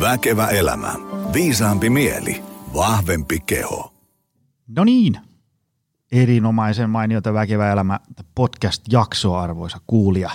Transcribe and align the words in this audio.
Väkevä 0.00 0.46
elämä. 0.46 0.94
Viisaampi 1.32 1.90
mieli. 1.90 2.42
Vahvempi 2.74 3.40
keho. 3.46 3.94
No 4.68 4.84
niin, 4.84 5.20
erinomaisen 6.12 6.90
mainiota 6.90 7.34
Väkevä 7.34 7.72
elämä 7.72 8.00
podcast-jaksoa, 8.34 9.42
arvoisa 9.42 9.78
kuulija. 9.86 10.30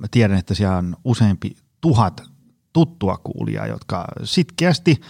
Mä 0.00 0.06
tiedän, 0.10 0.38
että 0.38 0.54
siellä 0.54 0.76
on 0.76 0.96
useampi 1.04 1.56
tuhat 1.80 2.22
tuttua 2.72 3.16
kuulijaa, 3.24 3.66
jotka 3.66 4.04
sitkeästi 4.24 5.00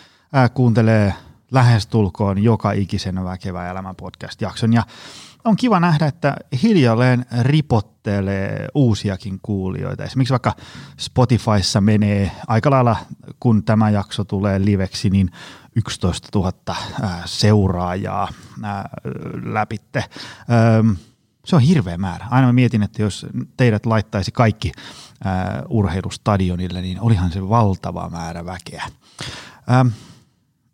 kuuntelee 0.55 1.15
lähestulkoon 1.51 2.43
joka 2.43 2.73
ikisen 2.73 3.25
Väkevä 3.25 3.71
elämä 3.71 3.95
podcast-jakson. 3.95 4.73
Ja 4.73 4.83
on 5.47 5.57
kiva 5.57 5.81
nähdä, 5.81 6.07
että 6.07 6.37
hiljalleen 6.63 7.27
ripottelee 7.41 8.69
uusiakin 8.75 9.39
kuulijoita. 9.43 10.05
Esimerkiksi 10.05 10.33
vaikka 10.33 10.55
Spotifyssa 10.99 11.81
menee 11.81 12.31
aika 12.47 12.71
lailla, 12.71 12.97
kun 13.41 13.65
tämä 13.65 13.91
jakso 13.91 14.25
tulee 14.25 14.65
liveksi, 14.65 15.11
niin 15.11 15.31
11 15.77 16.29
000 16.35 16.53
seuraajaa 17.25 18.29
läpitte. 19.45 20.05
Se 21.45 21.57
on 21.57 21.63
hirveä 21.63 21.99
määrä. 21.99 22.27
Aina 22.31 22.47
mä 22.47 22.53
mietin, 22.53 22.83
että 22.83 23.03
jos 23.03 23.27
teidät 23.57 23.87
laittaisi 23.87 24.33
kaikki 24.33 24.73
urheilustadionille, 25.69 26.83
niin 26.83 27.01
olihan 27.01 27.33
se 27.33 27.49
valtava 27.49 28.09
määrä 28.11 28.45
väkeä. 28.45 28.85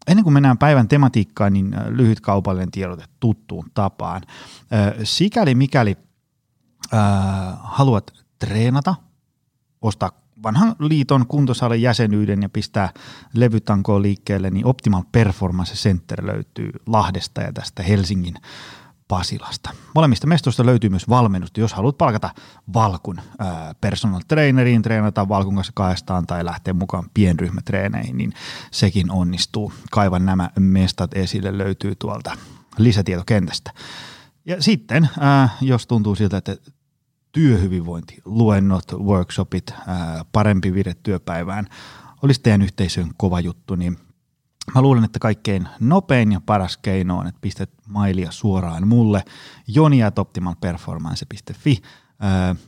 Ennen 0.06 0.24
kuin 0.24 0.34
mennään 0.34 0.59
päivän 0.59 0.88
tematiikkaan, 0.88 1.52
niin 1.52 1.77
lyhyt 1.88 2.20
kaupallinen 2.20 2.70
tiedote 2.70 3.05
tuttuun 3.20 3.70
tapaan. 3.74 4.23
Sikäli 5.05 5.55
mikäli 5.55 5.97
äh, 6.95 7.01
haluat 7.62 8.12
treenata, 8.38 8.95
ostaa 9.83 10.23
vanhan 10.42 10.77
liiton 10.78 11.27
kuntosalin 11.27 11.83
jäsenyyden 11.83 12.42
ja 12.42 12.48
pistää 12.48 12.92
levytankoon 13.34 14.02
liikkeelle, 14.02 14.51
niin 14.51 14.66
Optimal 14.66 15.03
Performance 15.12 15.75
Center 15.75 16.27
löytyy 16.27 16.70
Lahdesta 16.86 17.41
ja 17.41 17.53
tästä 17.53 17.83
Helsingin 17.83 18.34
Pasilasta. 19.12 19.70
Molemmista 19.94 20.27
mestoista 20.27 20.66
löytyy 20.66 20.91
myös 20.91 21.08
valmennusta, 21.08 21.60
jos 21.60 21.72
haluat 21.72 21.98
palkata 21.98 22.30
Valkun 22.74 23.20
ää, 23.38 23.74
personal 23.80 24.20
traineriin, 24.28 24.82
treenata 24.82 25.28
Valkun 25.28 25.55
kanssa 25.55 25.72
kahdestaan 25.77 26.27
tai 26.27 26.44
lähteä 26.44 26.74
mukaan 26.74 27.05
pienryhmätreeneihin, 27.14 28.16
niin 28.16 28.33
sekin 28.70 29.10
onnistuu. 29.10 29.72
Kaivan 29.90 30.27
nämä 30.27 30.50
mestat 30.58 31.14
esille 31.14 31.58
löytyy 31.58 31.94
tuolta 31.94 32.36
lisätietokentästä. 32.78 33.72
Ja 34.44 34.62
sitten, 34.62 35.08
ää, 35.20 35.48
jos 35.60 35.86
tuntuu 35.86 36.14
siltä, 36.14 36.36
että 36.36 36.56
työhyvinvointi, 37.33 38.22
luennot, 38.24 38.92
workshopit, 38.92 39.74
ää, 39.86 40.24
parempi 40.33 40.74
vire 40.74 40.94
työpäivään 41.02 41.66
olisi 42.22 42.40
teidän 42.40 42.62
yhteisön 42.62 43.10
kova 43.16 43.40
juttu, 43.40 43.74
niin 43.74 43.98
Mä 44.74 44.82
luulen, 44.82 45.05
että 45.05 45.18
kaikkein 45.18 45.68
nopein 45.80 46.32
ja 46.32 46.41
paras 46.46 46.77
keino 46.77 47.18
on, 47.18 47.27
että 47.27 47.41
pistät 47.41 47.70
mailia 47.88 48.30
suoraan 48.30 48.88
mulle 48.88 49.24
joniatoptimalperformance.fi 49.66 51.82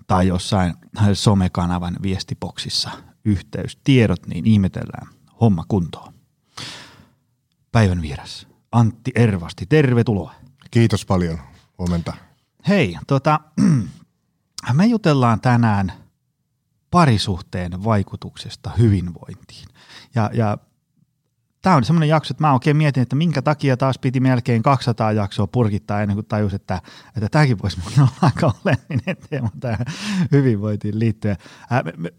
tai 0.06 0.26
jossain 0.26 0.74
somekanavan 1.12 1.96
viestipoksissa 2.02 2.90
yhteystiedot, 3.24 4.26
niin 4.26 4.46
ihmetellään 4.46 5.06
homma 5.40 5.64
kuntoon. 5.68 6.14
Päivän 7.72 8.02
vieras 8.02 8.46
Antti 8.72 9.12
Ervasti, 9.14 9.66
tervetuloa. 9.66 10.34
Kiitos 10.70 11.06
paljon, 11.06 11.38
huomenta. 11.78 12.12
Hei, 12.68 12.98
tota, 13.06 13.40
me 14.72 14.86
jutellaan 14.86 15.40
tänään 15.40 15.92
parisuhteen 16.90 17.84
vaikutuksesta 17.84 18.70
hyvinvointiin. 18.78 19.68
Ja, 20.14 20.30
ja 20.32 20.58
tämä 21.64 21.76
on 21.76 21.84
semmoinen 21.84 22.08
jakso, 22.08 22.32
että 22.32 22.44
mä 22.44 22.52
oikein 22.52 22.76
mietin, 22.76 23.02
että 23.02 23.16
minkä 23.16 23.42
takia 23.42 23.76
taas 23.76 23.98
piti 23.98 24.20
melkein 24.20 24.62
200 24.62 25.12
jaksoa 25.12 25.46
purkittaa 25.46 26.02
ennen 26.02 26.16
kuin 26.16 26.26
tajus, 26.26 26.54
että, 26.54 26.80
että 27.16 27.28
tämäkin 27.28 27.62
voisi 27.62 27.80
olla 27.98 28.08
aika 28.22 28.52
oleellinen 28.64 29.16
teema 29.30 29.48
tähän 29.60 29.86
hyvinvointiin 30.32 30.98
liittyen. 30.98 31.36
Ää, 31.70 31.82
me, 31.96 32.12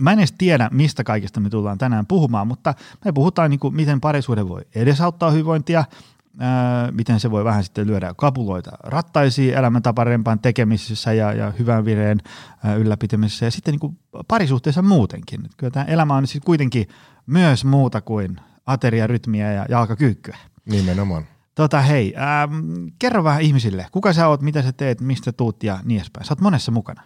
mä 0.00 0.12
en 0.12 0.18
edes 0.18 0.34
tiedä, 0.38 0.68
mistä 0.72 1.04
kaikesta 1.04 1.40
me 1.40 1.50
tullaan 1.50 1.78
tänään 1.78 2.06
puhumaan, 2.06 2.46
mutta 2.46 2.74
me 3.04 3.12
puhutaan, 3.12 3.50
niin 3.50 3.60
kuin, 3.60 3.74
miten 3.74 4.00
parisuhde 4.00 4.48
voi 4.48 4.62
edesauttaa 4.74 5.30
hyvinvointia, 5.30 5.84
ää, 6.38 6.92
miten 6.92 7.20
se 7.20 7.30
voi 7.30 7.44
vähän 7.44 7.64
sitten 7.64 7.86
lyödä 7.86 8.14
kapuloita 8.16 8.70
rattaisiin 8.84 9.54
elämäntaparempaan 9.54 10.38
tekemisessä 10.38 11.12
ja, 11.12 11.32
ja 11.32 11.52
hyvän 11.58 11.84
vireen 11.84 12.20
ää, 12.64 12.74
ylläpitämisessä 12.74 13.44
ja 13.44 13.50
sitten 13.50 13.72
niin 13.72 13.80
kuin 13.80 13.98
parisuhteessa 14.28 14.82
muutenkin. 14.82 15.40
Kyllä 15.56 15.70
tämä 15.70 15.84
elämä 15.84 16.14
on 16.14 16.26
siis 16.26 16.44
kuitenkin 16.44 16.88
myös 17.26 17.64
muuta 17.64 18.00
kuin 18.00 18.40
ateriarytmiä 18.66 19.52
ja 19.52 19.66
jalkakyykkyä. 19.68 20.36
Nimenomaan. 20.64 21.26
Tota 21.54 21.80
hei, 21.80 22.14
ähm, 22.16 22.86
kerro 22.98 23.24
vähän 23.24 23.42
ihmisille, 23.42 23.86
kuka 23.92 24.12
sä 24.12 24.28
oot, 24.28 24.42
mitä 24.42 24.62
sä 24.62 24.72
teet, 24.72 25.00
mistä 25.00 25.32
tuut 25.32 25.62
ja 25.62 25.78
niin 25.84 25.98
edespäin. 25.98 26.26
Sä 26.26 26.32
oot 26.32 26.40
monessa 26.40 26.72
mukana. 26.72 27.02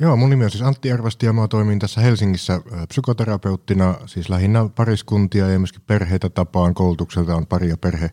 Joo, 0.00 0.16
mun 0.16 0.30
nimi 0.30 0.44
on 0.44 0.50
siis 0.50 0.62
Antti 0.62 0.92
Arvasti 0.92 1.26
ja 1.26 1.32
mä 1.32 1.48
toimin 1.48 1.78
tässä 1.78 2.00
Helsingissä 2.00 2.60
psykoterapeuttina, 2.88 3.94
siis 4.06 4.28
lähinnä 4.28 4.68
pariskuntia 4.74 5.48
ja 5.48 5.58
myöskin 5.58 5.82
perheitä 5.86 6.30
tapaan. 6.30 6.74
Koulutukselta 6.74 7.36
on 7.36 7.46
pari 7.46 7.68
ja 7.68 7.76
perhe 7.76 8.10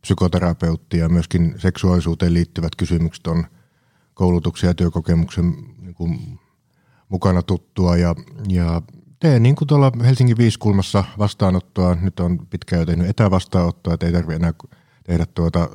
psykoterapeutti 0.00 0.98
ja 0.98 1.08
myöskin 1.08 1.54
seksuaalisuuteen 1.56 2.34
liittyvät 2.34 2.76
kysymykset 2.76 3.26
on 3.26 3.46
koulutuksia 4.14 4.70
ja 4.70 4.74
työkokemuksen 4.74 5.54
niin 5.78 5.94
kuin, 5.94 6.38
mukana 7.08 7.42
tuttua 7.42 7.96
ja, 7.96 8.14
ja 8.48 8.82
teen 9.24 9.42
niin 9.42 9.56
kuin 9.56 9.68
tuolla 9.68 9.92
Helsingin 10.04 10.38
viiskulmassa 10.38 11.04
vastaanottoa. 11.18 11.94
Nyt 11.94 12.20
on 12.20 12.46
pitkään 12.46 12.80
jo 12.80 12.86
tehnyt 12.86 13.08
etävastaanottoa, 13.08 13.94
että 13.94 14.06
ei 14.06 14.12
tarvitse 14.12 14.36
enää 14.36 14.52
tehdä 15.04 15.26
tuota 15.26 15.68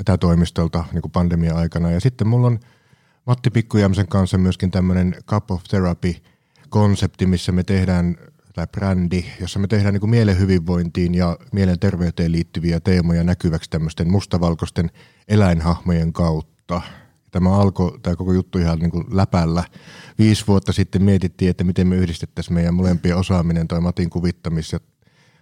etätoimistolta 0.00 0.84
niin 0.92 1.02
kuin 1.02 1.12
pandemia-aikana. 1.12 1.90
Ja 1.90 2.00
sitten 2.00 2.26
mulla 2.26 2.46
on 2.46 2.60
Matti 3.26 3.50
Pikkujämsen 3.50 4.08
kanssa 4.08 4.38
myöskin 4.38 4.70
tämmöinen 4.70 5.16
Cup 5.26 5.50
of 5.50 5.62
Therapy-konsepti, 5.64 7.26
missä 7.26 7.52
me 7.52 7.62
tehdään, 7.62 8.16
tai 8.54 8.66
brändi, 8.66 9.24
jossa 9.40 9.58
me 9.58 9.66
tehdään 9.66 9.94
niin 9.94 10.00
kuin 10.00 10.10
mielen 10.10 10.38
hyvinvointiin 10.38 11.14
ja 11.14 11.38
mielenterveyteen 11.52 12.32
liittyviä 12.32 12.80
teemoja 12.80 13.24
näkyväksi 13.24 13.70
tämmöisten 13.70 14.10
mustavalkoisten 14.10 14.90
eläinhahmojen 15.28 16.12
kautta. 16.12 16.82
Tämä 17.30 17.56
alkoi, 17.56 17.98
tämä 18.02 18.16
koko 18.16 18.32
juttu 18.32 18.58
ihan 18.58 18.78
niin 18.78 18.90
kuin 18.90 19.04
läpällä. 19.10 19.64
Viisi 20.18 20.46
vuotta 20.46 20.72
sitten 20.72 21.02
mietittiin, 21.02 21.50
että 21.50 21.64
miten 21.64 21.86
me 21.86 21.96
yhdistettäisiin 21.96 22.54
meidän 22.54 22.74
molempien 22.74 23.16
osaaminen, 23.16 23.68
toi 23.68 23.80
Matin 23.80 24.10
kuvittamis- 24.10 24.72
ja 24.72 24.80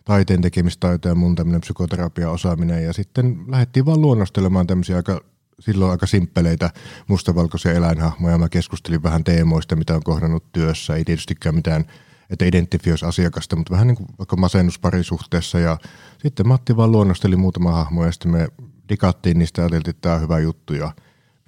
taiteen 0.05 0.41
tekemistaito 0.41 1.09
ja 1.09 1.15
mun 1.15 1.35
tämmöinen 1.35 1.61
psykoterapia-osaaminen. 1.61 2.85
Ja 2.85 2.93
sitten 2.93 3.45
lähdettiin 3.49 3.87
vaan 3.87 4.01
luonnostelemaan 4.01 4.67
tämmöisiä 4.67 4.97
aika 4.97 5.21
silloin 5.61 5.91
aika 5.91 6.07
simppeleitä 6.07 6.71
mustavalkoisia 7.07 7.73
eläinhahmoja. 7.73 8.39
Mä 8.39 8.49
keskustelin 8.49 9.03
vähän 9.03 9.25
teemoista, 9.25 9.77
mitä 9.77 9.95
on 9.95 10.03
kohdannut 10.03 10.53
työssä. 10.53 10.95
Ei 10.95 11.05
tietystikään 11.05 11.55
mitään, 11.55 11.85
että 12.31 12.45
identifioisi 12.45 13.07
asiakasta, 13.07 13.57
mutta 13.57 13.73
vähän 13.73 13.87
niin 13.87 13.97
kuin 13.97 14.09
vaikka 14.19 14.37
masennusparisuhteessa. 14.37 15.59
Ja 15.59 15.79
sitten 16.19 16.49
Matti 16.49 16.77
vaan 16.77 16.93
luonnosteli 16.93 17.37
muutama 17.37 17.73
hahmo 17.73 18.05
ja 18.05 18.13
sitten 18.13 18.33
me 18.33 18.49
dikattiin 18.89 19.39
niistä 19.39 19.61
ja 19.61 19.65
ajateltiin, 19.65 19.91
että 19.91 20.01
tämä 20.01 20.15
on 20.15 20.21
hyvä 20.21 20.39
juttu. 20.39 20.75
Ja 20.75 20.93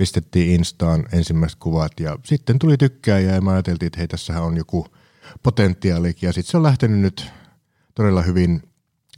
pistettiin 0.00 0.54
Instaan 0.54 1.04
ensimmäiset 1.12 1.58
kuvat 1.58 1.92
ja 2.00 2.18
sitten 2.24 2.58
tuli 2.58 2.76
tykkääjä 2.76 3.34
ja 3.34 3.40
me 3.40 3.52
ajateltiin, 3.52 3.86
että 3.86 3.98
hei 3.98 4.08
tässähän 4.08 4.42
on 4.42 4.56
joku 4.56 4.86
potentiaalikin 5.42 6.26
ja 6.26 6.32
sitten 6.32 6.50
se 6.50 6.56
on 6.56 6.62
lähtenyt 6.62 6.98
nyt 6.98 7.30
todella 7.94 8.22
hyvin 8.22 8.62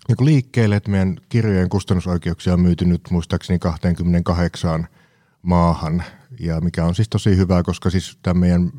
niin 0.08 0.26
liikkeelle, 0.26 0.76
että 0.76 0.90
meidän 0.90 1.16
kirjojen 1.28 1.68
kustannusoikeuksia 1.68 2.52
on 2.52 2.60
myyty 2.60 2.84
nyt 2.84 3.00
muistaakseni 3.10 3.58
28 3.58 4.88
maahan 5.42 6.04
ja 6.40 6.60
mikä 6.60 6.84
on 6.84 6.94
siis 6.94 7.08
tosi 7.08 7.36
hyvä, 7.36 7.62
koska 7.62 7.90
siis 7.90 8.18
tämä 8.22 8.40
meidän 8.40 8.72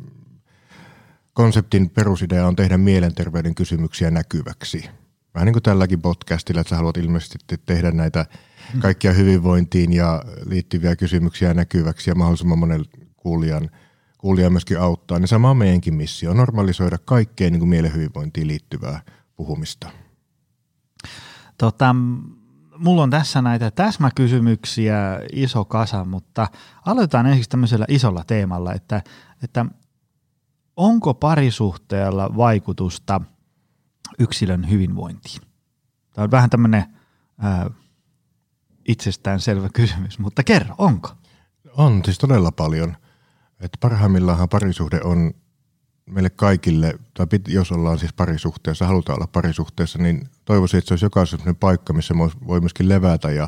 konseptin 1.33 1.89
perusidea 1.89 2.47
on 2.47 2.55
tehdä 2.55 2.77
mielenterveyden 2.77 3.55
kysymyksiä 3.55 4.11
näkyväksi. 4.11 4.89
Vähän 5.35 5.45
niin 5.45 5.53
kuin 5.53 5.63
tälläkin 5.63 6.01
podcastilla, 6.01 6.61
että 6.61 6.69
sä 6.69 6.75
haluat 6.75 6.97
ilmeisesti 6.97 7.37
tehdä 7.65 7.91
näitä 7.91 8.25
kaikkia 8.79 9.13
hyvinvointiin 9.13 9.93
ja 9.93 10.23
liittyviä 10.45 10.95
kysymyksiä 10.95 11.53
näkyväksi 11.53 12.09
ja 12.09 12.15
mahdollisimman 12.15 12.59
monen 12.59 12.85
kuulijan, 13.17 13.69
kuulijan 14.17 14.51
myöskin 14.51 14.79
auttaa, 14.79 15.19
niin 15.19 15.27
sama 15.27 15.49
on 15.49 15.57
meidänkin 15.57 15.93
missio, 15.93 16.33
normalisoida 16.33 16.97
kaikkeen 17.05 17.53
niin 17.53 17.59
kuin 17.59 17.69
mielen 17.69 17.93
hyvinvointiin 17.93 18.47
liittyvää 18.47 19.01
puhumista. 19.35 19.89
Tota, 21.57 21.95
mulla 22.77 23.03
on 23.03 23.09
tässä 23.09 23.41
näitä 23.41 23.71
täsmäkysymyksiä 23.71 25.19
iso 25.33 25.65
kasa, 25.65 26.05
mutta 26.05 26.47
aloitetaan 26.85 27.25
ensiksi 27.25 27.49
tämmöisellä 27.49 27.85
isolla 27.89 28.23
teemalla, 28.27 28.73
että, 28.73 29.01
että 29.43 29.65
onko 30.75 31.13
parisuhteella 31.13 32.35
vaikutusta 32.37 33.21
yksilön 34.19 34.69
hyvinvointiin? 34.69 35.41
Tämä 36.13 36.23
on 36.23 36.31
vähän 36.31 36.49
tämmöinen 36.49 36.85
ää, 37.39 37.69
itsestäänselvä 38.87 39.69
kysymys, 39.73 40.19
mutta 40.19 40.43
kerro, 40.43 40.75
onko? 40.77 41.09
On 41.77 42.01
siis 42.05 42.17
todella 42.17 42.51
paljon. 42.51 42.97
Että 43.59 43.77
parhaimmillaan 43.81 44.49
parisuhde 44.49 45.01
on 45.03 45.33
meille 46.05 46.29
kaikille, 46.29 46.99
tai 47.13 47.27
jos 47.47 47.71
ollaan 47.71 47.99
siis 47.99 48.13
parisuhteessa, 48.13 48.87
halutaan 48.87 49.17
olla 49.17 49.27
parisuhteessa, 49.27 49.99
niin 49.99 50.29
toivoisin, 50.45 50.77
että 50.77 50.87
se 50.87 50.93
olisi 50.93 51.05
jokaisen 51.05 51.55
paikka, 51.59 51.93
missä 51.93 52.13
voi 52.47 52.59
myöskin 52.59 52.89
levätä 52.89 53.31
ja 53.31 53.47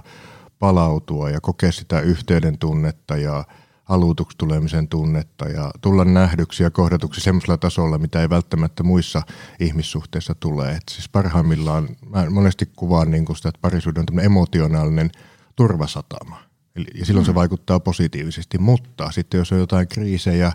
palautua 0.59 1.29
ja 1.29 1.41
kokea 1.41 1.71
sitä 1.71 1.99
yhteyden 1.99 2.57
tunnetta 2.57 3.17
ja 3.17 3.43
halutuksi 3.85 4.37
tulemisen 4.37 4.87
tunnetta 4.87 5.45
ja 5.45 5.71
tulla 5.81 6.05
nähdyksi 6.05 6.63
ja 6.63 6.71
kohdatuksi 6.71 7.21
semmoisella 7.21 7.57
tasolla, 7.57 7.97
mitä 7.97 8.21
ei 8.21 8.29
välttämättä 8.29 8.83
muissa 8.83 9.21
ihmissuhteissa 9.59 10.35
tule. 10.39 10.71
Et 10.71 10.83
siis 10.91 11.09
parhaimmillaan, 11.09 11.89
mä 12.09 12.29
monesti 12.29 12.69
kuvaan 12.75 13.11
niin 13.11 13.35
sitä, 13.35 13.49
että 13.49 13.61
parisuuden 13.61 14.05
on 14.11 14.19
emotionaalinen 14.19 15.11
turvasatama. 15.55 16.41
Eli, 16.75 16.85
ja 16.95 17.05
silloin 17.05 17.23
mm. 17.23 17.25
se 17.25 17.35
vaikuttaa 17.35 17.79
positiivisesti, 17.79 18.57
mutta 18.57 19.11
sitten 19.11 19.37
jos 19.37 19.51
on 19.51 19.59
jotain 19.59 19.87
kriisejä, 19.87 20.51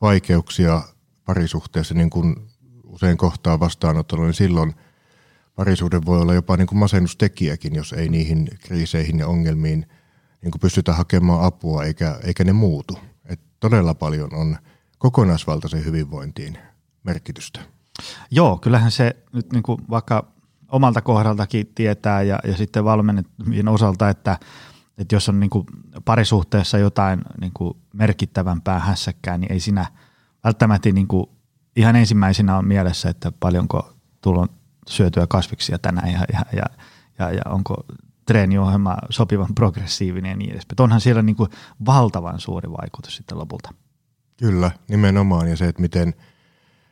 vaikeuksia 0.00 0.82
parisuhteessa, 1.24 1.94
niin 1.94 2.10
kuin 2.10 2.36
usein 2.84 3.16
kohtaa 3.16 3.60
vastaanotolla, 3.60 4.24
niin 4.24 4.34
silloin 4.34 4.74
parisuhde 5.54 6.00
voi 6.06 6.20
olla 6.20 6.34
jopa 6.34 6.56
niin 6.56 6.66
kuin 6.66 6.78
masennustekijäkin, 6.78 7.74
jos 7.74 7.92
ei 7.92 8.08
niihin 8.08 8.48
kriiseihin 8.60 9.18
ja 9.18 9.26
ongelmiin 9.26 9.86
niin 10.42 10.50
kuin 10.50 10.60
pystytä 10.60 10.92
hakemaan 10.92 11.44
apua 11.44 11.84
eikä, 11.84 12.18
eikä 12.24 12.44
ne 12.44 12.52
muutu. 12.52 12.98
Et 13.24 13.40
todella 13.60 13.94
paljon 13.94 14.34
on 14.34 14.56
kokonaisvaltaisen 14.98 15.84
hyvinvointiin 15.84 16.58
merkitystä. 17.04 17.60
Joo, 18.30 18.58
kyllähän 18.58 18.90
se 18.90 19.16
nyt 19.32 19.52
niin 19.52 19.62
kuin 19.62 19.78
vaikka 19.90 20.32
omalta 20.68 21.00
kohdaltakin 21.00 21.66
tietää 21.74 22.22
ja, 22.22 22.38
ja 22.44 22.56
sitten 22.56 22.84
valmennettujen 22.84 23.68
osalta, 23.68 24.08
että, 24.08 24.38
että 24.98 25.14
jos 25.14 25.28
on 25.28 25.40
niin 25.40 25.50
kuin 25.50 25.66
parisuhteessa 26.04 26.78
jotain 26.78 27.20
niin 27.40 27.52
kuin 27.54 27.76
merkittävämpää 27.94 28.78
hässäkkää, 28.78 29.38
niin 29.38 29.52
ei 29.52 29.60
siinä 29.60 29.86
välttämättä 30.44 30.92
niin 30.92 31.08
kuin 31.08 31.26
ihan 31.76 31.96
ensimmäisenä 31.96 32.56
on 32.56 32.64
mielessä, 32.64 33.10
että 33.10 33.32
paljonko 33.32 33.92
tulon 34.20 34.48
syötyä 34.88 35.26
kasviksia 35.26 35.78
tänään 35.78 36.12
ja, 36.12 36.24
ja, 36.32 36.44
ja, 36.52 36.64
ja, 37.18 37.32
ja 37.32 37.42
onko 37.48 37.84
treeniohjelma 38.26 38.96
sopivan 39.10 39.54
progressiivinen 39.54 40.30
ja 40.30 40.36
niin 40.36 40.50
edespäin. 40.50 40.82
Onhan 40.82 41.00
siellä 41.00 41.22
niin 41.22 41.36
kuin 41.36 41.50
valtavan 41.86 42.40
suuri 42.40 42.70
vaikutus 42.70 43.16
sitten 43.16 43.38
lopulta. 43.38 43.74
Kyllä, 44.36 44.70
nimenomaan. 44.88 45.48
Ja 45.48 45.56
se, 45.56 45.68
että 45.68 45.82
miten, 45.82 46.08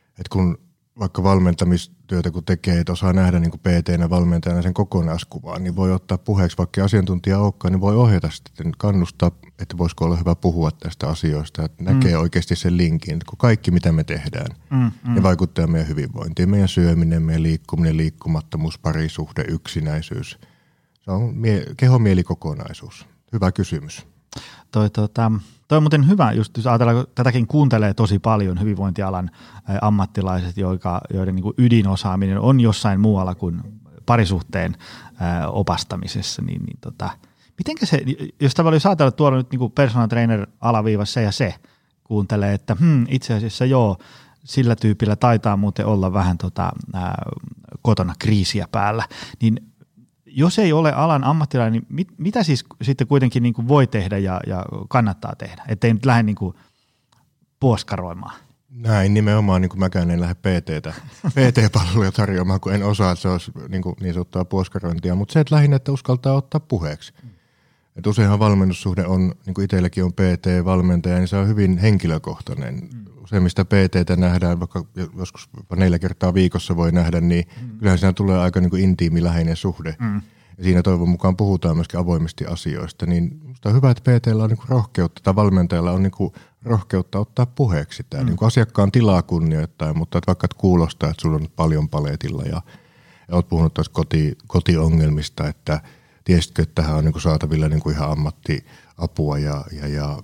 että 0.07 0.29
kun 0.29 0.57
vaikka 0.99 1.23
valmentamistyötä 1.23 2.31
kun 2.31 2.45
tekee, 2.45 2.79
että 2.79 2.91
osaa 2.91 3.13
nähdä 3.13 3.39
niin 3.39 3.51
PT-nä 3.51 4.09
valmentajana 4.09 4.61
sen 4.61 4.73
kokonaiskuvaa, 4.73 5.59
niin 5.59 5.75
voi 5.75 5.93
ottaa 5.93 6.17
puheeksi, 6.17 6.57
vaikka 6.57 6.83
asiantuntija 6.83 7.39
olekaan, 7.39 7.71
niin 7.71 7.81
voi 7.81 7.95
ohjata 7.95 8.29
sitten, 8.29 8.71
kannustaa, 8.77 9.31
että 9.59 9.77
voisiko 9.77 10.05
olla 10.05 10.15
hyvä 10.15 10.35
puhua 10.35 10.71
tästä 10.71 11.07
asioista, 11.07 11.65
että 11.65 11.83
näkee 11.83 12.15
mm. 12.15 12.21
oikeasti 12.21 12.55
sen 12.55 12.77
linkin, 12.77 13.13
että 13.13 13.25
kun 13.29 13.37
kaikki 13.37 13.71
mitä 13.71 13.91
me 13.91 14.03
tehdään, 14.03 14.47
mm, 14.69 14.77
mm. 14.77 15.15
ne 15.15 15.23
vaikuttaa 15.23 15.67
meidän 15.67 15.87
hyvinvointiin, 15.87 16.49
meidän 16.49 16.67
syöminen, 16.67 17.21
meidän 17.21 17.43
liikkuminen, 17.43 17.97
liikkumattomuus, 17.97 18.79
parisuhde, 18.79 19.45
yksinäisyys. 19.47 20.39
Se 21.09 21.13
on 21.13 21.35
mie- 21.35 21.65
kehomielikkokonaisuus. 21.77 23.05
Hyvä 23.33 23.51
kysymys. 23.51 24.07
Toi, 24.71 24.89
tota, 24.89 25.31
toi 25.67 25.77
on 25.77 25.83
muuten 25.83 26.07
hyvä, 26.07 26.31
just 26.31 26.57
jos 26.57 26.67
ajatellaan, 26.67 27.07
tätäkin 27.15 27.47
kuuntelee 27.47 27.93
tosi 27.93 28.19
paljon 28.19 28.59
hyvinvointialan 28.59 29.31
ammattilaiset, 29.81 30.57
joika, 30.57 31.01
joiden 31.13 31.35
niin 31.35 31.53
ydinosaaminen 31.57 32.39
on 32.39 32.59
jossain 32.59 32.99
muualla 32.99 33.35
kuin 33.35 33.61
parisuhteen 34.05 34.75
opastamisessa, 35.47 36.41
niin, 36.41 36.63
niin 36.63 36.77
tota, 36.81 37.09
mitenkä 37.57 37.85
se, 37.85 38.01
jos 38.39 38.53
tavallaan 38.53 38.75
jos 38.75 38.85
ajatellaan, 38.85 39.13
tuolla 39.13 39.37
nyt 39.37 39.51
niin 39.51 39.71
personal 39.71 40.07
trainer 40.07 40.47
alaviiva 40.61 41.05
se 41.05 41.21
ja 41.21 41.31
se 41.31 41.55
kuuntelee, 42.03 42.53
että 42.53 42.75
hmm, 42.79 43.05
itse 43.09 43.33
asiassa 43.33 43.65
joo, 43.65 43.97
sillä 44.43 44.75
tyypillä 44.75 45.15
taitaa 45.15 45.57
muuten 45.57 45.85
olla 45.85 46.13
vähän 46.13 46.37
tota, 46.37 46.71
ää, 46.93 47.21
kotona 47.81 48.13
kriisiä 48.19 48.67
päällä, 48.71 49.03
niin 49.41 49.68
jos 50.31 50.59
ei 50.59 50.73
ole 50.73 50.93
alan 50.93 51.23
ammattilainen, 51.23 51.73
niin 51.73 51.85
mit, 51.89 52.07
mitä 52.17 52.43
siis 52.43 52.65
sitten 52.81 53.07
kuitenkin 53.07 53.43
niin 53.43 53.53
kuin 53.53 53.67
voi 53.67 53.87
tehdä 53.87 54.17
ja, 54.17 54.39
ja 54.47 54.65
kannattaa 54.89 55.35
tehdä, 55.35 55.63
ettei 55.67 55.93
nyt 55.93 56.05
lähde 56.05 56.23
niin 56.23 56.35
kuin 56.35 56.55
puoskaroimaan? 57.59 58.35
Näin 58.69 59.13
nimenomaan, 59.13 59.61
niin 59.61 59.69
kuin 59.69 59.79
mäkään 59.79 60.11
en 60.11 60.21
lähde 60.21 60.33
PT-tä, 60.33 60.93
PT-palveluja 61.35 62.11
tarjoamaan, 62.11 62.59
kun 62.59 62.73
en 62.73 62.83
osaa, 62.83 63.11
että 63.11 63.21
se 63.21 63.29
olisi 63.29 63.51
niin, 63.69 63.81
kuin, 63.81 63.95
niin 63.99 64.13
sanottua 64.13 64.45
puoskarointia, 64.45 65.15
mutta 65.15 65.33
se, 65.33 65.39
että 65.39 65.55
lähinnä, 65.55 65.75
että 65.75 65.91
uskaltaa 65.91 66.33
ottaa 66.33 66.59
puheeksi. 66.59 67.13
Mm. 67.23 67.29
Et 67.95 68.07
useinhan 68.07 68.39
valmennussuhde 68.39 69.05
on, 69.05 69.33
niin 69.45 69.53
kuin 69.53 69.65
itselläkin 69.65 70.03
on 70.03 70.13
PT-valmentaja, 70.13 71.17
niin 71.17 71.27
se 71.27 71.37
on 71.37 71.47
hyvin 71.47 71.77
henkilökohtainen. 71.77 72.75
Mm. 72.75 73.05
Useimmista 73.29 73.65
PT-tä 73.65 74.15
nähdään, 74.15 74.59
vaikka 74.59 74.85
joskus 75.17 75.49
neljä 75.75 75.99
kertaa 75.99 76.33
viikossa 76.33 76.75
voi 76.75 76.91
nähdä, 76.91 77.21
niin 77.21 77.45
mm. 77.61 77.77
kyllähän 77.77 77.99
siinä 77.99 78.13
tulee 78.13 78.39
aika 78.39 78.59
niin 78.61 78.69
kuin 78.69 78.83
intiimi 78.83 79.23
läheinen 79.23 79.55
suhde. 79.55 79.95
Mm. 79.99 80.21
Ja 80.57 80.63
siinä 80.63 80.83
toivon 80.83 81.09
mukaan 81.09 81.37
puhutaan 81.37 81.77
myöskin 81.77 81.99
avoimesti 81.99 82.45
asioista. 82.45 83.05
Niin 83.05 83.41
on 83.65 83.73
hyvä, 83.73 83.91
että 83.91 84.11
PTllä 84.11 84.43
on 84.43 84.49
niin 84.49 84.57
kuin 84.57 84.69
rohkeutta 84.69 85.21
tai 85.23 85.35
valmentajalla 85.35 85.91
on 85.91 86.03
niin 86.03 86.11
kuin 86.11 86.33
rohkeutta 86.63 87.19
ottaa 87.19 87.45
puheeksi 87.45 88.03
tämä. 88.09 88.23
Mm. 88.23 88.27
Niin 88.27 88.37
kuin 88.37 88.47
asiakkaan 88.47 88.91
tilaa 88.91 89.21
kunnioittaa, 89.21 89.93
mutta 89.93 90.17
että 90.17 90.27
vaikka 90.27 90.45
et 90.45 90.53
kuulostaa, 90.53 91.09
että 91.09 91.21
sulla 91.21 91.35
on 91.35 91.47
paljon 91.55 91.89
paletilla 91.89 92.43
ja, 92.43 92.61
ja 93.27 93.35
olet 93.35 93.49
puhunut 93.49 93.73
tuosta 93.73 93.93
koti, 93.93 94.37
kotiongelmista, 94.47 95.47
että 95.47 95.81
tiesitkö, 96.23 96.61
että 96.61 96.81
tähän 96.81 96.97
on 96.97 97.05
niin 97.05 97.13
kuin 97.13 97.21
saatavilla 97.21 97.69
niin 97.69 97.81
kuin 97.81 97.95
ihan 97.95 98.11
ammattiapua 98.11 99.37
ja, 99.37 99.65
ja, 99.71 99.87
ja 99.87 100.17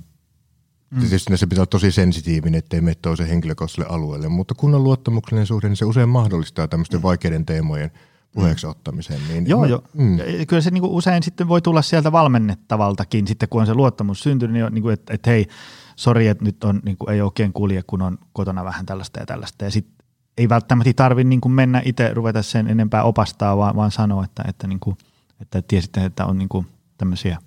Mm. 0.90 1.00
Tietysti 1.00 1.38
se 1.38 1.48
pitää 1.48 1.62
olla 1.62 1.68
tosi 1.68 1.92
sensitiivinen, 1.92 2.60
ettei 2.60 2.82
mene 2.82 2.96
toisen 3.02 3.28
henkilökohtaiselle 3.28 3.90
alueelle, 3.90 4.30
mutta 4.30 4.56
kun 4.56 4.76
on 4.76 4.84
luottamuksellinen 4.84 5.48
suhde, 5.48 5.70
niin 5.70 5.78
se 5.78 5.86
usein 5.86 6.10
mahdollistaa 6.10 6.68
tämmöisten 6.68 7.00
mm. 7.00 7.04
vaikeiden 7.04 7.46
teemojen 7.46 7.92
puheeksi 8.36 8.68
ottamisen. 8.68 9.20
Niin, 9.30 9.48
joo, 9.48 9.66
joo. 9.66 9.84
Mm. 9.94 10.18
Kyllä 10.48 10.62
se 10.62 10.72
niinku 10.72 10.98
usein 10.98 11.24
sitten 11.24 11.48
voi 11.48 11.62
tulla 11.62 11.82
sieltä 11.82 12.12
valmennettavaltakin, 12.12 13.28
sitten 13.28 13.50
kun 13.50 13.62
on 13.62 13.68
se 13.68 13.74
luottamus 13.74 14.20
syntynyt, 14.20 14.54
niin, 14.54 14.74
niinku, 14.74 14.90
että 14.90 15.14
et 15.14 15.28
hei, 15.28 15.48
sori, 15.96 16.28
että 16.28 16.44
nyt 16.44 16.64
on, 16.64 16.82
niinku, 16.86 17.10
ei 17.10 17.22
oikein 17.22 17.54
kulje, 17.54 17.84
kun 17.88 18.02
on 18.02 18.18
kotona 18.34 18.66
vähän 18.66 18.86
tällaista 18.86 19.20
ja 19.20 19.26
tällaista. 19.26 19.66
Ja 19.66 19.72
sitten 19.72 19.96
ei 20.38 20.50
välttämättä 20.50 20.94
tarvitse 20.96 21.30
niinku 21.30 21.50
mennä 21.50 21.82
itse 21.86 22.14
ruveta 22.14 22.44
sen 22.44 22.68
enempää 22.68 23.04
opastaa, 23.04 23.58
vaan, 23.58 23.76
vaan 23.76 23.92
sanoa, 23.92 24.24
että, 24.24 24.44
että, 24.48 24.68
niinku, 24.68 24.98
että 25.42 25.62
tiesitte, 25.62 26.06
että 26.06 26.26
on 26.26 26.38
niinku 26.38 26.66
tämmöisiä 26.98 27.38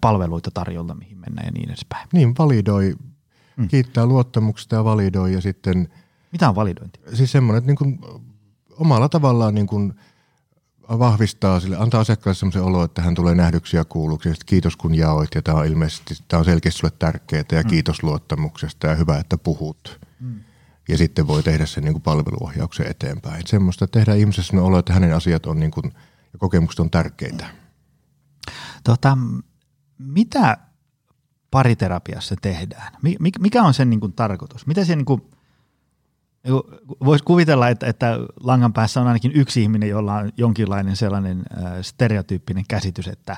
palveluita 0.00 0.50
tarjolla, 0.50 0.94
mihin 0.94 1.18
mennään 1.18 1.46
ja 1.46 1.52
niin 1.52 1.68
edespäin. 1.68 2.08
Niin, 2.12 2.34
validoi, 2.38 2.94
mm. 3.56 3.68
kiittää 3.68 4.06
luottamuksesta 4.06 4.76
ja 4.76 4.84
validoi 4.84 5.32
ja 5.32 5.40
sitten... 5.40 5.88
Mitä 6.32 6.48
on 6.48 6.54
validointi? 6.54 7.00
Siis 7.14 7.32
semmoinen, 7.32 7.58
että 7.58 7.66
niin 7.66 7.76
kuin, 7.76 8.00
omalla 8.70 9.08
tavallaan 9.08 9.54
niin 9.54 9.66
kuin 9.66 9.94
vahvistaa 10.88 11.60
sille, 11.60 11.76
antaa 11.76 12.00
asiakkaalle 12.00 12.34
semmoisen 12.34 12.62
olo, 12.62 12.84
että 12.84 13.02
hän 13.02 13.14
tulee 13.14 13.34
nähdyksi 13.34 13.76
ja 13.76 13.84
kuulluksi. 13.84 14.28
Sitten 14.28 14.46
kiitos 14.46 14.76
kun 14.76 14.94
jaoit 14.94 15.30
ja 15.34 15.42
tämä 15.42 15.58
on 15.58 15.66
ilmeisesti, 15.66 16.14
tämä 16.28 16.38
on 16.38 16.44
selkeästi 16.44 16.78
sulle 16.78 16.92
tärkeää 16.98 17.44
ja 17.52 17.62
mm. 17.62 17.68
kiitos 17.68 18.02
luottamuksesta 18.02 18.86
ja 18.86 18.94
hyvä, 18.94 19.18
että 19.18 19.38
puhut. 19.38 20.00
Mm. 20.20 20.40
Ja 20.88 20.98
sitten 20.98 21.26
voi 21.26 21.42
tehdä 21.42 21.66
sen 21.66 21.84
niin 21.84 21.94
kuin 21.94 22.02
palveluohjauksen 22.02 22.86
eteenpäin. 22.86 23.38
Että 23.38 23.50
semmoista, 23.50 23.88
tehdään 23.88 24.18
ihmisessä 24.18 24.62
olo, 24.62 24.78
että 24.78 24.92
hänen 24.92 25.14
asiat 25.14 25.46
on 25.46 25.60
niin 25.60 25.70
kuin, 25.70 25.92
ja 26.32 26.38
kokemukset 26.38 26.80
on 26.80 26.90
tärkeitä. 26.90 27.46
Tota, 28.84 29.18
mitä 29.98 30.56
pariterapiassa 31.50 32.34
tehdään? 32.42 32.92
Mikä 33.40 33.62
on 33.62 33.74
sen 33.74 33.90
niin 33.90 34.00
kuin 34.00 34.12
tarkoitus? 34.12 34.66
Mitä 34.66 34.84
se 34.84 34.96
niin 34.96 35.04
kuin, 35.04 35.22
Voisi 37.04 37.24
kuvitella, 37.24 37.68
että, 37.68 37.86
että 37.86 38.18
langan 38.40 38.72
päässä 38.72 39.00
on 39.00 39.06
ainakin 39.06 39.32
yksi 39.34 39.62
ihminen, 39.62 39.88
jolla 39.88 40.14
on 40.14 40.32
jonkinlainen 40.36 40.96
sellainen 40.96 41.42
stereotyyppinen 41.82 42.64
käsitys, 42.68 43.08
että 43.08 43.36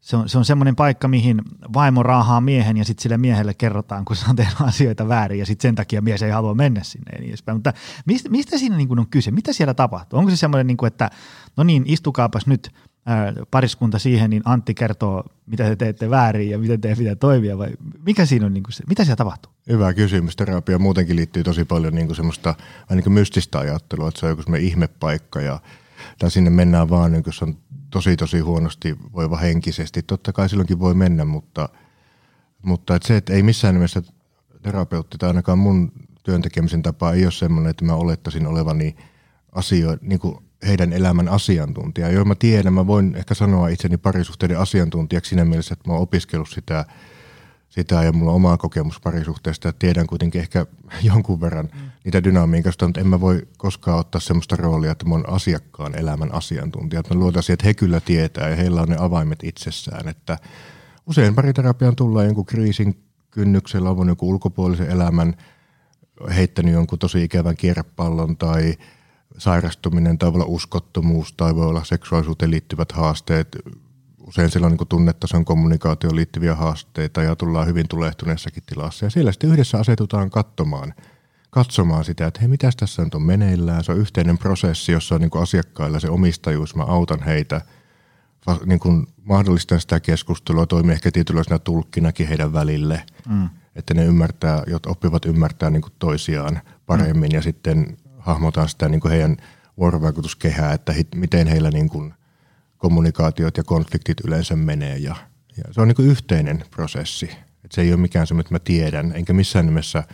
se 0.00 0.16
on, 0.16 0.28
se 0.28 0.38
on 0.38 0.44
semmoinen 0.44 0.76
paikka, 0.76 1.08
mihin 1.08 1.42
vaimo 1.74 2.02
raahaa 2.02 2.40
miehen 2.40 2.76
ja 2.76 2.84
sitten 2.84 3.02
sille 3.02 3.18
miehelle 3.18 3.54
kerrotaan, 3.54 4.04
kun 4.04 4.16
se 4.16 4.26
on 4.30 4.36
tehnyt 4.36 4.60
asioita 4.60 5.08
väärin 5.08 5.38
ja 5.38 5.46
sitten 5.46 5.68
sen 5.68 5.74
takia 5.74 6.02
mies 6.02 6.22
ei 6.22 6.30
halua 6.30 6.54
mennä 6.54 6.82
sinne 6.82 7.12
ja 7.12 7.18
niin 7.18 7.28
edespäin. 7.28 7.56
Mutta 7.56 7.72
mistä, 8.06 8.28
mistä 8.28 8.58
siinä 8.58 8.76
niin 8.76 8.88
kuin 8.88 9.00
on 9.00 9.08
kyse? 9.08 9.30
Mitä 9.30 9.52
siellä 9.52 9.74
tapahtuu? 9.74 10.18
Onko 10.18 10.30
se 10.30 10.36
semmoinen, 10.36 10.66
niin 10.66 10.76
kuin, 10.76 10.86
että 10.86 11.10
no 11.56 11.64
niin, 11.64 11.82
istukaapas 11.86 12.46
nyt– 12.46 12.70
pariskunta 13.50 13.98
siihen, 13.98 14.30
niin 14.30 14.42
Antti 14.44 14.74
kertoo, 14.74 15.24
mitä 15.46 15.64
te 15.64 15.76
teette 15.76 16.10
väärin 16.10 16.50
ja 16.50 16.58
miten 16.58 16.80
teidän 16.80 16.98
pitää 16.98 17.14
toimia, 17.14 17.58
vai 17.58 17.70
mikä 18.06 18.26
siinä 18.26 18.46
on, 18.46 18.54
niin 18.54 18.62
kuin 18.62 18.72
se, 18.72 18.84
mitä 18.88 19.04
siellä 19.04 19.16
tapahtuu? 19.16 19.52
Hyvä 19.68 19.94
kysymys. 19.94 20.36
Terapia 20.36 20.78
muutenkin 20.78 21.16
liittyy 21.16 21.44
tosi 21.44 21.64
paljon 21.64 21.94
niin 21.94 22.06
kuin 22.06 22.16
semmoista 22.16 22.54
niin 22.90 23.02
kuin 23.02 23.12
mystistä 23.12 23.58
ajattelua, 23.58 24.08
että 24.08 24.20
se 24.20 24.26
on 24.26 24.30
joku 24.30 24.42
semmoinen 24.42 24.68
ihmepaikka 24.68 25.40
ja 25.40 25.60
tai 26.18 26.30
sinne 26.30 26.50
mennään 26.50 26.90
vaan, 26.90 27.12
niin 27.12 27.22
jos 27.26 27.42
on 27.42 27.56
tosi 27.90 28.16
tosi 28.16 28.40
huonosti 28.40 28.96
voiva 29.12 29.36
henkisesti. 29.36 30.02
Totta 30.02 30.32
kai 30.32 30.48
silloinkin 30.48 30.78
voi 30.78 30.94
mennä, 30.94 31.24
mutta, 31.24 31.68
mutta 32.62 32.96
että 32.96 33.08
se, 33.08 33.16
että 33.16 33.32
ei 33.32 33.42
missään 33.42 33.74
nimessä 33.74 34.02
terapeutti 34.62 35.18
tai 35.18 35.28
ainakaan 35.28 35.58
mun 35.58 35.92
työntekemisen 36.22 36.82
tapa 36.82 37.12
ei 37.12 37.24
ole 37.24 37.32
semmoinen, 37.32 37.70
että 37.70 37.84
mä 37.84 37.94
olettaisin 37.94 38.46
olevani 38.46 38.96
asio, 39.52 39.96
niin 40.00 40.20
kuin 40.20 40.38
heidän 40.66 40.92
elämän 40.92 41.28
asiantuntija. 41.28 42.10
Jo 42.10 42.24
mä 42.24 42.34
tiedän, 42.34 42.72
mä 42.72 42.86
voin 42.86 43.14
ehkä 43.16 43.34
sanoa 43.34 43.68
itseni 43.68 43.96
parisuhteiden 43.96 44.58
asiantuntijaksi 44.58 45.28
siinä 45.28 45.44
mielessä, 45.44 45.72
että 45.72 45.88
mä 45.88 45.92
oon 45.92 46.02
opiskellut 46.02 46.48
sitä, 46.48 46.84
sitä 47.68 48.02
ja 48.02 48.12
mulla 48.12 48.30
on 48.30 48.36
oma 48.36 48.56
kokemus 48.56 49.00
parisuhteesta 49.00 49.68
ja 49.68 49.72
tiedän 49.72 50.06
kuitenkin 50.06 50.40
ehkä 50.40 50.66
jonkun 51.02 51.40
verran 51.40 51.68
mm. 51.74 51.90
niitä 52.04 52.24
dynamiikasta, 52.24 52.86
mutta 52.86 53.00
en 53.00 53.08
mä 53.08 53.20
voi 53.20 53.42
koskaan 53.56 53.98
ottaa 53.98 54.20
semmoista 54.20 54.56
roolia, 54.56 54.92
että 54.92 55.04
mä 55.08 55.14
oon 55.14 55.28
asiakkaan 55.28 55.98
elämän 55.98 56.34
asiantuntija. 56.34 57.00
Että 57.00 57.14
mä 57.14 57.20
luotaisin, 57.20 57.52
että 57.52 57.66
he 57.66 57.74
kyllä 57.74 58.00
tietää 58.00 58.48
ja 58.48 58.56
heillä 58.56 58.82
on 58.82 58.88
ne 58.88 58.96
avaimet 58.98 59.44
itsessään, 59.44 60.08
että 60.08 60.38
usein 61.06 61.34
pariterapiaan 61.34 61.96
tullaan 61.96 62.26
jonkun 62.26 62.46
kriisin 62.46 63.04
kynnyksellä, 63.30 63.90
on 63.90 64.08
jonkun 64.08 64.28
ulkopuolisen 64.28 64.90
elämän, 64.90 65.34
heittänyt 66.34 66.72
jonkun 66.72 66.98
tosi 66.98 67.24
ikävän 67.24 67.56
kierrepallon 67.56 68.36
tai 68.36 68.74
sairastuminen 69.38 70.18
tai 70.18 70.32
voi 70.32 70.36
olla 70.36 70.52
uskottomuus 70.54 71.32
tai 71.32 71.54
voi 71.54 71.66
olla 71.66 71.84
seksuaalisuuteen 71.84 72.50
liittyvät 72.50 72.92
haasteet, 72.92 73.56
usein 74.26 74.50
siellä 74.50 74.66
on 74.66 74.72
niin 74.72 74.88
tunnetason 74.88 75.44
kommunikaatioon 75.44 76.16
liittyviä 76.16 76.54
haasteita 76.54 77.22
ja 77.22 77.36
tullaan 77.36 77.66
hyvin 77.66 77.88
tulehtuneessakin 77.88 78.62
tilassa. 78.66 79.06
Ja 79.06 79.10
siellä 79.10 79.32
sitten 79.32 79.50
yhdessä 79.50 79.78
asetutaan 79.78 80.30
katsomaan, 80.30 80.94
katsomaan 81.50 82.04
sitä, 82.04 82.26
että 82.26 82.40
hei, 82.40 82.48
mitä 82.48 82.70
tässä 82.76 83.04
nyt 83.04 83.14
on 83.14 83.22
meneillään. 83.22 83.84
Se 83.84 83.92
on 83.92 83.98
yhteinen 83.98 84.38
prosessi, 84.38 84.92
jossa 84.92 85.14
on 85.14 85.20
niin 85.20 85.30
asiakkailla 85.42 86.00
se 86.00 86.10
omistajuus, 86.10 86.74
mä 86.74 86.82
autan 86.82 87.22
heitä, 87.22 87.60
niin 88.66 88.80
kuin 88.80 89.06
mahdollistan 89.24 89.80
sitä 89.80 90.00
keskustelua, 90.00 90.66
toimii 90.66 90.92
ehkä 90.92 91.10
tietynlaisena 91.10 91.58
tulkkinakin 91.58 92.28
heidän 92.28 92.52
välille, 92.52 93.02
mm. 93.28 93.48
että 93.76 93.94
ne 93.94 94.04
ymmärtää, 94.04 94.62
jotka 94.66 94.90
oppivat 94.90 95.24
ymmärtää 95.24 95.70
niin 95.70 95.82
toisiaan 95.98 96.60
paremmin 96.86 97.30
mm. 97.30 97.34
ja 97.34 97.42
sitten 97.42 97.96
hahmotaan 98.24 98.68
sitä 98.68 98.88
niin 98.88 99.08
heidän 99.08 99.36
vuorovaikutuskehää, 99.78 100.72
että 100.72 100.92
he, 100.92 101.04
miten 101.14 101.46
heillä 101.46 101.70
niin 101.70 101.88
kuin– 101.88 102.14
kommunikaatiot 102.84 103.56
ja 103.56 103.64
konfliktit 103.64 104.20
yleensä 104.20 104.56
menee 104.56 104.96
ja, 104.96 105.16
ja 105.56 105.64
se 105.70 105.80
on 105.80 105.88
niin 105.88 105.96
kuin 105.96 106.08
yhteinen 106.08 106.64
prosessi. 106.70 107.30
Et 107.64 107.72
se 107.72 107.82
ei 107.82 107.92
ole 107.92 108.00
mikään 108.00 108.26
semmoinen, 108.26 108.46
että 108.46 108.54
mä 108.54 108.58
tiedän, 108.58 109.12
enkä 109.14 109.32
missään 109.32 109.66
nimessä 109.66 110.04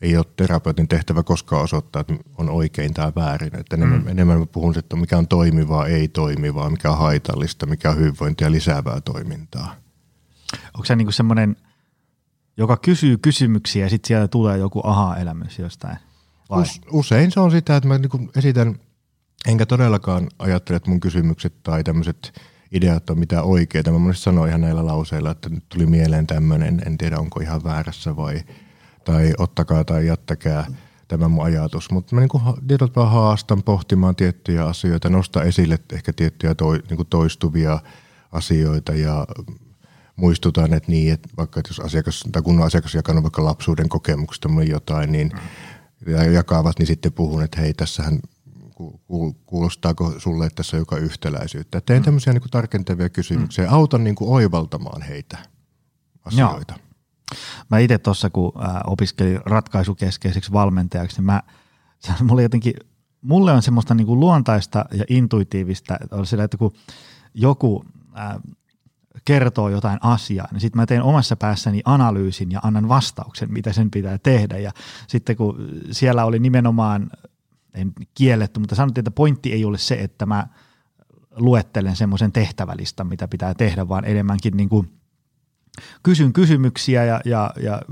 ei 0.00 0.16
ole 0.16 0.26
terapeutin 0.36 0.88
tehtävä 0.88 1.22
koskaan 1.22 1.62
osoittaa, 1.62 2.00
että 2.00 2.14
on 2.38 2.50
oikein 2.50 2.94
tai 2.94 3.12
väärin. 3.16 3.56
Että 3.56 3.76
enemmän, 3.76 4.02
mm. 4.02 4.08
enemmän 4.08 4.38
mä 4.38 4.46
puhun, 4.46 4.78
että 4.78 4.96
mikä 4.96 5.18
on 5.18 5.28
toimivaa, 5.28 5.86
ei 5.86 6.08
toimivaa, 6.08 6.70
mikä 6.70 6.90
on 6.90 6.98
haitallista, 6.98 7.66
mikä 7.66 7.90
on 7.90 7.96
hyvinvointia 7.96 8.50
lisäävää 8.50 9.00
toimintaa. 9.00 9.74
Onko 10.74 10.84
se 10.84 10.96
niin 10.96 11.06
kuin 11.06 11.14
semmoinen, 11.14 11.56
joka 12.56 12.76
kysyy 12.76 13.18
kysymyksiä 13.18 13.84
ja 13.84 13.90
sitten 13.90 14.08
sieltä 14.08 14.28
tulee 14.28 14.58
joku 14.58 14.80
aha-elämys 14.84 15.58
jostain? 15.58 15.96
Us, 16.50 16.80
usein 16.92 17.30
se 17.30 17.40
on 17.40 17.50
sitä, 17.50 17.76
että 17.76 17.88
mä 17.88 17.98
niin 17.98 18.30
esitän 18.36 18.78
Enkä 19.48 19.66
todellakaan 19.66 20.28
ajattele, 20.38 20.76
että 20.76 20.90
mun 20.90 21.00
kysymykset 21.00 21.62
tai 21.62 21.84
tämmöiset 21.84 22.40
ideat 22.72 23.10
on 23.10 23.18
mitä 23.18 23.42
oikeita. 23.42 23.92
Mä 23.92 23.98
monesti 23.98 24.22
sanoin 24.22 24.48
ihan 24.48 24.60
näillä 24.60 24.86
lauseilla, 24.86 25.30
että 25.30 25.48
nyt 25.48 25.64
tuli 25.68 25.86
mieleen 25.86 26.26
tämmöinen, 26.26 26.82
en 26.86 26.98
tiedä 26.98 27.18
onko 27.18 27.40
ihan 27.40 27.64
väärässä 27.64 28.16
vai, 28.16 28.40
tai 29.04 29.32
ottakaa 29.38 29.84
tai 29.84 30.06
jättäkää 30.06 30.66
tämä 31.08 31.28
mun 31.28 31.44
ajatus. 31.44 31.90
Mutta 31.90 32.14
mä 32.14 32.20
niin 32.20 32.66
tietyllä 32.68 33.06
haastan 33.06 33.62
pohtimaan 33.62 34.16
tiettyjä 34.16 34.64
asioita, 34.66 35.08
nosta 35.08 35.42
esille 35.42 35.78
ehkä 35.92 36.12
tiettyjä 36.12 36.54
toi, 36.54 36.82
niin 36.90 37.06
toistuvia 37.10 37.78
asioita 38.32 38.92
ja 38.94 39.26
muistutan, 40.16 40.74
että 40.74 40.92
niin, 40.92 41.12
että 41.12 41.28
vaikka 41.36 41.60
että 41.60 41.70
jos 41.70 41.80
asiakas 41.80 42.24
tai 42.32 42.42
kun 42.42 42.62
asiakas 42.62 42.94
jakanut 42.94 43.22
vaikka 43.22 43.44
lapsuuden 43.44 43.88
kokemuksesta 43.88 44.48
jotain, 44.68 45.12
niin 45.12 45.32
ja 46.06 46.24
jakavat, 46.24 46.78
niin 46.78 46.86
sitten 46.86 47.12
puhun, 47.12 47.42
että 47.42 47.60
hei, 47.60 47.74
tässähän 47.74 48.20
kuulostaako 49.46 50.14
sulle, 50.18 50.46
että 50.46 50.56
tässä 50.56 50.76
on 50.76 50.80
joka 50.80 50.96
yhtäläisyyttä. 50.96 51.80
Teen 51.80 52.00
mm. 52.00 52.04
tämmöisiä 52.04 52.32
niin 52.32 52.40
kuin 52.40 52.50
tarkentavia 52.50 53.08
kysymyksiä, 53.08 53.66
mm. 53.66 53.72
autan 53.72 54.04
niin 54.04 54.14
kuin 54.14 54.30
oivaltamaan 54.30 55.02
heitä 55.02 55.38
asioita. 56.24 56.74
Joo. 56.78 56.84
Mä 57.70 57.78
itse 57.78 57.98
tuossa, 57.98 58.30
kun 58.30 58.52
opiskelin 58.86 59.40
ratkaisukeskeiseksi 59.46 60.52
valmentajaksi, 60.52 61.16
niin 61.16 61.26
mä, 61.26 61.42
se 61.98 62.12
mulle 62.24 62.42
jotenkin, 62.42 62.74
mulle 63.22 63.52
on 63.52 63.62
semmoista 63.62 63.94
niin 63.94 64.06
kuin 64.06 64.20
luontaista 64.20 64.84
ja 64.92 65.04
intuitiivista, 65.08 65.96
että, 66.02 66.16
on 66.16 66.26
sillä, 66.26 66.44
että 66.44 66.56
kun 66.56 66.72
joku 67.34 67.84
ää, 68.12 68.40
kertoo 69.24 69.68
jotain 69.68 69.98
asiaa, 70.02 70.48
niin 70.52 70.60
sitten 70.60 70.80
mä 70.80 70.86
teen 70.86 71.02
omassa 71.02 71.36
päässäni 71.36 71.82
analyysin 71.84 72.50
ja 72.50 72.60
annan 72.62 72.88
vastauksen, 72.88 73.52
mitä 73.52 73.72
sen 73.72 73.90
pitää 73.90 74.18
tehdä. 74.18 74.58
Ja 74.58 74.72
sitten 75.08 75.36
kun 75.36 75.68
siellä 75.90 76.24
oli 76.24 76.38
nimenomaan 76.38 77.10
ei 77.74 77.86
kielletty, 78.14 78.60
mutta 78.60 78.74
sanottiin, 78.74 79.02
että 79.02 79.10
pointti 79.10 79.52
ei 79.52 79.64
ole 79.64 79.78
se, 79.78 79.94
että 79.94 80.26
mä 80.26 80.46
luettelen 81.36 81.96
semmoisen 81.96 82.32
tehtävälistan, 82.32 83.06
mitä 83.06 83.28
pitää 83.28 83.54
tehdä, 83.54 83.88
vaan 83.88 84.04
enemmänkin 84.04 84.56
niin 84.56 84.68
kuin 84.68 84.92
kysyn 86.02 86.32
kysymyksiä 86.32 87.04
ja, 87.04 87.20
ja, 87.24 87.50
ja 87.62 87.82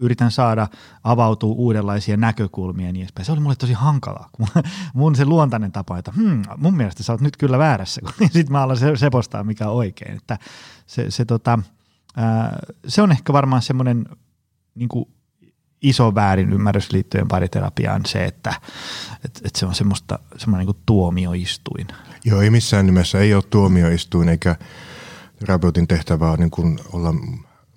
yritän 0.00 0.30
saada 0.30 0.68
avautua 1.04 1.54
uudenlaisia 1.54 2.16
näkökulmia 2.16 2.86
ja 2.86 2.92
niin 2.92 3.02
edespäin. 3.02 3.26
Se 3.26 3.32
oli 3.32 3.40
mulle 3.40 3.56
tosi 3.56 3.72
hankalaa. 3.72 4.30
Mun 4.94 5.16
se 5.16 5.24
luontainen 5.24 5.72
tapa, 5.72 5.98
että 5.98 6.12
hmm, 6.16 6.42
mun 6.56 6.76
mielestä 6.76 7.02
sä 7.02 7.12
oot 7.12 7.20
nyt 7.20 7.36
kyllä 7.36 7.58
väärässä, 7.58 8.00
kun 8.04 8.12
sitten 8.18 8.52
mä 8.52 8.62
alan 8.62 8.98
sepostaa 8.98 9.44
mikä 9.44 9.68
on 9.68 9.76
oikein. 9.76 10.16
Että 10.16 10.38
se, 10.86 11.10
se, 11.10 11.24
tota, 11.24 11.58
ää, 12.16 12.58
se 12.86 13.02
on 13.02 13.12
ehkä 13.12 13.32
varmaan 13.32 13.62
semmoinen 13.62 14.06
niin 14.74 14.88
iso 15.82 16.14
väärin 16.14 16.52
ymmärrys 16.52 16.92
liittyen 16.92 17.28
pariterapiaan 17.28 18.06
se, 18.06 18.24
että, 18.24 18.54
että, 19.24 19.40
että 19.44 19.58
se 19.58 19.66
on 19.66 19.74
semmoista, 19.74 20.18
semmoinen 20.36 20.66
niin 20.66 20.82
tuomioistuin. 20.86 21.86
Joo, 22.24 22.40
ei 22.40 22.50
missään 22.50 22.86
nimessä 22.86 23.18
ei 23.18 23.34
ole 23.34 23.42
tuomioistuin 23.42 24.28
eikä 24.28 24.56
terapeutin 25.38 25.88
tehtävä 25.88 26.30
on 26.30 26.38
niin 26.38 26.50
kuin 26.50 26.78
olla 26.92 27.14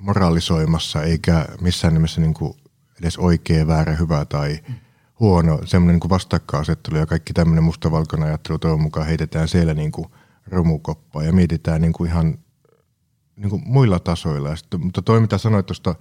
moralisoimassa 0.04 1.04
eikä 1.04 1.46
missään 1.62 1.94
nimessä 1.94 2.22
niin 2.22 2.34
kuin 2.34 2.54
edes 3.00 3.18
oikea, 3.18 3.68
väärä, 3.68 3.96
hyvä 3.96 4.26
tai 4.26 4.60
huono. 5.20 5.60
Semmoinen 5.66 6.00
niin 6.00 6.10
vastakkainasettelu 6.10 6.98
ja 6.98 7.06
kaikki 7.06 7.34
tämmöinen 7.34 7.64
mustavalkoinen 7.64 8.28
ajattelu 8.28 8.60
toivon 8.60 8.82
mukaan 8.82 9.08
heitetään 9.08 9.48
siellä 9.48 9.74
niin 9.74 9.92
kuin 9.92 10.08
romukoppaa 10.48 11.24
ja 11.24 11.34
mietitään 11.34 11.82
niin 11.82 11.94
kuin 11.94 12.10
ihan 12.10 12.38
niin 13.36 13.50
kuin 13.50 13.62
muilla 13.66 14.00
tasoilla. 14.00 14.56
sitten, 14.56 14.84
mutta 14.84 15.02
toi 15.02 15.20
mitä 15.20 15.38
sanoit 15.38 15.66
tuosta 15.66 15.96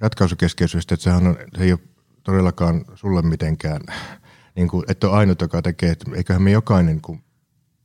ratkaisukeskeisyydestä, 0.00 0.94
että 0.94 1.04
sehän 1.04 1.26
on, 1.26 1.36
se 1.56 1.64
ei 1.64 1.72
ole 1.72 1.80
todellakaan 2.22 2.84
sulle 2.94 3.22
mitenkään, 3.22 3.80
niin 4.56 4.68
kuin, 4.68 4.84
että 4.88 5.08
on 5.08 5.14
ainut, 5.14 5.40
joka 5.40 5.62
tekee, 5.62 5.90
että 5.90 6.10
eiköhän 6.14 6.42
me 6.42 6.50
jokainen, 6.50 7.00
kun 7.00 7.22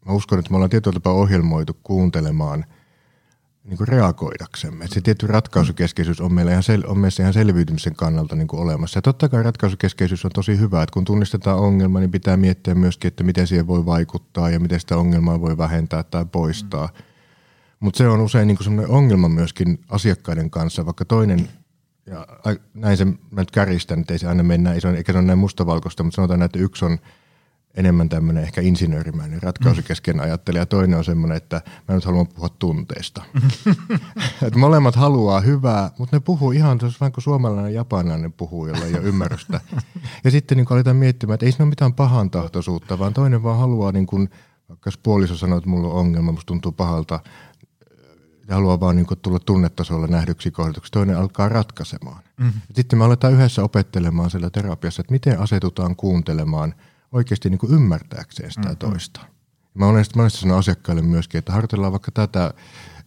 mä 0.05 0.13
uskon, 0.13 0.39
että 0.39 0.51
me 0.51 0.55
ollaan 0.55 0.69
tietyllä 0.69 0.93
tapaa 0.93 1.13
ohjelmoitu 1.13 1.77
kuuntelemaan 1.83 2.65
niin 3.63 3.77
kuin 3.77 3.87
reagoidaksemme. 3.87 4.83
Että 4.83 4.93
se 4.93 5.01
tietty 5.01 5.27
ratkaisukeskeisyys 5.27 6.21
on 6.21 6.33
meillä 6.33 6.51
ihan, 6.51 6.63
sel, 6.63 6.83
on 6.87 6.97
meissä 6.97 7.23
ihan 7.23 7.33
selviytymisen 7.33 7.95
kannalta 7.95 8.35
niin 8.35 8.47
kuin 8.47 8.61
olemassa. 8.61 8.97
Ja 8.97 9.01
totta 9.01 9.29
kai 9.29 9.43
ratkaisukeskeisyys 9.43 10.25
on 10.25 10.31
tosi 10.31 10.59
hyvä, 10.59 10.83
että 10.83 10.93
kun 10.93 11.05
tunnistetaan 11.05 11.59
ongelma, 11.59 11.99
niin 11.99 12.11
pitää 12.11 12.37
miettiä 12.37 12.75
myöskin, 12.75 13.07
että 13.07 13.23
miten 13.23 13.47
siihen 13.47 13.67
voi 13.67 13.85
vaikuttaa 13.85 14.49
ja 14.49 14.59
miten 14.59 14.79
sitä 14.79 14.97
ongelmaa 14.97 15.41
voi 15.41 15.57
vähentää 15.57 16.03
tai 16.03 16.25
poistaa. 16.25 16.87
Mm. 16.87 17.03
Mutta 17.79 17.97
se 17.97 18.07
on 18.07 18.21
usein 18.21 18.47
niin 18.47 18.57
kuin 18.57 18.87
ongelma 18.87 19.29
myöskin 19.29 19.79
asiakkaiden 19.89 20.49
kanssa, 20.49 20.85
vaikka 20.85 21.05
toinen 21.05 21.49
ja 22.05 22.27
näin 22.73 22.97
se, 22.97 23.05
mä 23.05 23.15
nyt 23.31 23.51
kärjistän, 23.51 23.99
että 23.99 24.13
ei 24.13 24.19
se 24.19 24.27
aina 24.27 24.43
mennä, 24.43 24.73
eikä 24.73 25.11
se 25.11 25.17
ole 25.17 25.21
näin 25.21 25.39
mustavalkoista, 25.39 26.03
mutta 26.03 26.15
sanotaan, 26.15 26.41
että 26.41 26.59
yksi 26.59 26.85
on 26.85 26.97
enemmän 27.77 28.09
tämmöinen 28.09 28.43
ehkä 28.43 28.61
insinöörimäinen 28.61 29.43
ratkaisukeskeinen 29.43 30.21
mm. 30.21 30.25
ajattelija, 30.25 30.61
ja 30.61 30.65
toinen 30.65 30.97
on 30.97 31.03
semmoinen, 31.03 31.37
että 31.37 31.61
mä 31.87 31.95
nyt 31.95 32.05
haluan 32.05 32.27
puhua 32.27 32.49
tunteista. 32.49 33.23
että 34.47 34.59
molemmat 34.59 34.95
haluaa 34.95 35.41
hyvää, 35.41 35.91
mutta 35.99 36.15
ne 36.15 36.19
puhuu 36.19 36.51
ihan 36.51 36.77
tuossa 36.77 36.99
vähän 36.99 37.11
kuin 37.11 37.23
suomalainen 37.23 37.73
ja 37.73 37.79
japanilainen 37.79 38.33
puhuu, 38.33 38.67
jolla 38.67 38.85
ei 38.85 38.93
ole 38.93 39.03
ymmärrystä. 39.03 39.61
ja 40.23 40.31
sitten 40.31 40.57
niin 40.57 40.67
aletaan 40.69 40.95
miettimään, 40.95 41.33
että 41.33 41.45
ei 41.45 41.51
siinä 41.51 41.63
ole 41.63 41.69
mitään 41.69 41.93
pahan 41.93 42.29
tahtoisuutta, 42.29 42.99
vaan 42.99 43.13
toinen 43.13 43.43
vaan 43.43 43.59
haluaa, 43.59 43.91
niin 43.91 44.07
kuin, 44.07 44.29
vaikka 44.69 44.91
puoliso 45.03 45.37
sanoo, 45.37 45.57
että 45.57 45.69
mulla 45.69 45.87
on 45.87 45.99
ongelma, 45.99 46.31
musta 46.31 46.47
tuntuu 46.47 46.71
pahalta, 46.71 47.19
ja 48.47 48.55
haluaa 48.55 48.79
vaan 48.79 48.95
niin 48.95 49.07
tulla 49.21 49.39
tunnetasolla 49.39 50.07
nähdyksi 50.07 50.51
kohdatuksi, 50.51 50.91
toinen 50.91 51.17
alkaa 51.17 51.49
ratkaisemaan. 51.49 52.23
Mm-hmm. 52.37 52.61
Sitten 52.73 52.99
me 52.99 53.05
aletaan 53.05 53.33
yhdessä 53.33 53.63
opettelemaan 53.63 54.29
siellä 54.29 54.49
terapiassa, 54.49 55.01
että 55.01 55.13
miten 55.13 55.39
asetutaan 55.39 55.95
kuuntelemaan 55.95 56.73
oikeasti 57.13 57.49
niin 57.49 57.73
ymmärtääkseen 57.73 58.51
sitä 58.51 58.61
mm-hmm. 58.61 58.77
toista. 58.77 59.19
Mä 59.73 59.85
monesti, 59.85 60.17
monesti 60.17 60.39
sanon 60.39 60.57
asiakkaille 60.57 61.01
myöskin, 61.01 61.39
että 61.39 61.51
harjoitellaan 61.51 61.91
vaikka 61.91 62.11
tätä, 62.11 62.53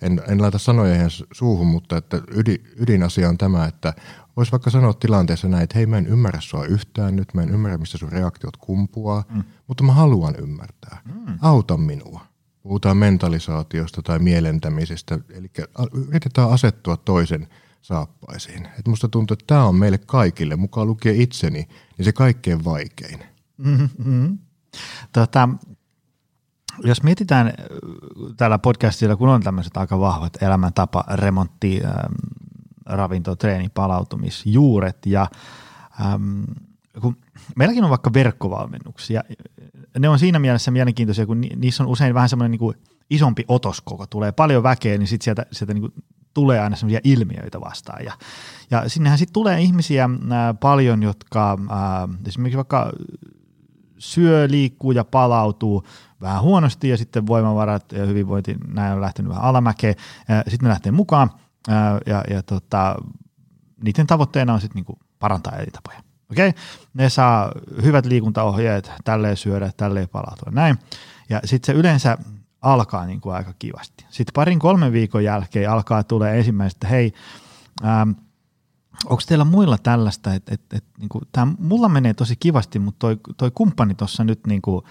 en, 0.02 0.22
en 0.28 0.42
laita 0.42 0.58
sanoja 0.58 0.94
ihan 0.94 1.10
suuhun, 1.32 1.66
mutta 1.66 1.96
että 1.96 2.22
ydin, 2.30 2.64
ydinasia 2.76 3.28
on 3.28 3.38
tämä, 3.38 3.64
että 3.66 3.94
voisi 4.36 4.52
vaikka 4.52 4.70
sanoa 4.70 4.94
tilanteessa 4.94 5.48
näin, 5.48 5.64
että 5.64 5.78
hei 5.78 5.86
mä 5.86 5.98
en 5.98 6.06
ymmärrä 6.06 6.40
sua 6.40 6.64
yhtään 6.64 7.16
nyt, 7.16 7.34
mä 7.34 7.42
en 7.42 7.50
ymmärrä 7.50 7.78
mistä 7.78 7.98
sun 7.98 8.12
reaktiot 8.12 8.56
kumpuaa, 8.56 9.24
mm. 9.28 9.44
mutta 9.66 9.84
mä 9.84 9.92
haluan 9.92 10.36
ymmärtää. 10.36 11.02
Mm. 11.04 11.38
Auta 11.42 11.76
minua 11.76 12.20
puhutaan 12.62 12.96
mentalisaatiosta 12.96 14.02
tai 14.02 14.18
mielentämisestä, 14.18 15.18
eli 15.30 15.50
yritetään 16.08 16.50
asettua 16.50 16.96
toisen 16.96 17.48
saappaisiin. 17.82 18.68
Et 18.78 18.88
musta 18.88 19.08
tuntuu, 19.08 19.34
että 19.34 19.44
tämä 19.46 19.64
on 19.64 19.74
meille 19.74 19.98
kaikille, 19.98 20.56
mukaan 20.56 20.86
lukee 20.86 21.12
itseni, 21.16 21.68
niin 21.98 22.04
se 22.04 22.12
kaikkein 22.12 22.64
vaikein. 22.64 23.35
Mm-hmm. 23.58 24.38
Tota, 25.12 25.48
jos 26.84 27.02
mietitään 27.02 27.46
äh, 27.46 27.54
täällä 28.36 28.58
podcastilla, 28.58 29.16
kun 29.16 29.28
on 29.28 29.42
tämmöiset 29.42 29.76
aika 29.76 30.00
vahvat 30.00 30.42
elämäntapa, 30.42 31.04
remontti, 31.12 31.80
ähm, 31.84 31.94
ravinto, 32.86 33.36
treeni, 33.36 33.68
palautumisjuuret 33.68 35.06
ja 35.06 35.26
äm, 36.14 36.44
kun 37.00 37.16
meilläkin 37.56 37.84
on 37.84 37.90
vaikka 37.90 38.12
verkkovalmennuksia, 38.12 39.22
ne 39.98 40.08
on 40.08 40.18
siinä 40.18 40.38
mielessä 40.38 40.70
mielenkiintoisia, 40.70 41.26
kun 41.26 41.40
niissä 41.56 41.82
on 41.82 41.88
usein 41.88 42.14
vähän 42.14 42.28
semmoinen 42.28 42.58
niin 42.60 42.74
isompi 43.10 43.44
otoskoko, 43.48 44.06
tulee 44.06 44.32
paljon 44.32 44.62
väkeä, 44.62 44.98
niin 44.98 45.08
sitten 45.08 45.24
sieltä, 45.24 45.46
sieltä 45.52 45.74
niin 45.74 45.92
tulee 46.34 46.60
aina 46.60 46.76
semmoisia 46.76 47.00
ilmiöitä 47.04 47.60
vastaan. 47.60 48.04
Ja, 48.04 48.12
ja 48.70 48.88
sinnehän 48.88 49.18
sitten 49.18 49.32
tulee 49.32 49.60
ihmisiä 49.60 50.10
ää, 50.30 50.54
paljon, 50.54 51.02
jotka 51.02 51.58
ää, 51.70 52.08
esimerkiksi 52.26 52.56
vaikka 52.56 52.92
syö, 53.98 54.48
liikkuu 54.50 54.92
ja 54.92 55.04
palautuu 55.04 55.84
vähän 56.20 56.42
huonosti 56.42 56.88
ja 56.88 56.96
sitten 56.96 57.26
voimavarat 57.26 57.92
ja 57.92 58.06
hyvinvointi 58.06 58.56
näin 58.68 58.92
on 58.92 59.00
lähtenyt 59.00 59.30
vähän 59.30 59.44
alamäkeen. 59.44 59.94
Sitten 60.48 60.66
ne 60.66 60.68
lähtee 60.68 60.92
mukaan 60.92 61.30
ja, 62.06 62.24
ja 62.30 62.42
tota, 62.42 62.96
niiden 63.84 64.06
tavoitteena 64.06 64.54
on 64.54 64.60
sitten 64.60 64.74
niinku 64.74 64.98
parantaa 65.18 65.56
elintapoja. 65.56 65.98
Okei, 66.30 66.48
okay? 66.48 66.62
ne 66.94 67.08
saa 67.08 67.52
hyvät 67.82 68.06
liikuntaohjeet, 68.06 68.92
tälleen 69.04 69.36
syödä, 69.36 69.70
tälleen 69.76 70.08
palautua, 70.08 70.52
näin. 70.52 70.78
Ja 71.28 71.40
sitten 71.44 71.74
se 71.74 71.78
yleensä 71.80 72.18
alkaa 72.62 73.06
niin 73.06 73.20
kuin 73.20 73.34
aika 73.34 73.52
kivasti. 73.58 74.06
Sitten 74.10 74.32
parin 74.34 74.58
kolmen 74.58 74.92
viikon 74.92 75.24
jälkeen 75.24 75.70
alkaa 75.70 76.04
tulee 76.04 76.38
ensimmäiset, 76.38 76.76
että 76.76 76.88
hei, 76.88 77.12
ähm, 77.84 78.10
onko 79.04 79.22
teillä 79.26 79.44
muilla 79.44 79.78
tällaista, 79.78 80.34
että 80.34 80.54
et, 80.54 80.62
et, 80.72 80.84
niin 80.98 81.08
tämä 81.32 81.52
mulla 81.58 81.88
menee 81.88 82.14
tosi 82.14 82.36
kivasti, 82.40 82.78
mutta 82.78 82.98
toi, 82.98 83.16
toi 83.36 83.50
kumppani 83.54 83.94
tuossa 83.94 84.24
nyt 84.24 84.46
niin 84.46 84.62
kuin, 84.62 84.82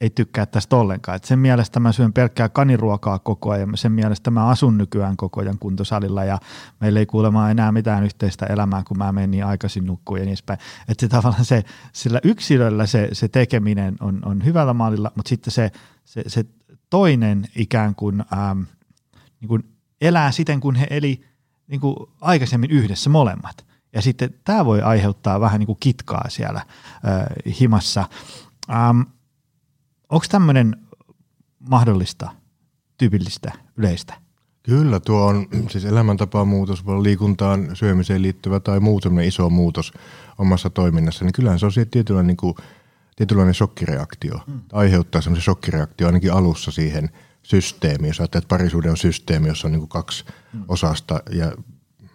ei 0.00 0.10
tykkää 0.10 0.46
tästä 0.46 0.76
ollenkaan. 0.76 1.16
Et 1.16 1.24
sen 1.24 1.38
mielestä 1.38 1.80
mä 1.80 1.92
syön 1.92 2.12
pelkkää 2.12 2.48
kaniruokaa 2.48 3.18
koko 3.18 3.50
ajan, 3.50 3.76
sen 3.76 3.92
mielestä 3.92 4.30
mä 4.30 4.46
asun 4.46 4.78
nykyään 4.78 5.16
koko 5.16 5.40
ajan 5.40 5.58
kuntosalilla 5.58 6.24
ja 6.24 6.38
meillä 6.80 7.00
ei 7.00 7.06
kuulemma 7.06 7.50
enää 7.50 7.72
mitään 7.72 8.04
yhteistä 8.04 8.46
elämää, 8.46 8.82
kun 8.88 8.98
mä 8.98 9.12
menen 9.12 9.30
niin 9.30 9.44
aikaisin 9.44 9.86
nukkuun 9.86 10.18
ja 10.18 10.24
niin 10.24 10.30
edespäin. 10.30 10.58
Että 10.88 11.00
se 11.00 11.08
tavallaan 11.08 11.44
se, 11.44 11.64
sillä 11.92 12.20
yksilöllä 12.24 12.86
se, 12.86 13.08
se 13.12 13.28
tekeminen 13.28 13.96
on, 14.00 14.20
on 14.24 14.44
hyvällä 14.44 14.74
mallilla, 14.74 15.12
mutta 15.14 15.28
sitten 15.28 15.52
se, 15.52 15.70
se, 16.04 16.22
se 16.26 16.44
toinen 16.90 17.44
ikään 17.56 17.94
kuin, 17.94 18.24
ähm, 18.32 18.60
niin 19.40 19.48
kuin 19.48 19.64
elää 20.00 20.32
siten, 20.32 20.60
kun 20.60 20.74
he 20.74 20.86
eli 20.90 21.24
niin 21.68 21.80
kuin 21.80 21.96
aikaisemmin 22.20 22.70
yhdessä 22.70 23.10
molemmat. 23.10 23.66
Ja 23.92 24.02
sitten 24.02 24.34
tämä 24.44 24.64
voi 24.64 24.82
aiheuttaa 24.82 25.40
vähän 25.40 25.58
niin 25.58 25.66
kuin 25.66 25.78
kitkaa 25.80 26.24
siellä 26.28 26.60
äh, 26.60 27.54
himassa. 27.60 28.08
Ähm, 28.70 29.00
Onko 30.08 30.26
tämmöinen 30.30 30.76
mahdollista, 31.68 32.30
tyypillistä, 32.98 33.52
yleistä? 33.76 34.14
Kyllä, 34.62 35.00
tuo 35.00 35.26
on 35.26 35.46
siis 35.68 35.84
elämäntapamuutos, 35.84 36.86
voi 36.86 36.92
olla 36.94 37.02
liikuntaan, 37.02 37.76
syömiseen 37.76 38.22
liittyvä 38.22 38.60
tai 38.60 38.80
muu 38.80 39.00
iso 39.24 39.50
muutos 39.50 39.92
omassa 40.38 40.70
toiminnassa, 40.70 41.24
niin 41.24 41.32
kyllähän 41.32 41.58
se 41.58 41.66
on 41.66 41.72
tietynlainen, 41.90 42.26
niin 42.26 42.36
kuin, 42.36 42.54
tietynlainen 43.16 43.54
shokkireaktio. 43.54 44.40
Mm. 44.46 44.60
Aiheuttaa 44.72 45.20
semmoisen 45.20 45.44
shokkireaktio 45.44 46.06
ainakin 46.06 46.32
alussa 46.32 46.70
siihen 46.70 47.10
systeemiin. 47.46 48.08
Jos 48.08 48.20
ajattelet, 48.20 48.44
että 48.44 48.54
parisuuden 48.54 48.90
on 48.90 48.96
systeemi, 48.96 49.48
jossa 49.48 49.68
on 49.68 49.72
niin 49.72 49.80
kuin 49.80 49.88
kaksi 49.88 50.24
mm. 50.52 50.64
osasta 50.68 51.22
ja 51.30 51.52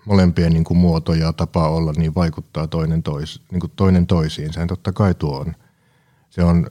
molempien 0.05 0.53
niin 0.53 0.63
kuin 0.63 0.77
muoto 0.77 1.13
ja 1.13 1.33
tapa 1.33 1.69
olla, 1.69 1.93
niin 1.97 2.15
vaikuttaa 2.15 2.67
toinen, 2.67 3.03
tois, 3.03 3.41
niin 3.51 3.59
kuin 3.59 3.71
toinen 3.75 4.07
toisiin. 4.07 4.53
Sehän 4.53 4.67
totta 4.67 4.93
kai 4.93 5.13
tuo 5.13 5.39
on, 5.39 5.55
se 6.29 6.43
on 6.43 6.67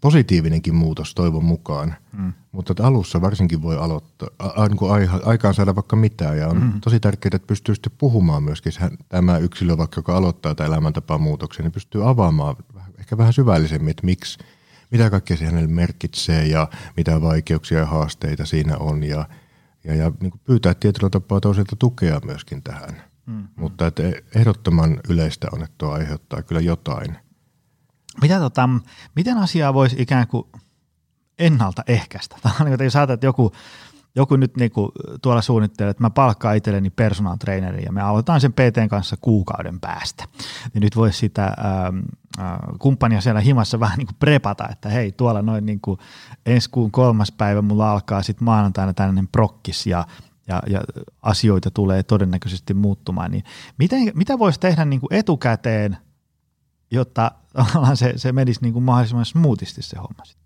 positiivinenkin 0.00 0.74
muutos 0.74 1.14
toivon 1.14 1.44
mukaan, 1.44 1.94
mm. 2.12 2.32
mutta 2.52 2.72
että 2.72 2.86
alussa 2.86 3.20
varsinkin 3.20 3.62
voi 3.62 3.76
aloittaa, 3.78 4.28
a, 4.38 4.46
a, 4.62 4.68
niin 4.68 4.76
kuin 4.76 4.92
aikaan 5.24 5.54
saada 5.54 5.74
vaikka 5.74 5.96
mitään 5.96 6.38
ja 6.38 6.48
on 6.48 6.62
mm. 6.62 6.80
tosi 6.80 7.00
tärkeää, 7.00 7.30
että 7.34 7.46
pystyy 7.46 7.74
sitten 7.74 7.92
puhumaan 7.98 8.42
myöskin 8.42 8.72
tämä 9.08 9.38
yksilö, 9.38 9.78
vaikka 9.78 9.98
joka 9.98 10.16
aloittaa 10.16 10.54
tämän 10.54 10.72
elämäntapamuutoksen, 10.72 11.64
niin 11.64 11.72
pystyy 11.72 12.08
avaamaan 12.08 12.56
ehkä 12.98 13.18
vähän 13.18 13.32
syvällisemmin, 13.32 13.90
että 13.90 14.06
miksi, 14.06 14.38
mitä 14.92 15.10
kaikkea 15.10 15.36
se 15.36 15.44
hänelle 15.44 15.68
merkitsee 15.68 16.46
ja 16.46 16.68
mitä 16.96 17.20
vaikeuksia 17.20 17.78
ja 17.78 17.86
haasteita 17.86 18.46
siinä 18.46 18.76
on 18.76 19.04
ja, 19.04 19.28
ja, 19.84 19.94
ja 19.94 20.12
niin 20.20 20.30
kuin 20.30 20.40
pyytää 20.44 20.74
tietyllä 20.74 21.10
tapaa 21.10 21.40
toiselta 21.40 21.76
tukea 21.76 22.20
myöskin 22.24 22.62
tähän. 22.62 23.02
Mm. 23.26 23.48
Mutta 23.56 23.86
että 23.86 24.02
ehdottoman 24.34 25.00
yleistä 25.08 25.48
on, 25.52 25.62
että 25.62 25.74
tuo 25.78 25.90
aiheuttaa 25.90 26.42
kyllä 26.42 26.60
jotain– 26.60 27.16
mitä 28.20 28.38
tota, 28.38 28.68
miten 29.16 29.38
asiaa 29.38 29.74
voisi 29.74 29.96
ikään 29.98 30.26
kuin 30.26 30.46
ennaltaehkäistä? 31.38 32.36
Tai 32.42 32.52
niin, 32.64 32.84
jos 32.84 32.96
ajatellaan, 32.96 33.14
että 33.14 33.26
joku, 33.26 33.52
joku 34.14 34.36
nyt 34.36 34.56
niin 34.56 34.70
kuin 34.70 34.92
tuolla 35.22 35.42
suunnittelee, 35.42 35.90
että 35.90 36.02
mä 36.02 36.10
palkkaan 36.10 36.56
itselleni 36.56 36.90
personal 36.90 37.36
trainerin 37.36 37.84
ja 37.84 37.92
me 37.92 38.02
aloitetaan 38.02 38.40
sen 38.40 38.52
PTn 38.52 38.88
kanssa 38.88 39.16
kuukauden 39.20 39.80
päästä. 39.80 40.24
Niin 40.74 40.82
nyt 40.82 40.96
voisi 40.96 41.18
sitä 41.18 41.44
ähm, 41.44 41.98
äh, 42.40 42.58
kumppania 42.78 43.20
siellä 43.20 43.40
himassa 43.40 43.80
vähän 43.80 43.98
niin 43.98 44.06
kuin 44.06 44.16
prepata, 44.18 44.68
että 44.68 44.88
hei 44.88 45.12
tuolla 45.12 45.42
noin 45.42 45.66
niin 45.66 45.80
kuin 45.80 45.98
ensi 46.46 46.70
kuun 46.70 46.90
kolmas 46.90 47.32
päivä 47.32 47.62
mulla 47.62 47.92
alkaa 47.92 48.22
sitten 48.22 48.44
maanantaina 48.44 48.94
tällainen 48.94 49.28
prokkis 49.28 49.86
ja 49.86 50.06
ja, 50.48 50.62
ja 50.66 50.80
asioita 51.22 51.70
tulee 51.70 52.02
todennäköisesti 52.02 52.74
muuttumaan, 52.74 53.30
niin 53.30 53.44
miten, 53.78 54.12
mitä 54.14 54.38
voisi 54.38 54.60
tehdä 54.60 54.84
niin 54.84 55.00
kuin 55.00 55.14
etukäteen– 55.14 55.96
jotta 56.92 57.30
se, 57.94 58.12
se 58.16 58.32
menisi 58.32 58.60
niin 58.62 58.72
kuin 58.72 58.82
mahdollisimman 58.82 59.24
smoothisti 59.24 59.82
se 59.82 59.98
homma 59.98 60.24
sitten. 60.24 60.41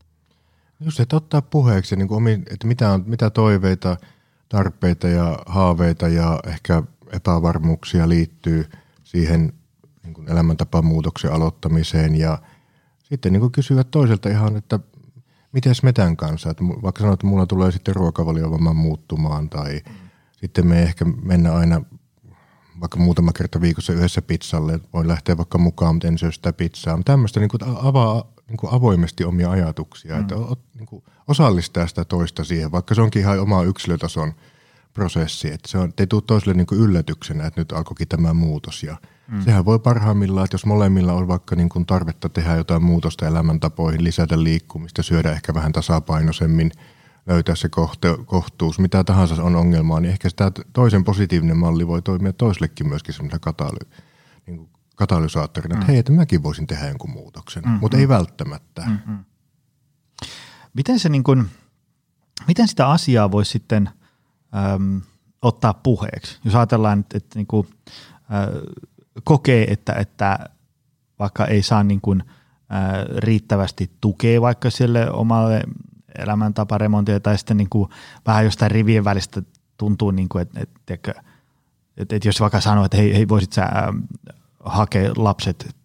Just, 0.81 1.01
että 1.01 1.17
ottaa 1.17 1.43
puheeksi, 1.43 1.97
niin 1.97 2.09
kuin 2.09 2.45
että 2.51 2.67
mitä, 2.67 2.91
on, 2.91 3.05
mitä 3.07 3.31
toiveita, 3.31 3.97
tarpeita 4.49 5.09
ja 5.09 5.39
haaveita 5.47 6.09
ja 6.09 6.41
ehkä 6.47 6.83
epävarmuuksia 7.13 8.09
liittyy 8.09 8.71
siihen 9.05 9.53
niin 10.03 10.15
kuin 10.15 10.29
elämäntapamuutoksen 10.29 11.33
aloittamiseen 11.33 12.15
ja 12.15 12.39
sitten 13.03 13.33
niin 13.33 13.41
kuin 13.41 13.53
kysyä 13.53 13.85
toiselta 13.85 14.29
ihan, 14.29 14.57
että 14.57 14.81
miten 15.53 15.75
me 15.83 15.93
tämän 15.93 16.17
kanssa, 16.17 16.51
että 16.51 16.65
vaikka 16.65 17.01
sanoit, 17.01 17.17
että 17.17 17.27
mulla 17.27 17.47
tulee 17.47 17.73
sitten 17.73 17.97
ruokavaliovamma 17.97 18.73
muuttumaan 18.73 19.51
tai 19.51 19.75
mm. 19.89 19.95
sitten 20.33 20.67
me 20.67 20.83
ehkä 20.83 21.05
mennä 21.05 21.53
aina 21.53 21.81
vaikka 22.81 22.99
muutama 22.99 23.33
kerta 23.33 23.61
viikossa 23.61 23.93
yhdessä 23.93 24.23
pizzalle, 24.23 24.81
voi 24.93 25.09
lähteä 25.09 25.37
vaikka 25.37 25.59
mukaan, 25.59 25.95
mutta 25.95 26.09
en 26.09 26.19
syö 26.19 26.33
sitä 26.33 26.53
pizzaa. 26.53 27.01
Tämmöistä 27.05 27.41
niin 27.41 27.49
kuin 27.49 27.61
avaa 27.65 28.33
niin 28.49 28.57
kuin 28.57 28.73
avoimesti 28.73 29.25
omia 29.25 29.51
ajatuksia, 29.51 30.15
mm. 30.15 30.21
että 30.21 30.35
niin 30.75 30.87
kuin 30.87 31.05
osallistaa 31.29 31.87
sitä 31.87 32.05
toista 32.05 32.45
siihen, 32.45 32.73
vaikka 32.73 32.95
se 32.95 33.03
onkin 33.03 33.23
ihan 33.23 33.41
oma 33.41 33.63
yksilötason 33.63 34.33
prosessi, 34.95 35.53
että 35.53 35.69
se 35.69 35.79
on, 35.79 35.93
ei 35.99 36.07
tule 36.07 36.23
toiselle 36.27 36.55
niin 36.55 36.67
kuin 36.67 36.81
yllätyksenä, 36.81 37.47
että 37.47 37.61
nyt 37.61 37.73
alkoikin 37.73 38.09
tämä 38.09 38.35
muutos 38.35 38.83
ja 38.83 38.97
mm. 39.29 39.43
sehän 39.43 39.65
voi 39.65 39.79
parhaimmillaan, 39.79 40.45
että 40.45 40.55
jos 40.55 40.67
molemmilla 40.67 41.13
on 41.13 41.29
vaikka 41.29 41.57
niin 41.57 41.69
kuin 41.69 41.87
tarvetta 41.87 42.29
tehdä 42.29 42.57
jotain 42.57 42.85
muutosta 42.85 43.27
elämäntapoihin, 43.27 44.05
lisätä 44.05 44.43
liikkumista, 44.43 45.03
syödä 45.03 45.33
ehkä 45.33 45.55
vähän 45.55 45.73
tasapainoisemmin– 45.73 46.71
löytää 47.27 47.55
se 47.55 47.69
kohte, 47.69 48.09
kohtuus, 48.27 48.79
mitä 48.79 49.05
tahansa 49.05 49.43
on 49.43 49.57
ongelmaa, 49.57 50.01
niin 50.01 50.13
ehkä 50.13 50.31
sitä 50.31 50.53
toisen 50.73 51.05
positiivinen 51.05 51.57
malli 51.57 51.87
voi 51.87 52.03
toimia 52.03 52.33
toisellekin 52.33 52.89
myöskin 52.89 53.15
semmoisena 53.15 53.39
kataly, 53.39 53.91
niin 54.47 54.57
kuin 54.57 54.71
katalysaattorina, 54.97 55.75
mm. 55.75 55.81
että 55.81 55.93
hei, 55.93 55.99
että 55.99 56.13
mäkin 56.13 56.43
voisin 56.43 56.67
tehdä 56.67 56.89
jonkun 56.89 57.11
muutoksen, 57.11 57.63
mm-hmm. 57.63 57.79
mutta 57.81 57.97
ei 57.97 58.09
välttämättä. 58.09 58.83
Mm-hmm. 58.87 59.25
Miten, 60.75 60.99
se 60.99 61.09
niin 61.09 61.25
kuin, 61.25 61.51
miten 62.49 62.69
sitä 62.69 62.89
asiaa 62.89 63.31
voisi 63.31 63.51
sitten 63.51 63.91
äm, 64.75 65.01
ottaa 65.43 65.75
puheeksi? 65.75 66.39
Jos 66.45 66.55
ajatellaan, 66.55 67.01
että, 67.01 67.17
että 67.17 67.39
niin 67.39 67.47
kuin, 67.47 67.69
äh, 68.19 68.49
kokee, 69.25 69.73
että, 69.73 69.93
että 69.93 70.39
vaikka 71.19 71.47
ei 71.47 71.63
saa 71.63 71.85
niin 71.85 72.01
kuin, 72.01 72.23
äh, 72.23 73.17
riittävästi 73.17 73.91
tukea 74.01 74.41
vaikka 74.41 74.71
sille 74.71 75.11
omalle 75.11 75.63
elämäntaparemontia 76.19 77.21
tai 77.21 77.39
sitten 77.39 77.57
niin 77.57 77.71
kuin 77.71 77.91
vähän 78.27 78.45
jostain 78.45 78.71
rivien 78.71 79.05
välistä 79.05 79.43
tuntuu, 79.77 80.11
niin 80.11 80.29
kuin, 80.29 80.43
että, 80.43 80.61
että, 80.61 80.95
että, 80.95 81.23
että, 81.97 82.17
että 82.17 82.29
jos 82.29 82.41
vaikka 82.41 82.61
sanoo, 82.61 82.85
että 82.85 82.97
hei, 82.97 83.15
hei 83.15 83.29
voisit 83.29 83.53
sä 83.53 83.63
ähm, 83.63 83.99
hakea 84.65 85.13
lapset 85.17 85.77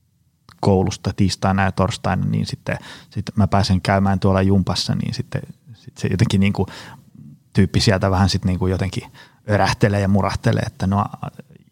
koulusta 0.62 1.14
tiistaina 1.14 1.64
ja 1.64 1.72
torstaina, 1.72 2.26
niin 2.26 2.46
sitten, 2.46 2.78
sitten 3.10 3.34
mä 3.36 3.48
pääsen 3.48 3.82
käymään 3.82 4.20
tuolla 4.20 4.42
jumpassa, 4.42 4.96
niin 4.96 5.14
sitten, 5.14 5.42
sitten 5.74 6.02
se 6.02 6.08
jotenkin 6.08 6.40
niin 6.40 6.54
kuin, 6.54 6.68
tyyppi 7.54 7.80
sieltä 7.80 8.12
vähän 8.12 8.30
sitten 8.30 8.48
niin 8.48 8.60
kuin 8.60 8.72
jotenkin 8.72 9.04
örähtelee 9.50 10.00
ja 10.00 10.08
murahtelee, 10.08 10.64
että 10.64 10.88
no 10.88 11.06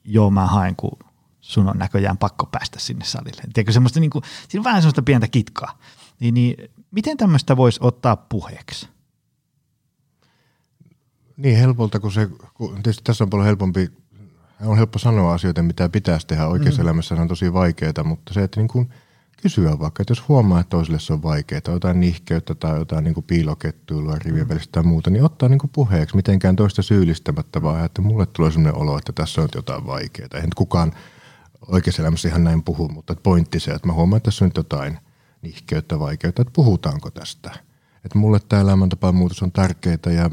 joo 0.03 0.31
mä 0.31 0.45
haen, 0.45 0.75
kun 0.75 0.97
sun 1.41 1.69
on 1.69 1.77
näköjään 1.77 2.17
pakko 2.17 2.45
päästä 2.45 2.79
sinne 2.79 3.05
salille. 3.05 3.41
Tiedätkö 3.53 3.71
semmoista 3.71 3.99
niin 3.99 4.09
kuin, 4.09 4.23
siinä 4.47 4.61
on 4.61 4.63
vähän 4.63 4.81
semmoista 4.81 5.01
pientä 5.01 5.27
kitkaa. 5.27 5.77
Niin, 6.19 6.33
niin 6.33 6.71
miten 6.91 7.17
tämmöistä 7.17 7.57
voisi 7.57 7.79
ottaa 7.83 8.15
puheeksi? 8.15 8.89
Niin 11.37 11.57
helpolta, 11.57 11.99
kun 11.99 12.11
se, 12.11 12.29
kun 12.53 12.73
tietysti 12.73 13.03
tässä 13.03 13.23
on 13.23 13.29
paljon 13.29 13.45
helpompi, 13.45 13.91
on 14.65 14.77
helppo 14.77 14.99
sanoa 14.99 15.33
asioita, 15.33 15.63
mitä 15.63 15.89
pitäisi 15.89 16.27
tehdä 16.27 16.47
oikeassa 16.47 16.81
mm. 16.81 16.87
elämässä, 16.87 17.15
on 17.15 17.27
tosi 17.27 17.53
vaikeaa, 17.53 18.03
mutta 18.03 18.33
se, 18.33 18.43
että 18.43 18.59
niin 18.59 18.67
kuin 18.67 18.89
kysyä 19.41 19.79
vaikka, 19.79 20.03
että 20.03 20.11
jos 20.11 20.27
huomaa, 20.27 20.59
että 20.59 20.69
toiselle 20.69 20.99
se 20.99 21.13
on 21.13 21.23
vaikeaa, 21.23 21.61
jotain 21.65 21.99
nihkeyttä 21.99 22.55
tai 22.55 22.77
jotain 22.79 23.03
niin 23.03 23.13
kuin 23.13 23.23
piilokettuilua 23.23 24.15
rivien 24.15 24.45
mm. 24.45 24.49
välistä 24.49 24.71
tai 24.71 24.83
muuta, 24.83 25.09
niin 25.09 25.23
ottaa 25.23 25.49
niin 25.49 25.59
kuin 25.59 25.71
puheeksi 25.73 26.15
mitenkään 26.15 26.55
toista 26.55 26.81
syyllistämättä, 26.81 27.61
vaan 27.61 27.85
että 27.85 28.01
mulle 28.01 28.25
tulee 28.25 28.51
sellainen 28.51 28.81
olo, 28.81 28.97
että 28.97 29.13
tässä 29.13 29.41
on 29.41 29.49
jotain 29.55 29.85
vaikeaa. 29.85 30.29
Eihän 30.33 30.49
kukaan 30.55 30.91
oikeassa 31.67 32.01
elämässä 32.01 32.27
ihan 32.27 32.43
näin 32.43 32.63
puhu, 32.63 32.87
mutta 32.87 33.15
pointti 33.23 33.59
se, 33.59 33.71
että 33.71 33.87
mä 33.87 33.93
huomaan, 33.93 34.17
että 34.17 34.27
tässä 34.27 34.45
on 34.45 34.51
jotain 34.55 34.99
nihkeyttä, 35.41 35.99
vaikeutta, 35.99 36.41
että 36.41 36.53
puhutaanko 36.55 37.11
tästä. 37.11 37.51
Että 38.05 38.17
mulle 38.17 38.39
tämä 38.39 38.61
elämäntapaan 38.61 39.15
muutos 39.15 39.43
on 39.43 39.51
tärkeää 39.51 39.97
ja 40.15 40.29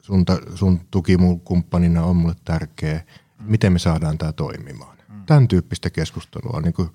sun, 0.00 0.24
sun 0.54 0.80
tuki 0.90 1.16
mun 1.16 1.40
kumppanina 1.40 2.04
on 2.04 2.16
mulle 2.16 2.34
tärkeä. 2.44 3.04
Miten 3.40 3.72
me 3.72 3.78
saadaan 3.78 4.18
tämä 4.18 4.32
toimimaan? 4.32 4.96
Mm. 5.08 5.24
Tämän 5.26 5.48
tyyppistä 5.48 5.90
keskustelua 5.90 6.56
on 6.56 6.62
niin 6.62 6.74
kuin 6.74 6.88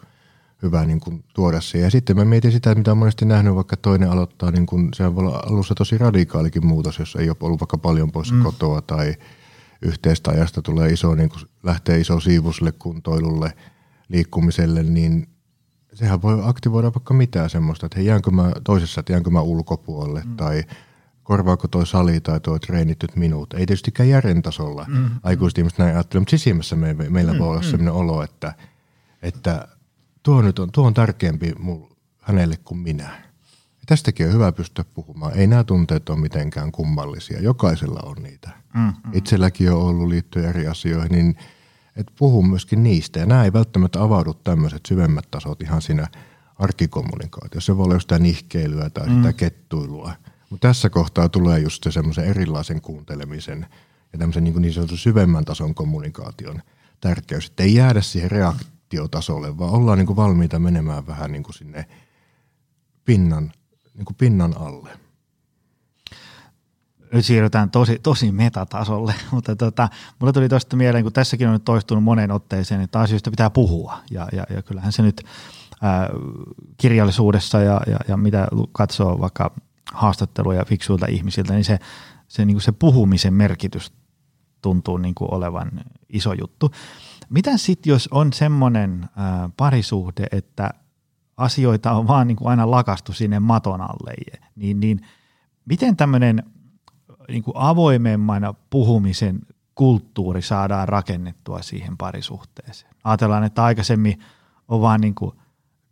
hyvä 0.61 0.85
niin 0.85 0.99
kuin 0.99 1.23
tuoda 1.33 1.61
se. 1.61 1.77
Ja 1.77 1.91
sitten 1.91 2.15
mä 2.15 2.25
mietin 2.25 2.51
sitä, 2.51 2.75
mitä 2.75 2.91
on 2.91 2.97
monesti 2.97 3.25
nähnyt, 3.25 3.55
vaikka 3.55 3.77
toinen 3.77 4.09
aloittaa, 4.09 4.51
niin 4.51 4.65
kuin, 4.65 4.89
se 4.93 5.15
voi 5.15 5.23
olla 5.23 5.43
alussa 5.45 5.75
tosi 5.75 5.97
radikaalikin 5.97 6.67
muutos, 6.67 6.99
jos 6.99 7.15
ei 7.15 7.29
ole 7.29 7.37
ollut 7.41 7.61
vaikka 7.61 7.77
paljon 7.77 8.11
pois 8.11 8.31
mm. 8.31 8.43
kotoa 8.43 8.81
tai 8.81 9.15
yhteistä 9.81 10.31
ajasta 10.31 10.61
tulee 10.61 10.89
iso, 10.89 11.15
niin 11.15 11.29
kuin 11.29 11.41
lähtee 11.63 11.99
iso 11.99 12.19
siivuselle 12.19 12.71
kuntoilulle, 12.71 13.53
liikkumiselle, 14.09 14.83
niin 14.83 15.27
sehän 15.93 16.21
voi 16.21 16.41
aktivoida 16.43 16.93
vaikka 16.93 17.13
mitään 17.13 17.49
semmoista, 17.49 17.85
että 17.85 17.97
hei, 17.97 18.05
jäänkö 18.05 18.31
mä 18.31 18.51
toisessa, 18.63 18.99
että 18.99 19.13
jäänkö 19.13 19.29
mä 19.29 19.41
ulkopuolelle 19.41 20.23
mm. 20.25 20.35
tai 20.35 20.63
korvaako 21.23 21.67
toi 21.67 21.87
sali 21.87 22.19
tai 22.19 22.39
tuo 22.39 22.59
treenityt 22.59 23.15
minut. 23.15 23.53
Ei 23.53 23.59
tietystikään 23.59 24.09
järjen 24.09 24.41
tasolla 24.41 24.85
mm. 24.87 25.09
aikuiset 25.23 25.57
ihmiset 25.57 25.79
näin 25.79 25.95
ajattelevat, 25.95 26.21
mutta 26.21 26.31
sisimmässä 26.31 26.75
me, 26.75 26.93
meillä 26.93 27.33
mm. 27.33 27.39
voi 27.39 27.47
olla 27.47 27.59
mm. 27.59 27.63
sellainen 27.63 27.93
olo, 27.93 28.23
että, 28.23 28.53
että 29.21 29.67
tuo, 30.23 30.41
nyt 30.41 30.59
on, 30.59 30.71
tuo 30.71 30.87
on 30.87 30.93
tärkeämpi 30.93 31.53
mul, 31.59 31.85
hänelle 32.21 32.57
kuin 32.65 32.77
minä. 32.77 33.31
Ja 33.53 33.85
tästäkin 33.85 34.27
on 34.27 34.33
hyvä 34.33 34.51
pystyä 34.51 34.85
puhumaan. 34.93 35.37
Ei 35.37 35.47
nämä 35.47 35.63
tunteet 35.63 36.09
ole 36.09 36.19
mitenkään 36.19 36.71
kummallisia. 36.71 37.41
Jokaisella 37.41 37.99
on 38.03 38.23
niitä. 38.23 38.49
Mm, 38.73 38.81
mm. 38.81 38.93
Itselläkin 39.13 39.71
on 39.71 39.81
ollut 39.81 40.07
liittyen 40.07 40.49
eri 40.49 40.67
asioihin, 40.67 41.11
niin 41.11 41.35
että 41.95 42.13
puhun 42.19 42.49
myöskin 42.49 42.83
niistä. 42.83 43.19
Ja 43.19 43.25
nämä 43.25 43.43
ei 43.43 43.53
välttämättä 43.53 44.03
avaudu 44.03 44.33
tämmöiset 44.33 44.85
syvemmät 44.85 45.25
tasot 45.31 45.61
ihan 45.61 45.81
siinä 45.81 46.07
arkikommunikaatiossa. 46.55 47.73
Se 47.73 47.77
voi 47.77 47.85
olla 47.85 47.99
sitä 47.99 48.19
nihkeilyä 48.19 48.89
tai 48.89 49.09
mm. 49.09 49.15
sitä 49.15 49.33
kettuilua. 49.33 50.13
Mutta 50.49 50.67
tässä 50.67 50.89
kohtaa 50.89 51.29
tulee 51.29 51.59
just 51.59 51.83
se 51.83 51.91
semmoisen 51.91 52.25
erilaisen 52.25 52.81
kuuntelemisen 52.81 53.65
ja 54.13 54.19
tämmöisen 54.19 54.43
niin, 54.43 54.61
niin 54.61 54.73
sanotun 54.73 54.97
syvemmän 54.97 55.45
tason 55.45 55.75
kommunikaation 55.75 56.61
tärkeys. 57.01 57.45
Että 57.47 57.63
ei 57.63 57.73
jäädä 57.73 58.01
siihen 58.01 58.31
reaktiotasolle, 58.31 59.57
vaan 59.57 59.71
ollaan 59.73 59.97
niin 59.97 60.07
kuin 60.07 60.17
valmiita 60.17 60.59
menemään 60.59 61.07
vähän 61.07 61.31
niin 61.31 61.43
kuin 61.43 61.53
sinne 61.53 61.85
pinnan, 63.05 63.51
niin 63.95 64.05
kuin 64.05 64.15
pinnan 64.15 64.57
alle 64.57 64.89
nyt 67.13 67.25
siirrytään 67.25 67.71
tosi, 67.71 67.99
tosi 68.03 68.31
metatasolle, 68.31 69.13
mutta 69.31 69.55
tota, 69.55 69.89
mulle 70.19 70.33
tuli 70.33 70.49
tuosta 70.49 70.75
mieleen, 70.75 71.03
kun 71.03 71.13
tässäkin 71.13 71.47
on 71.47 71.53
nyt 71.53 71.65
toistunut 71.65 72.03
moneen 72.03 72.31
otteeseen, 72.31 72.81
että 72.81 72.99
asioista 72.99 73.31
pitää 73.31 73.49
puhua 73.49 73.99
ja, 74.11 74.27
ja, 74.31 74.45
ja 74.55 74.61
kyllähän 74.61 74.91
se 74.91 75.01
nyt 75.01 75.23
ää, 75.81 76.09
kirjallisuudessa 76.77 77.59
ja, 77.59 77.81
ja, 77.87 77.97
ja 78.07 78.17
mitä 78.17 78.47
katsoo 78.71 79.19
vaikka 79.19 79.51
haastatteluja 79.93 80.65
fiksuilta 80.65 81.05
ihmisiltä, 81.09 81.53
niin 81.53 81.65
se, 81.65 81.79
se, 82.27 82.45
niin 82.45 82.55
kuin 82.55 82.61
se 82.61 82.71
puhumisen 82.71 83.33
merkitys 83.33 83.93
tuntuu 84.61 84.97
niin 84.97 85.15
kuin 85.15 85.33
olevan 85.33 85.71
iso 86.09 86.33
juttu. 86.33 86.71
Mitä 87.29 87.57
sitten, 87.57 87.91
jos 87.91 88.09
on 88.11 88.33
semmoinen 88.33 89.09
parisuhde, 89.57 90.27
että 90.31 90.69
asioita 91.37 91.91
on 91.91 92.07
vaan 92.07 92.27
niin 92.27 92.35
kuin 92.35 92.47
aina 92.47 92.71
lakastu 92.71 93.13
sinne 93.13 93.39
maton 93.39 93.81
alle, 93.81 94.13
niin, 94.55 94.79
niin 94.79 95.01
miten 95.65 95.97
tämmöinen– 95.97 96.43
niin 97.27 97.43
kuin 97.43 97.57
avoimemman 97.57 98.53
puhumisen 98.69 99.39
kulttuuri 99.75 100.41
saadaan 100.41 100.87
rakennettua 100.87 101.61
siihen 101.61 101.97
parisuhteeseen. 101.97 102.95
Ajatellaan, 103.03 103.43
että 103.43 103.63
aikaisemmin 103.63 104.19
on 104.67 104.81
vaan 104.81 105.01
niin 105.01 105.15
kuin 105.15 105.31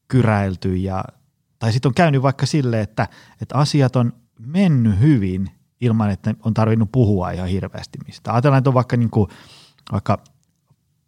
kyräilty 0.08 0.76
ja, 0.76 1.04
tai 1.60 1.74
sitten 1.74 1.90
on 1.90 1.94
käynyt 1.94 2.22
vaikka 2.22 2.46
sille, 2.46 2.82
että, 2.82 3.08
että 3.42 3.56
asiat 3.56 3.96
on 3.96 4.14
mennyt 4.40 5.00
hyvin 5.00 5.52
ilman, 5.82 6.10
että 6.10 6.36
on 6.46 6.54
tarvinnut 6.54 6.92
puhua 6.92 7.32
ihan 7.32 7.48
hirveästi 7.48 8.00
mistä. 8.08 8.34
Ajatellaan, 8.34 8.58
että 8.58 8.70
on 8.70 8.74
vaikka, 8.74 8.98
niin 8.98 9.10
kuin, 9.10 9.30
vaikka 9.92 10.18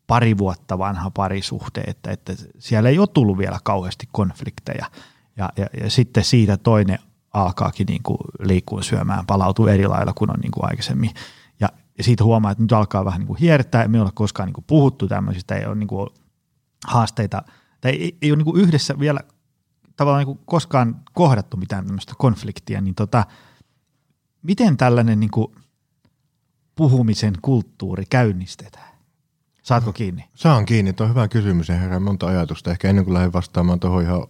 pari 0.08 0.38
vuotta 0.38 0.78
vanha 0.78 1.12
parisuhde, 1.12 1.82
että, 1.88 2.12
että 2.12 2.34
siellä 2.60 2.90
ei 2.90 3.00
ole 3.00 3.08
tullut 3.08 3.38
vielä 3.38 3.60
kauheasti 3.64 4.10
konflikteja. 4.12 4.86
Ja, 5.38 5.50
ja, 5.58 5.68
ja 5.84 5.90
sitten 5.90 6.24
siitä 6.24 6.58
toinen 6.58 7.00
alkaakin 7.34 7.86
niin 7.86 8.04
kuin 8.04 8.18
liikkua 8.40 8.84
syömään, 8.84 9.26
palautuu 9.26 9.68
eri 9.68 9.88
lailla 9.88 10.14
kuin 10.14 10.32
on 10.32 10.40
niin 10.40 10.52
kuin 10.52 10.66
aikaisemmin. 10.66 11.12
Ja, 11.60 11.70
ja 11.98 12.04
siitä 12.04 12.24
huomaa, 12.24 12.52
että 12.52 12.64
nyt 12.64 12.72
alkaa 12.72 13.06
vähän 13.06 13.20
niin 13.20 13.28
kuin 13.28 13.40
hiertää, 13.40 13.88
me 13.88 13.98
ei 13.98 14.02
ole 14.02 14.12
koskaan 14.14 14.48
niin 14.48 14.54
kuin 14.54 14.66
puhuttu 14.68 15.08
tämmöisistä, 15.08 15.56
ei 15.56 15.66
ole 15.66 15.76
niin 15.76 15.88
kuin 15.88 16.10
haasteita, 16.88 17.42
tai 17.82 17.92
ei, 17.92 18.18
ei 18.22 18.32
ole 18.32 18.38
niin 18.38 18.46
kuin 18.46 18.62
yhdessä 18.62 19.00
vielä 19.00 19.20
tavallaan 19.96 20.20
niin 20.26 20.38
kuin 20.38 20.46
koskaan 20.46 21.02
kohdattu 21.14 21.58
mitään 21.58 21.86
tämmöistä 21.86 22.14
konfliktia, 22.18 22.82
niin 22.82 22.96
tota, 22.96 23.26
miten 24.42 24.78
tällainen 24.78 25.20
niin 25.20 25.32
kuin 25.32 25.48
puhumisen 26.76 27.34
kulttuuri 27.42 28.06
käynnistetään? 28.10 28.92
Saatko 29.64 29.94
kiinni? 29.94 30.30
Saan 30.34 30.66
kiinni. 30.66 30.94
Tuo 30.94 31.06
on 31.06 31.10
hyvä 31.10 31.28
kysymys 31.28 31.70
ja 31.70 31.76
herää 31.76 32.00
monta 32.00 32.28
ajatusta. 32.28 32.72
Ehkä 32.72 32.90
ennen 32.90 33.06
kuin 33.06 33.14
lähden 33.14 33.34
vastaamaan 33.34 33.80
tuohon 33.80 34.04
ihan 34.04 34.28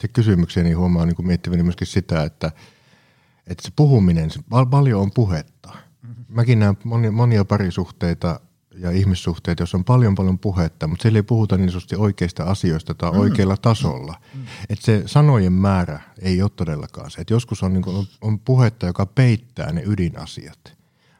itse 0.00 0.08
kysymykseen, 0.08 0.64
niin 0.64 0.78
huomaa 0.78 1.06
niin 1.06 1.26
miettiväni 1.26 1.62
myöskin 1.62 1.86
sitä, 1.86 2.22
että, 2.22 2.52
että 3.46 3.62
se 3.62 3.72
puhuminen, 3.76 4.30
se 4.30 4.40
paljon 4.70 5.00
on 5.00 5.10
puhetta. 5.10 5.68
Mm-hmm. 6.02 6.24
Mäkin 6.28 6.58
näen 6.58 6.78
monia, 6.84 7.12
monia 7.12 7.44
parisuhteita 7.44 8.40
ja 8.74 8.90
ihmissuhteita, 8.90 9.62
jos 9.62 9.74
on 9.74 9.84
paljon 9.84 10.14
paljon 10.14 10.38
puhetta, 10.38 10.86
mutta 10.86 11.02
siellä 11.02 11.18
ei 11.18 11.22
puhuta 11.22 11.56
niin 11.56 11.70
sanotusti 11.70 11.96
oikeista 11.96 12.44
asioista 12.44 12.94
tai 12.94 13.12
mm. 13.12 13.18
oikealla 13.18 13.56
tasolla. 13.56 14.14
Mm. 14.34 14.42
Että 14.68 14.84
se 14.84 15.02
sanojen 15.06 15.52
määrä 15.52 16.00
ei 16.18 16.42
ole 16.42 16.50
todellakaan 16.56 17.10
se. 17.10 17.20
Että 17.20 17.34
joskus 17.34 17.62
on, 17.62 17.72
niin 17.72 17.82
kuin, 17.82 18.08
on 18.20 18.38
puhetta, 18.38 18.86
joka 18.86 19.06
peittää 19.06 19.72
ne 19.72 19.82
ydinasiat. 19.86 20.76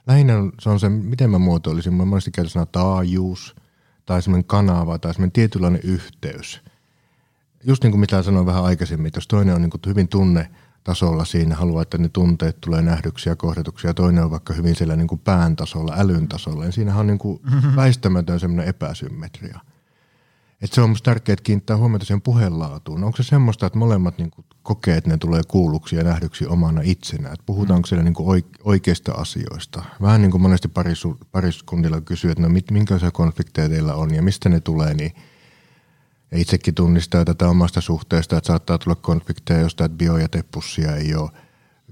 Lähinnä 0.07 0.35
se 0.61 0.71
on 0.71 0.81
se, 0.81 0.89
miten 0.89 1.31
mä 1.31 1.39
muotoilisin, 1.39 1.95
mä 1.95 2.05
monesti 2.05 2.31
käytän 2.31 2.51
sanaa 2.51 2.67
taajuus 2.67 3.57
tai 4.07 4.23
semmoinen 4.23 4.45
kanava 4.45 4.99
tai 4.99 5.15
semmoinen 5.15 5.33
tietynlainen 5.33 5.81
yhteys– 5.85 6.61
just 7.65 7.83
niin 7.83 7.91
kuin 7.91 8.01
mitä 8.01 8.23
sanoin 8.23 8.47
vähän 8.47 8.65
aikaisemmin, 8.65 9.13
jos 9.15 9.29
toinen 9.29 9.55
on 9.55 9.63
niin 9.63 9.71
kuin 9.71 9.81
hyvin 9.87 10.09
tunne 10.09 10.51
tasolla 10.85 11.25
siinä, 11.25 11.57
haluaa, 11.57 11.83
että 11.83 11.99
ne 11.99 12.09
tunteet 12.09 12.61
tulee 12.61 12.83
nähdyksi 12.83 13.29
ja 13.29 13.37
kohdatuksi, 13.37 13.87
ja 13.87 13.95
toinen 13.95 14.25
on 14.25 14.31
vaikka 14.31 14.55
hyvin 14.55 14.77
siellä 14.77 14.97
niin 14.97 15.09
kuin 15.09 15.21
pään 15.25 15.57
tasolla, 15.57 15.95
älyn 15.99 16.29
tasolla, 16.29 16.63
niin 16.63 16.73
siinähän 16.73 17.01
on 17.01 17.07
niin 17.07 17.19
kuin 17.19 17.41
mm-hmm. 17.43 17.77
väistämätön 17.77 18.41
semmoinen 18.41 18.69
epäsymmetria. 18.69 19.61
Että 20.63 20.75
se 20.75 20.81
on 20.81 20.89
minusta 20.89 21.11
tärkeää 21.11 21.37
kiinnittää 21.43 21.77
huomiota 21.77 22.05
siihen 22.05 22.23
puheenlaatuun. 22.23 23.05
Onko 23.05 23.17
se 23.17 23.23
semmoista, 23.23 23.67
että 23.67 23.79
molemmat 23.79 24.19
niin 24.19 24.31
kuin 24.31 24.45
kokee, 24.63 24.97
että 24.97 25.11
ne 25.11 25.17
tulee 25.17 25.43
kuulluksi 25.49 25.97
ja 25.97 26.05
nähdyksi 26.05 26.47
omana 26.47 26.81
itsenään? 26.85 27.35
Että 27.35 27.47
puhutaanko 27.47 27.87
siellä 27.87 28.03
niin 28.03 28.15
kuin 28.15 28.45
oikeista 28.65 29.13
asioista? 29.13 29.83
Vähän 30.03 30.23
niin 30.23 30.31
kuin 30.31 30.43
monesti 30.43 30.71
pariskunnilla 31.33 32.01
kysyy, 32.01 32.31
että 32.31 32.43
no 32.43 32.49
minkälaisia 32.71 33.11
konflikteja 33.11 33.69
teillä 33.69 33.95
on 33.95 34.15
ja 34.15 34.23
mistä 34.23 34.49
ne 34.49 34.61
tulee, 34.61 34.95
niin– 34.95 35.13
ja 36.31 36.39
itsekin 36.39 36.75
tunnistaa 36.75 37.25
tätä 37.25 37.49
omasta 37.49 37.81
suhteesta, 37.81 38.37
että 38.37 38.47
saattaa 38.47 38.79
tulla 38.79 38.97
konflikteja, 38.97 39.61
josta 39.61 39.85
että 39.85 39.99
biojätepussia 39.99 40.97
ei 40.97 41.15
ole 41.15 41.31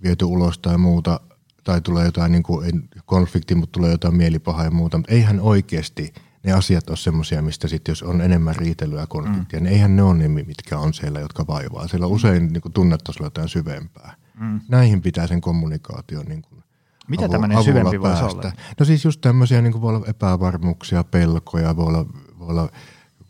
viety 0.03 0.25
ulos 0.25 0.59
tai 0.59 0.79
muuta, 0.79 1.21
tai 1.65 1.81
tulee 1.81 2.05
jotain 2.05 2.33
niin 2.33 2.43
kuin, 2.43 2.89
konflikti, 3.05 3.55
mutta 3.55 3.73
tulee 3.73 3.91
jotain 3.91 4.17
mielipahaa 4.17 4.65
ja 4.65 4.71
muuta, 4.71 4.99
mutta 4.99 5.13
eihän 5.13 5.41
oikeasti 5.41 6.13
ne 6.43 6.53
asiat 6.53 6.89
ole 6.89 6.97
semmoisia, 6.97 7.43
mistä 7.43 7.69
sitten 7.69 7.93
jos 7.93 8.03
on 8.03 8.21
enemmän 8.21 8.57
riitelyä 8.57 9.01
ja 9.01 9.07
konfliktia, 9.07 9.61
mm. 9.61 9.65
niin 9.65 9.73
eihän 9.73 9.97
ne 9.97 10.03
ole 10.03 10.15
ne, 10.15 10.29
mitkä 10.29 10.79
on 10.79 10.95
siellä, 10.95 11.21
jotka 11.21 11.47
vaivaa. 11.47 11.89
Siellä 11.89 12.07
usein 12.07 12.53
niin 12.53 12.73
tunnetasolla 12.75 13.27
jotain 13.27 13.49
syvempää. 13.49 14.15
Mm. 14.41 14.61
Näihin 14.69 15.03
pitää 15.03 15.27
sen 15.27 15.41
kommunikaation 15.41 16.27
niin 16.27 16.43
kuin 16.43 16.65
mitä 17.09 17.25
avu, 17.25 17.33
tämmöinen 17.33 17.65
syvempi 17.65 18.01
voisi 18.01 18.25
olla? 18.25 18.53
No 18.79 18.85
siis 18.85 19.05
just 19.05 19.21
tämmöisiä, 19.21 19.63
niin 19.63 19.73
kuin 19.73 19.83
voi 19.83 19.95
olla 19.95 20.07
epävarmuuksia, 20.07 21.05
pelkoja, 21.05 21.77
voi 21.77 21.87
olla, 21.87 22.07
voi 22.39 22.49
olla 22.49 22.69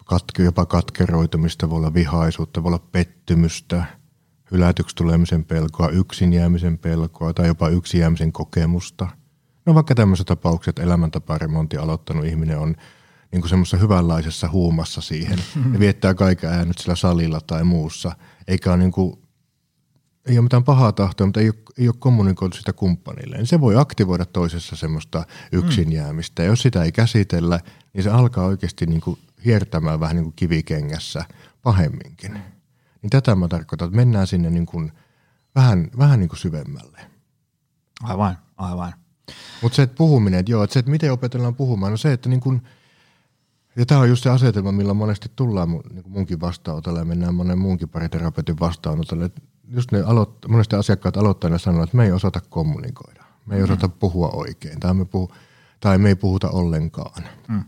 katke, 0.08 0.42
jopa 0.42 0.66
katkeroitumista, 0.66 1.70
voi 1.70 1.76
olla 1.76 1.94
vihaisuutta, 1.94 2.62
voi 2.62 2.68
olla 2.68 2.86
pettymystä, 2.92 3.84
hylätyksi 4.50 4.96
tulemisen 4.96 5.44
pelkoa, 5.44 5.88
yksin 5.88 6.32
jäämisen 6.32 6.78
pelkoa 6.78 7.32
tai 7.32 7.46
jopa 7.46 7.68
yksin 7.68 8.00
jäämisen 8.00 8.32
kokemusta. 8.32 9.08
No 9.66 9.74
vaikka 9.74 9.94
tämmöiset 9.94 10.26
tapaukset, 10.26 10.78
elämäntaparemontti 10.78 11.76
aloittanut 11.76 12.24
ihminen 12.24 12.58
on 12.58 12.76
niin 13.32 13.40
kuin 13.40 13.48
semmoisessa 13.48 13.76
hyvänlaisessa 13.76 14.48
huumassa 14.48 15.00
siihen 15.00 15.38
ja 15.72 15.78
viettää 15.78 16.14
kaiken 16.14 16.50
ajan 16.50 16.68
nyt 16.68 16.78
sillä 16.78 16.96
salilla 16.96 17.40
tai 17.40 17.64
muussa, 17.64 18.12
eikä 18.46 18.70
ole 18.70 18.78
niin 18.78 18.92
kuin, 18.92 19.18
ei 20.26 20.38
ole 20.38 20.42
mitään 20.42 20.64
pahaa 20.64 20.92
tahtoa, 20.92 21.26
mutta 21.26 21.40
ei 21.40 21.48
ole, 21.48 21.58
ei 21.78 21.88
ole 21.88 21.94
kommunikoitu 21.98 22.56
sitä 22.56 22.72
kumppanille. 22.72 23.36
Niin 23.36 23.46
se 23.46 23.60
voi 23.60 23.76
aktivoida 23.76 24.26
toisessa 24.26 24.76
semmoista 24.76 25.24
yksin 25.52 25.92
jäämistä. 25.92 26.42
Ja 26.42 26.48
jos 26.48 26.62
sitä 26.62 26.82
ei 26.82 26.92
käsitellä, 26.92 27.60
niin 27.92 28.04
se 28.04 28.10
alkaa 28.10 28.46
oikeasti 28.46 28.86
niin 28.86 29.00
kuin 29.00 29.18
hiertämään 29.44 30.00
vähän 30.00 30.16
niin 30.16 30.24
kuin 30.24 30.36
kivikengässä 30.36 31.24
pahemminkin. 31.62 32.32
Niin 33.02 33.10
tätä 33.10 33.34
mä 33.34 33.48
tarkoitan, 33.48 33.86
että 33.86 33.96
mennään 33.96 34.26
sinne 34.26 34.50
niin 34.50 34.66
kuin 34.66 34.92
vähän, 35.54 35.90
vähän 35.98 36.20
niin 36.20 36.28
kuin 36.28 36.38
syvemmälle. 36.38 37.00
Aivan, 38.02 38.38
aivan. 38.56 38.94
Mutta 39.62 39.76
se, 39.76 39.82
että 39.82 39.96
puhuminen, 39.96 40.40
että 40.40 40.52
joo, 40.52 40.64
että 40.64 40.74
se, 40.74 40.78
että 40.78 40.90
miten 40.90 41.12
opetellaan 41.12 41.54
puhumaan, 41.54 41.92
no 41.92 41.96
se, 41.96 42.12
että 42.12 42.28
niin 42.28 42.40
kuin, 42.40 42.62
ja 43.76 43.86
tämä 43.86 44.00
on 44.00 44.08
just 44.08 44.22
se 44.22 44.30
asetelma, 44.30 44.72
millä 44.72 44.94
monesti 44.94 45.32
tullaan 45.36 45.70
niin 45.70 46.02
kuin 46.02 46.12
munkin 46.12 46.40
vastaanotolle 46.40 46.98
ja 46.98 47.04
mennään 47.04 47.34
monen 47.34 47.58
muunkin 47.58 47.88
pariterapeutin 47.88 48.60
vastaanotolle. 48.60 49.24
Että 49.24 49.40
just 49.68 49.92
ne 49.92 50.02
aloit, 50.02 50.30
monesti 50.48 50.76
asiakkaat 50.76 51.16
aloittajana 51.16 51.58
sanoo, 51.58 51.82
että 51.82 51.96
me 51.96 52.04
ei 52.04 52.12
osata 52.12 52.40
kommunikoida. 52.48 53.24
Me 53.46 53.54
ei 53.54 53.60
mm. 53.60 53.64
osata 53.64 53.88
puhua 53.88 54.28
oikein 54.28 54.80
tai 54.80 54.94
me, 54.94 55.04
puhu, 55.04 55.32
tai 55.80 55.98
me 55.98 56.08
ei 56.08 56.14
puhuta 56.14 56.50
ollenkaan. 56.50 57.22
Mm. 57.48 57.64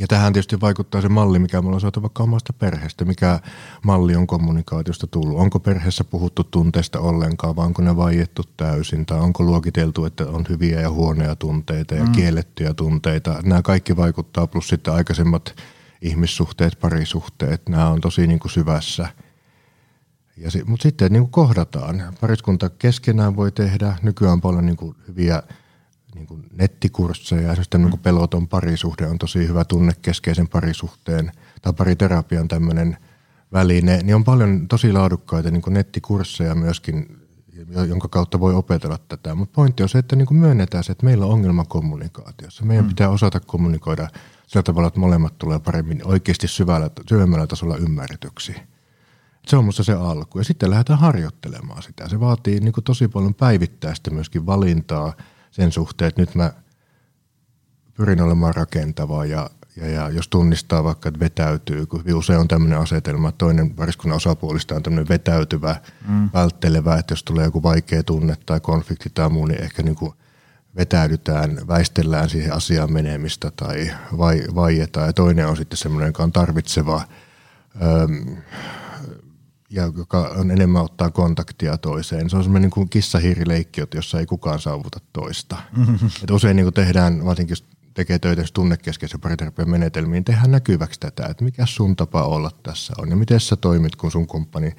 Ja 0.00 0.06
tähän 0.06 0.32
tietysti 0.32 0.60
vaikuttaa 0.60 1.00
se 1.00 1.08
malli, 1.08 1.38
mikä 1.38 1.62
mulla 1.62 1.74
on 1.76 1.80
saatu 1.80 2.02
vaikka 2.02 2.22
omasta 2.22 2.52
perheestä. 2.52 3.04
Mikä 3.04 3.40
malli 3.84 4.16
on 4.16 4.26
kommunikaatiosta 4.26 5.06
tullut? 5.06 5.38
Onko 5.38 5.60
perheessä 5.60 6.04
puhuttu 6.04 6.44
tunteista 6.44 7.00
ollenkaan 7.00 7.56
vai 7.56 7.66
onko 7.66 7.82
ne 7.82 7.96
vaiettu 7.96 8.42
täysin? 8.56 9.06
Tai 9.06 9.20
onko 9.20 9.44
luokiteltu, 9.44 10.04
että 10.04 10.26
on 10.26 10.46
hyviä 10.48 10.80
ja 10.80 10.90
huonoja 10.90 11.36
tunteita 11.36 11.94
ja 11.94 12.04
mm. 12.04 12.12
kiellettyjä 12.12 12.74
tunteita? 12.74 13.40
Nämä 13.42 13.62
kaikki 13.62 13.96
vaikuttaa, 13.96 14.46
plus 14.46 14.68
sitten 14.68 14.94
aikaisemmat 14.94 15.54
ihmissuhteet, 16.02 16.80
parisuhteet. 16.80 17.68
Nämä 17.68 17.88
on 17.88 18.00
tosi 18.00 18.26
niin 18.26 18.40
kuin 18.40 18.52
syvässä. 18.52 19.08
Ja 20.36 20.50
si- 20.50 20.64
mutta 20.64 20.82
sitten 20.82 21.12
niin 21.12 21.22
kuin 21.22 21.30
kohdataan. 21.30 22.02
Pariskunta 22.20 22.70
keskenään 22.70 23.36
voi 23.36 23.52
tehdä. 23.52 23.96
Nykyään 24.02 24.32
on 24.32 24.40
paljon 24.40 24.66
niin 24.66 24.76
kuin 24.76 24.96
hyviä– 25.08 25.42
niin 26.14 26.26
kuin 26.26 26.46
nettikursseja. 26.52 27.52
Esimerkiksi 27.52 27.78
mm. 27.78 28.02
peloton 28.02 28.48
parisuhde 28.48 29.06
on 29.06 29.18
tosi 29.18 29.48
hyvä 29.48 29.64
tunnekeskeisen 29.64 30.48
parisuhteen 30.48 31.32
tai 31.62 31.72
pariterapian 31.72 32.48
tämmöinen 32.48 32.96
väline. 33.52 34.02
Niin 34.02 34.14
on 34.14 34.24
paljon 34.24 34.68
tosi 34.68 34.92
laadukkaita 34.92 35.50
niin 35.50 35.62
kuin 35.62 35.74
nettikursseja 35.74 36.54
myöskin, 36.54 37.18
jonka 37.88 38.08
kautta 38.08 38.40
voi 38.40 38.54
opetella 38.54 38.98
tätä. 38.98 39.34
Mutta 39.34 39.54
pointti 39.54 39.82
on 39.82 39.88
se, 39.88 39.98
että 39.98 40.16
niin 40.16 40.26
kuin 40.26 40.38
myönnetään 40.38 40.84
se, 40.84 40.92
että 40.92 41.06
meillä 41.06 41.26
on 41.26 41.32
ongelma 41.32 41.64
kommunikaatiossa. 41.64 42.64
Meidän 42.64 42.84
mm. 42.84 42.88
pitää 42.88 43.08
osata 43.08 43.40
kommunikoida 43.40 44.08
sillä 44.46 44.62
tavalla, 44.62 44.88
että 44.88 45.00
molemmat 45.00 45.38
tulee 45.38 45.58
paremmin 45.58 46.00
oikeasti 46.04 46.48
syvällä, 46.48 46.90
syvemmällä 47.08 47.46
tasolla 47.46 47.76
ymmärretyksi. 47.76 48.54
Se 49.46 49.56
on 49.56 49.64
musta 49.64 49.84
se 49.84 49.92
alku. 49.92 50.38
Ja 50.38 50.44
sitten 50.44 50.70
lähdetään 50.70 50.98
harjoittelemaan 50.98 51.82
sitä. 51.82 52.08
Se 52.08 52.20
vaatii 52.20 52.60
niin 52.60 52.72
kuin 52.72 52.84
tosi 52.84 53.08
paljon 53.08 53.34
päivittäistä 53.34 54.10
myöskin 54.10 54.46
valintaa– 54.46 55.12
sen 55.50 55.72
suhteen, 55.72 56.08
että 56.08 56.22
nyt 56.22 56.34
mä 56.34 56.52
pyrin 57.94 58.20
olemaan 58.20 58.54
rakentava 58.54 59.24
ja, 59.24 59.50
ja, 59.76 59.86
ja 59.86 60.08
jos 60.08 60.28
tunnistaa 60.28 60.84
vaikka, 60.84 61.08
että 61.08 61.20
vetäytyy, 61.20 61.86
kun 61.86 62.04
usein 62.14 62.38
on 62.38 62.48
tämmöinen 62.48 62.78
asetelma, 62.78 63.28
että 63.28 63.38
toinen 63.38 63.70
pariskunnan 63.70 64.16
osapuolista 64.16 64.74
on 64.74 64.82
tämmöinen 64.82 65.08
vetäytyvä, 65.08 65.76
mm. 66.08 66.30
välttelevä, 66.34 66.96
että 66.96 67.12
jos 67.12 67.24
tulee 67.24 67.44
joku 67.44 67.62
vaikea 67.62 68.02
tunne 68.02 68.36
tai 68.46 68.60
konflikti 68.60 69.10
tai 69.14 69.28
muu, 69.28 69.46
niin 69.46 69.62
ehkä 69.62 69.82
niin 69.82 69.96
kuin 69.96 70.12
vetäydytään, 70.76 71.60
väistellään 71.68 72.28
siihen 72.28 72.52
asiaan 72.52 72.92
menemistä 72.92 73.52
tai 73.56 73.90
vai, 74.18 74.42
vaietaan. 74.54 75.06
Ja 75.06 75.12
toinen 75.12 75.48
on 75.48 75.56
sitten 75.56 75.76
semmoinen, 75.76 76.06
joka 76.06 76.22
on 76.22 76.32
tarvitseva, 76.32 77.02
ja 79.70 79.92
joka 79.96 80.18
on 80.36 80.50
enemmän 80.50 80.82
ottaa 80.82 81.10
kontaktia 81.10 81.78
toiseen. 81.78 82.30
Se 82.30 82.36
on 82.36 82.42
semmoinen 82.42 82.62
niin 82.62 82.74
kuin 82.74 82.88
kissahiirileikki, 82.88 83.80
jossa 83.94 84.20
ei 84.20 84.26
kukaan 84.26 84.58
saavuta 84.58 85.00
toista. 85.12 85.56
Mm-hmm. 85.76 86.10
Et 86.22 86.30
usein 86.30 86.56
niin 86.56 86.64
kuin 86.64 86.74
tehdään, 86.74 87.24
varsinkin 87.24 87.52
jos 87.52 87.64
tekee 87.94 88.18
töitä 88.18 88.42
tunnekeskeisen 88.52 89.20
pariterapian 89.20 89.70
menetelmiin, 89.70 90.12
niin 90.12 90.24
tehdään 90.24 90.50
näkyväksi 90.50 91.00
tätä, 91.00 91.26
että 91.26 91.44
mikä 91.44 91.66
sun 91.66 91.96
tapa 91.96 92.22
olla 92.22 92.50
tässä 92.62 92.92
on 92.98 93.10
ja 93.10 93.16
miten 93.16 93.40
sä 93.40 93.56
toimit, 93.56 93.96
kun 93.96 94.10
sun 94.10 94.26
kumppani 94.26 94.72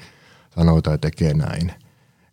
sanoo 0.55 0.81
tai 0.81 0.97
tekee 0.97 1.33
näin. 1.33 1.73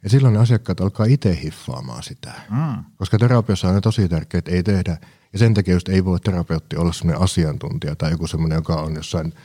Ja 0.02 0.10
silloin 0.10 0.34
ne 0.34 0.40
asiakkaat 0.40 0.80
alkaa 0.80 1.06
itse 1.06 1.38
hiffaamaan 1.42 2.02
sitä. 2.02 2.32
Mm. 2.50 2.84
Koska 2.96 3.18
terapiassa 3.18 3.68
on 3.68 3.74
ne 3.74 3.80
tosi 3.80 4.08
tärkeää, 4.08 4.38
että 4.38 4.50
ei 4.50 4.62
tehdä, 4.62 4.96
ja 5.32 5.38
sen 5.38 5.54
takia 5.54 5.74
just 5.74 5.88
ei 5.88 6.04
voi 6.04 6.20
terapeutti 6.20 6.76
olla 6.76 6.92
semmoinen 6.92 7.22
asiantuntija 7.22 7.96
tai 7.96 8.10
joku 8.10 8.26
semmoinen, 8.26 8.56
joka 8.56 8.74
on 8.74 8.94
jossain– 8.94 9.32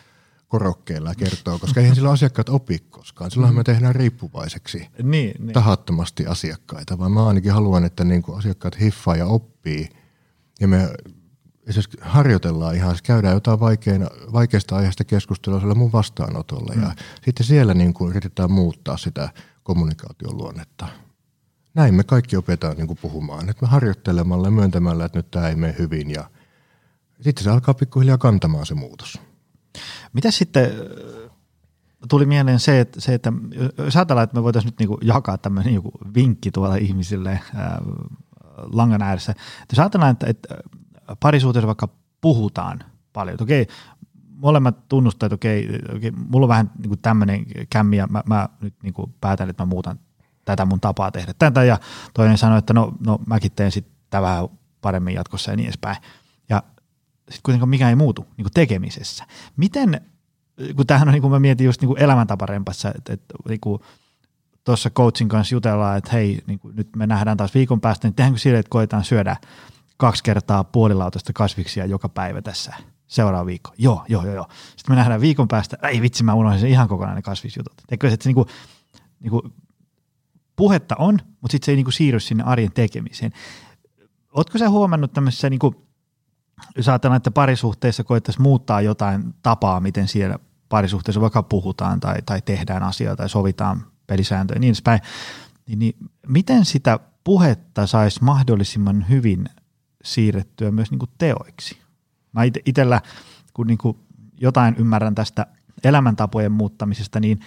korokkeella 0.54 1.10
ja 1.10 1.16
kertoo, 1.16 1.60
koska 1.60 1.80
eihän 1.80 1.96
sillä 1.96 2.12
asiakkaat 2.12 2.50
opi 2.50 2.80
koskaan. 2.80 3.32
Silloinhan 3.32 3.56
me 3.56 3.62
mm. 3.62 3.64
tehdään 3.64 3.96
riippuvaiseksi 3.96 4.88
niin, 5.04 5.36
niin. 5.40 5.54
tahattomasti 5.54 6.26
asiakkaita, 6.26 6.98
vaan 6.98 7.12
mä 7.12 7.28
ainakin 7.28 7.52
haluan, 7.52 7.86
että 7.86 8.04
niin 8.04 8.22
kuin 8.22 8.38
asiakkaat 8.38 8.80
hiffaa 8.80 9.16
ja 9.16 9.26
oppii 9.26 9.90
ja 10.60 10.68
me 10.68 10.90
esimerkiksi 11.68 11.98
harjoitellaan 12.02 12.76
ihan, 12.76 12.96
käydään 13.04 13.34
jotain 13.34 13.60
vaikeina, 13.60 14.08
vaikeasta 14.34 14.76
aiheesta 14.76 15.04
keskustelua 15.04 15.60
siellä 15.60 15.76
mun 15.76 15.92
vastaanotolla 15.92 16.74
mm. 16.76 16.82
ja 16.82 16.92
sitten 17.26 17.46
siellä 17.46 17.74
niin 17.74 17.94
kuin 17.94 18.10
yritetään 18.10 18.52
muuttaa 18.52 18.98
sitä 18.98 19.30
kommunikaation 19.64 20.38
luonnetta. 20.38 20.88
Näin 21.74 21.96
me 21.96 22.04
kaikki 22.04 22.38
opetaan 22.38 22.78
niin 22.78 22.88
kuin 22.88 23.00
puhumaan, 23.02 23.50
että 23.50 23.66
me 23.66 23.68
harjoittelemalla 23.68 24.48
ja 24.48 24.52
myöntämällä, 24.52 25.06
että 25.06 25.20
nyt 25.20 25.32
tämä 25.32 25.50
ei 25.50 25.56
mene 25.56 25.76
hyvin 25.80 26.12
ja 26.12 26.30
sitten 27.22 27.44
se 27.44 27.50
alkaa 27.50 27.74
pikkuhiljaa 27.74 28.18
kantamaan 28.18 28.66
se 28.66 28.74
muutos. 28.74 29.20
Mitä 30.14 30.32
sitten 30.32 30.72
tuli 32.10 32.26
mieleen 32.26 32.60
se, 32.60 32.80
että, 32.80 33.02
se, 33.02 33.14
että 33.14 33.34
jos 33.78 33.96
ajatellaan, 33.96 34.24
että 34.24 34.36
me 34.36 34.44
voitaisiin 34.44 34.70
nyt 34.70 34.80
niinku 34.80 34.98
jakaa 35.02 35.38
tämmöinen 35.38 35.74
joku 35.74 35.92
vinkki 36.16 36.52
tuolla 36.52 36.76
ihmisille 36.76 37.40
ää, 37.56 37.82
langan 38.74 39.02
ääressä. 39.02 39.34
Jos 39.72 39.80
ajatellaan, 39.80 40.12
että, 40.12 40.28
että 40.28 40.56
parisuhteessa 41.20 41.68
vaikka 41.68 41.90
puhutaan 42.22 42.80
paljon, 43.14 43.34
että 43.34 43.44
okei, 43.44 43.68
molemmat 44.30 44.88
tunnustaa, 44.90 45.28
että 45.28 45.36
okei, 45.36 45.80
okei 45.96 46.12
mulla 46.12 46.46
on 46.46 46.50
vähän 46.50 46.72
niin 46.78 47.00
tämmöinen 47.02 47.46
kämmi 47.70 47.98
ja 47.98 48.08
mä, 48.08 48.24
mä 48.26 48.50
nyt 48.62 48.76
niin 48.84 48.94
kuin 48.94 49.14
päätän, 49.22 49.50
että 49.50 49.64
mä 49.64 49.70
muutan 49.70 50.00
tätä 50.46 50.66
mun 50.66 50.80
tapaa 50.80 51.12
tehdä 51.12 51.34
tätä 51.40 51.64
ja 51.64 51.80
toinen 52.14 52.38
sanoi, 52.38 52.60
että 52.60 52.74
no, 52.74 52.94
no 53.06 53.20
mäkin 53.28 53.52
teen 53.52 53.72
sitten 53.72 54.22
vähän 54.22 54.48
paremmin 54.82 55.16
jatkossa 55.16 55.52
ja 55.52 55.58
niin 55.58 55.66
edespäin 55.66 55.98
sitten 57.30 57.44
kuitenkaan 57.44 57.70
mikä 57.70 57.90
ei 57.90 57.96
muutu 57.96 58.22
niin 58.22 58.46
kuin 58.46 58.54
tekemisessä. 58.54 59.26
Miten, 59.58 60.02
kun 60.76 60.88
tämähän 60.88 61.08
on 61.08 61.12
niin 61.12 61.22
kuin 61.22 61.32
mä 61.32 61.40
mietin 61.40 61.66
just 61.66 61.82
niin 61.82 61.88
kuin 61.88 62.00
elämäntaparempassa, 62.00 62.92
että, 62.96 63.14
että 63.14 63.36
niin 63.50 63.60
kuin 63.60 63.82
tuossa 64.64 64.90
coachin 64.90 65.30
kanssa 65.30 65.56
jutellaan, 65.56 65.98
että 65.98 66.12
hei, 66.12 66.42
niin 66.48 66.60
kuin 66.60 66.76
nyt 66.76 66.96
me 66.96 67.08
nähdään 67.08 67.38
taas 67.38 67.54
viikon 67.54 67.82
päästä, 67.82 68.08
niin 68.08 68.16
tehdäänkö 68.16 68.40
sille, 68.40 68.60
että 68.60 68.70
koetaan 68.70 69.04
syödä 69.04 69.38
kaksi 69.98 70.24
kertaa 70.24 70.64
puolilautasta 70.64 71.34
kasviksia 71.34 71.86
joka 71.86 72.10
päivä 72.10 72.42
tässä 72.42 72.74
seuraava 73.08 73.46
viikko. 73.46 73.74
Joo, 73.78 74.06
joo, 74.10 74.26
joo, 74.26 74.36
joo. 74.36 74.48
Sitten 74.76 74.96
me 74.96 74.96
nähdään 74.96 75.22
viikon 75.22 75.48
päästä, 75.48 75.78
ei 75.84 76.02
vitsi, 76.02 76.24
mä 76.24 76.34
unohdin 76.34 76.60
sen 76.60 76.70
ihan 76.70 76.88
kokonaan 76.88 77.16
ne 77.16 77.22
kasvisjutut. 77.22 77.74
Eikö 77.92 78.08
se, 78.08 78.14
että 78.14 78.24
se 78.24 78.30
niin 78.30 78.36
kuin, 78.36 78.48
niin 79.20 79.32
kuin, 79.32 79.54
puhetta 80.56 80.96
on, 81.00 81.20
mutta 81.42 81.52
sitten 81.52 81.66
se 81.66 81.72
ei 81.72 81.76
niin 81.76 81.86
kuin 81.86 81.94
siirry 81.94 82.20
sinne 82.20 82.44
arjen 82.44 82.72
tekemiseen. 82.72 83.32
Oletko 84.32 84.58
sä 84.58 84.70
huomannut 84.70 85.14
tämmöisessä 85.14 85.50
niin 85.50 85.60
kuin 85.60 85.76
jos 86.78 86.90
ajatellaan, 86.90 87.18
että 87.18 87.32
parisuhteessa 87.32 88.04
koettaisiin 88.04 88.44
muuttaa 88.44 88.82
jotain 88.82 89.36
tapaa, 89.44 89.80
miten 89.80 90.08
siellä 90.08 90.40
parisuhteessa 90.70 91.22
vaikka 91.22 91.44
puhutaan 91.44 92.00
tai, 92.00 92.22
tai 92.26 92.42
tehdään 92.42 92.84
asioita 92.84 93.18
tai 93.18 93.30
sovitaan 93.30 93.86
pelisääntöjä 94.08 94.56
ja 94.56 94.60
niin 94.60 94.70
edespäin, 94.70 95.00
niin, 95.68 95.80
niin 95.80 95.96
miten 96.28 96.66
sitä 96.66 97.00
puhetta 97.24 97.88
saisi 97.88 98.24
mahdollisimman 98.24 99.06
hyvin 99.10 99.50
siirrettyä 100.04 100.72
myös 100.72 100.92
niin 100.92 101.00
kuin 101.00 101.12
teoiksi? 101.18 101.78
Mä 102.34 102.42
itsellä, 102.66 103.02
kun 103.54 103.68
niin 103.68 103.78
kuin 103.78 103.98
jotain 104.42 104.76
ymmärrän 104.78 105.16
tästä 105.16 105.46
elämäntapojen 105.84 106.52
muuttamisesta, 106.52 107.20
niin 107.20 107.40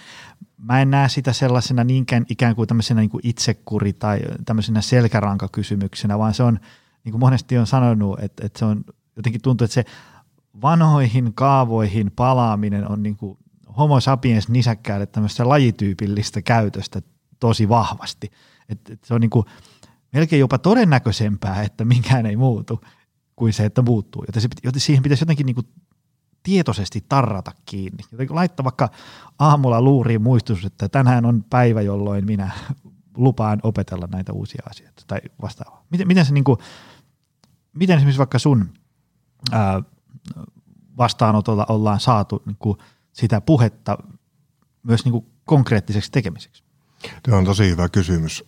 mä 0.57 0.81
en 0.81 0.91
näe 0.91 1.09
sitä 1.09 1.33
sellaisena 1.33 1.83
niinkään 1.83 2.25
ikään 2.29 2.55
kuin 2.55 2.67
tämmöisenä 2.67 3.01
niin 3.01 3.09
kuin 3.09 3.21
itsekuri 3.27 3.93
tai 3.93 4.19
tämmöisenä 4.45 4.81
selkärankakysymyksenä, 4.81 6.19
vaan 6.19 6.33
se 6.33 6.43
on, 6.43 6.59
niin 7.03 7.11
kuin 7.11 7.19
monesti 7.19 7.57
on 7.57 7.67
sanonut, 7.67 8.19
että, 8.19 8.45
että 8.45 8.59
se 8.59 8.65
on 8.65 8.83
jotenkin 9.17 9.41
tuntuu, 9.41 9.65
että 9.65 9.73
se 9.73 9.85
vanhoihin 10.61 11.33
kaavoihin 11.33 12.11
palaaminen 12.15 12.91
on 12.91 13.03
niin 13.03 13.17
kuin 13.17 13.37
homo 13.77 13.99
sapiens 13.99 14.49
nisäkkäälle 14.49 15.05
tämmöistä 15.05 15.49
lajityypillistä 15.49 16.41
käytöstä 16.41 17.01
tosi 17.39 17.69
vahvasti. 17.69 18.31
Et, 18.69 18.89
et 18.89 19.03
se 19.03 19.13
on 19.13 19.21
niin 19.21 19.29
kuin 19.29 19.45
melkein 20.13 20.39
jopa 20.39 20.57
todennäköisempää, 20.57 21.63
että 21.63 21.85
minkään 21.85 22.25
ei 22.25 22.35
muutu, 22.35 22.81
kuin 23.35 23.53
se, 23.53 23.65
että 23.65 23.81
muuttuu. 23.81 24.23
Joten, 24.27 24.41
se, 24.41 24.47
joten 24.63 24.81
siihen 24.81 25.03
pitäisi 25.03 25.21
jotenkin 25.21 25.45
niin 25.45 25.55
kuin 25.55 25.67
tietoisesti 26.43 27.05
tarrata 27.09 27.51
kiinni. 27.65 28.03
Joten 28.11 28.27
laittaa 28.29 28.63
vaikka 28.63 28.89
aamulla 29.39 29.81
luuriin 29.81 30.21
muistutus, 30.21 30.65
että 30.65 30.89
tänään 30.89 31.25
on 31.25 31.43
päivä, 31.49 31.81
jolloin 31.81 32.25
minä 32.25 32.51
lupaan 33.17 33.59
opetella 33.63 34.07
näitä 34.11 34.33
uusia 34.33 34.61
asioita 34.69 35.03
tai 35.07 35.19
vastaavaa. 35.41 35.85
Miten, 35.89 36.07
miten, 36.07 36.25
se 36.25 36.33
niin 36.33 36.43
kuin, 36.43 36.57
miten 37.73 37.97
esimerkiksi 37.97 38.17
vaikka 38.17 38.39
sun 38.39 38.69
vastaanotolla 40.97 41.65
ollaan 41.69 41.99
saatu 41.99 42.43
niin 42.45 42.57
kuin 42.59 42.77
sitä 43.13 43.41
puhetta 43.41 43.97
myös 44.83 45.05
niin 45.05 45.11
kuin 45.11 45.25
konkreettiseksi 45.45 46.11
tekemiseksi? 46.11 46.63
Tämä 47.23 47.37
on 47.37 47.45
tosi 47.45 47.69
hyvä 47.69 47.89
kysymys. 47.89 48.43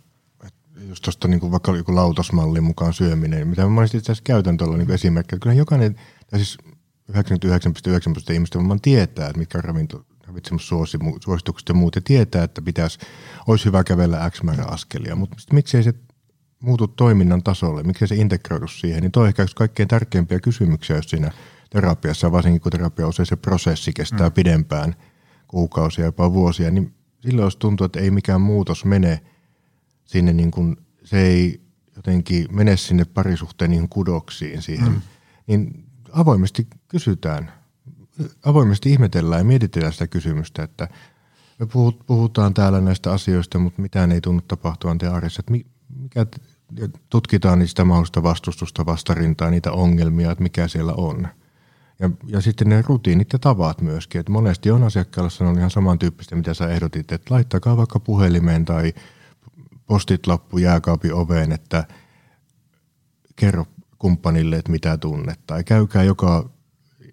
Just 0.87 1.03
tuosta 1.03 1.27
niin 1.27 1.51
vaikka 1.51 1.75
joku 1.75 1.95
lautasmallin 1.95 2.63
mukaan 2.63 2.93
syöminen, 2.93 3.47
mitä 3.47 3.67
mä 3.67 3.83
itse 3.83 3.97
asiassa 3.97 4.23
käytän 4.23 4.57
tuolla 4.57 4.77
niin 4.77 4.91
esimerkkinä. 4.91 5.39
Kyllä 5.39 5.55
jokainen, 5.55 5.95
tai 6.29 6.39
siis 6.39 6.57
99,9 7.11 8.33
ihmistä 8.33 8.57
varmaan 8.57 8.81
tietää, 8.81 9.27
että 9.27 9.39
mitkä 9.39 9.61
ravinto, 9.61 10.05
ravitsemussuositukset 10.27 11.69
ja 11.69 11.75
muut 11.75 11.95
ja 11.95 12.01
tietää, 12.01 12.43
että 12.43 12.61
pitäisi, 12.61 12.99
olisi 13.47 13.65
hyvä 13.65 13.83
kävellä 13.83 14.29
X 14.29 14.43
määrä 14.43 14.65
askelia, 14.65 15.15
mutta 15.15 15.35
miksei 15.53 15.83
se 15.83 15.93
muutu 16.59 16.87
toiminnan 16.87 17.43
tasolle, 17.43 17.83
miksei 17.83 18.07
se 18.07 18.15
integroidu 18.15 18.67
siihen, 18.67 19.01
niin 19.01 19.11
toi 19.11 19.27
ehkä 19.27 19.43
yksi 19.43 19.55
kaikkein 19.55 19.89
tärkeimpiä 19.89 20.39
kysymyksiä, 20.39 20.95
jos 20.95 21.09
siinä 21.09 21.31
terapiassa, 21.69 22.31
varsinkin 22.31 22.61
kun 22.61 22.71
terapia 22.71 23.07
usein 23.07 23.25
se 23.25 23.35
prosessi 23.35 23.93
kestää 23.93 24.29
mm. 24.29 24.33
pidempään, 24.33 24.95
kuukausia, 25.47 26.05
jopa 26.05 26.33
vuosia, 26.33 26.71
niin 26.71 26.93
silloin 27.21 27.45
jos 27.45 27.55
tuntuu, 27.55 27.85
että 27.85 27.99
ei 27.99 28.11
mikään 28.11 28.41
muutos 28.41 28.85
mene 28.85 29.21
sinne, 30.05 30.33
niin 30.33 30.51
kuin, 30.51 30.77
se 31.03 31.21
ei 31.21 31.61
jotenkin 31.95 32.47
mene 32.51 32.77
sinne 32.77 33.05
parisuhteen 33.05 33.71
niihin 33.71 33.89
kudoksiin 33.89 34.61
siihen, 34.61 34.91
mm. 34.91 35.01
niin 35.47 35.85
avoimesti 36.11 36.67
kysytään, 36.87 37.51
avoimesti 38.43 38.91
ihmetellään 38.91 39.39
ja 39.39 39.45
mietitään 39.45 39.93
sitä 39.93 40.07
kysymystä, 40.07 40.63
että 40.63 40.87
me 41.59 41.67
puhutaan 42.07 42.53
täällä 42.53 42.81
näistä 42.81 43.11
asioista, 43.11 43.59
mutta 43.59 43.81
mitään 43.81 44.11
ei 44.11 44.21
tunnu 44.21 44.41
tapahtuvan 44.41 44.97
te 44.97 45.07
arjessa, 45.07 45.39
että 45.39 45.51
mikä, 46.15 46.25
tutkitaan 47.09 47.59
niistä 47.59 47.83
mahdollista 47.85 48.23
vastustusta, 48.23 48.85
vastarintaa, 48.85 49.49
niitä 49.49 49.71
ongelmia, 49.71 50.31
että 50.31 50.43
mikä 50.43 50.67
siellä 50.67 50.93
on. 50.93 51.27
Ja, 51.99 52.09
ja 52.27 52.41
sitten 52.41 52.69
ne 52.69 52.83
rutiinit 52.87 53.33
ja 53.33 53.39
tavat 53.39 53.81
myöskin, 53.81 54.19
että 54.19 54.31
monesti 54.31 54.71
on 54.71 54.83
asiakkaalla 54.83 55.29
sanonut 55.29 55.57
ihan 55.57 55.71
samantyyppistä, 55.71 56.35
mitä 56.35 56.53
sä 56.53 56.67
ehdotit, 56.67 57.11
että 57.11 57.33
laittakaa 57.33 57.77
vaikka 57.77 57.99
puhelimeen 57.99 58.65
tai 58.65 58.93
postit 59.85 60.27
lappu 60.27 60.57
jääkaapin 60.57 61.13
oveen, 61.13 61.51
että 61.51 61.83
kerro 63.35 63.65
kumppanille, 63.97 64.55
että 64.55 64.71
mitä 64.71 64.97
tunnet, 64.97 65.39
tai 65.47 65.63
käykää 65.63 66.03
joka 66.03 66.49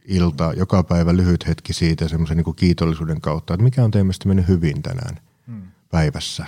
ilta, 0.05 0.53
joka 0.57 0.83
päivä 0.83 1.17
lyhyt 1.17 1.47
hetki 1.47 1.73
siitä 1.73 2.09
semmoisen 2.09 2.37
niin 2.37 2.57
kiitollisuuden 2.57 3.21
kautta, 3.21 3.55
että 3.55 3.65
mikä 3.65 3.85
on 3.85 3.91
teistä 3.91 4.29
mennyt 4.29 4.49
hyvin 4.49 4.83
tänään 4.83 5.21
hmm. 5.47 5.63
päivässä. 5.91 6.47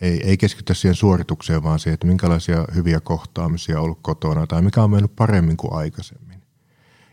Ei, 0.00 0.20
ei 0.24 0.36
keskitytä 0.36 0.74
siihen 0.74 0.94
suoritukseen, 0.94 1.62
vaan 1.62 1.78
siihen, 1.78 1.94
että 1.94 2.06
minkälaisia 2.06 2.64
hyviä 2.74 3.00
kohtaamisia 3.00 3.78
on 3.78 3.84
ollut 3.84 3.98
kotona, 4.02 4.46
tai 4.46 4.62
mikä 4.62 4.82
on 4.82 4.90
mennyt 4.90 5.16
paremmin 5.16 5.56
kuin 5.56 5.72
aikaisemmin. 5.72 6.42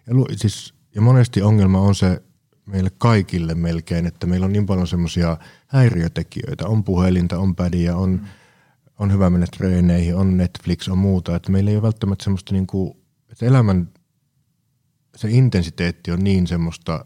Ja, 0.07 0.13
siis, 0.35 0.73
ja 0.95 1.01
monesti 1.01 1.41
ongelma 1.41 1.81
on 1.81 1.95
se 1.95 2.21
meille 2.65 2.91
kaikille 2.97 3.55
melkein, 3.55 4.05
että 4.05 4.27
meillä 4.27 4.45
on 4.45 4.53
niin 4.53 4.65
paljon 4.65 4.87
semmoisia 4.87 5.37
häiriötekijöitä. 5.67 6.67
On 6.67 6.83
puhelinta, 6.83 7.39
on 7.39 7.55
pädiä, 7.55 7.95
on, 7.95 8.09
mm. 8.09 8.25
on 8.99 9.11
hyvä 9.11 9.29
mennä 9.29 9.47
treeneihin, 9.57 10.15
on 10.15 10.37
Netflix, 10.37 10.87
on 10.87 10.97
muuta. 10.97 11.35
Että 11.35 11.51
meillä 11.51 11.69
ei 11.69 11.75
ole 11.75 11.83
välttämättä 11.83 12.23
semmoista 12.23 12.53
niin 12.53 12.67
kuin, 12.67 12.97
että 13.29 13.45
elämän 13.45 13.89
se 15.15 15.29
intensiteetti 15.29 16.11
on 16.11 16.23
niin 16.23 16.47
semmoista, 16.47 17.05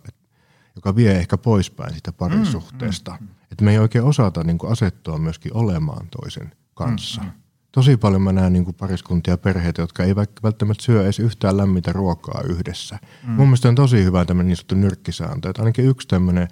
joka 0.76 0.96
vie 0.96 1.18
ehkä 1.18 1.38
poispäin 1.38 1.96
sitä 1.96 2.12
parisuhteesta. 2.12 3.12
Mm, 3.12 3.28
mm, 3.28 3.30
mm. 3.30 3.36
Että 3.52 3.64
me 3.64 3.72
ei 3.72 3.80
oikein 3.80 4.04
osata 4.04 4.44
niin 4.44 4.58
kuin 4.58 4.72
asettua 4.72 5.18
myöskin 5.18 5.54
olemaan 5.54 6.08
toisen 6.22 6.52
kanssa. 6.74 7.22
Mm, 7.22 7.32
tosi 7.72 7.98
paljon 7.98 8.22
mä 8.22 8.32
näen 8.32 8.54
niin 8.54 8.66
kuin 8.66 8.76
pariskuntia 8.76 9.34
ja 9.34 9.38
perheitä, 9.38 9.82
jotka 9.82 10.04
ei 10.04 10.16
välttämättä 10.16 10.84
syö 10.84 11.04
edes 11.04 11.20
yhtään 11.20 11.58
lämmintä 11.58 11.94
ruokaa 11.94 12.42
yhdessä. 12.50 13.00
Mm. 13.24 13.34
Mun 13.34 13.48
mielestä 13.48 13.70
on 13.70 13.76
tosi 13.76 14.04
hyvä 14.04 14.26
tämmöinen 14.26 14.48
niin 14.48 14.58
sanottu 14.58 14.76
nyrkkisääntö, 14.76 15.50
että 15.50 15.62
ainakin 15.62 15.86
yksi 15.86 16.08
tämmöinen 16.08 16.48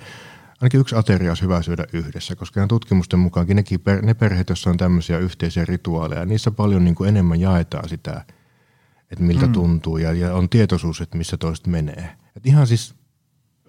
ainakin 0.62 0.80
yksi 0.80 0.96
ateria 0.96 1.32
olisi 1.32 1.44
hyvä 1.44 1.62
syödä 1.62 1.86
yhdessä, 1.94 2.36
koska 2.36 2.60
ihan 2.60 2.68
tutkimusten 2.68 3.20
mukaankin 3.20 3.56
nekin 3.56 3.80
per, 3.80 4.02
ne 4.02 4.14
perheet, 4.14 4.50
joissa 4.50 4.70
on 4.70 4.78
tämmöisiä 4.78 5.18
yhteisiä 5.18 5.66
rituaaleja, 5.66 6.26
niissä 6.26 6.52
paljon 6.52 6.84
niin 6.84 6.96
kuin 6.96 7.10
enemmän 7.10 7.40
jaetaan 7.40 7.90
sitä, 7.90 8.26
että 9.12 9.24
miltä 9.24 9.46
mm. 9.46 9.54
tuntuu 9.54 9.98
ja, 9.98 10.14
ja 10.14 10.36
on 10.36 10.50
tietoisuus, 10.50 11.02
että 11.02 11.18
missä 11.18 11.38
toiset 11.38 11.68
menee. 11.68 12.16
Et 12.36 12.46
ihan 12.46 12.68
siis 12.68 12.96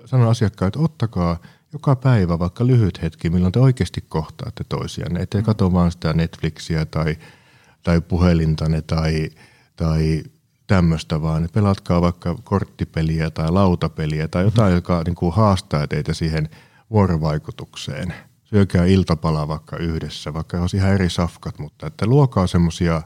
sanon 0.05 0.29
asiakkaille, 0.29 0.69
että 0.69 0.81
ottakaa 0.81 1.39
joka 1.75 1.97
päivä 1.97 2.39
vaikka 2.39 2.67
lyhyt 2.67 3.03
hetki, 3.03 3.31
milloin 3.31 3.53
te 3.53 3.61
oikeasti 3.61 4.05
kohtaatte 4.09 4.65
toisianne, 4.69 5.21
ettei 5.21 5.41
mm. 5.41 5.45
katso 5.45 5.73
vaan 5.73 5.93
sitä 5.93 6.13
Netflixiä 6.13 6.85
tai– 6.85 7.17
tai 7.85 8.01
puhelintanne 8.01 8.83
tai, 8.83 9.29
tai 9.77 10.23
tämmöistä, 10.67 11.23
vaan 11.23 11.49
pelatkaa 11.53 12.01
vaikka 12.01 12.39
korttipeliä 12.45 13.31
tai 13.31 13.51
lautapeliä 13.51 14.29
tai 14.29 14.45
jotain, 14.45 14.73
mm. 14.73 14.75
joka 14.75 15.03
niin 15.07 15.15
kuin 15.15 15.35
haastaa 15.35 15.87
teitä 15.87 16.15
siihen 16.15 16.49
vuorovaikutukseen. 16.91 18.15
Syökää 18.45 18.85
iltapala 18.85 19.49
vaikka 19.49 19.77
yhdessä, 19.77 20.35
vaikka 20.35 20.61
olisi 20.61 20.77
ihan 20.77 20.93
eri 20.93 21.11
safkat, 21.11 21.59
mutta 21.59 21.87
että 21.87 22.07
luokaa 22.07 22.47
semmoisia 22.47 23.03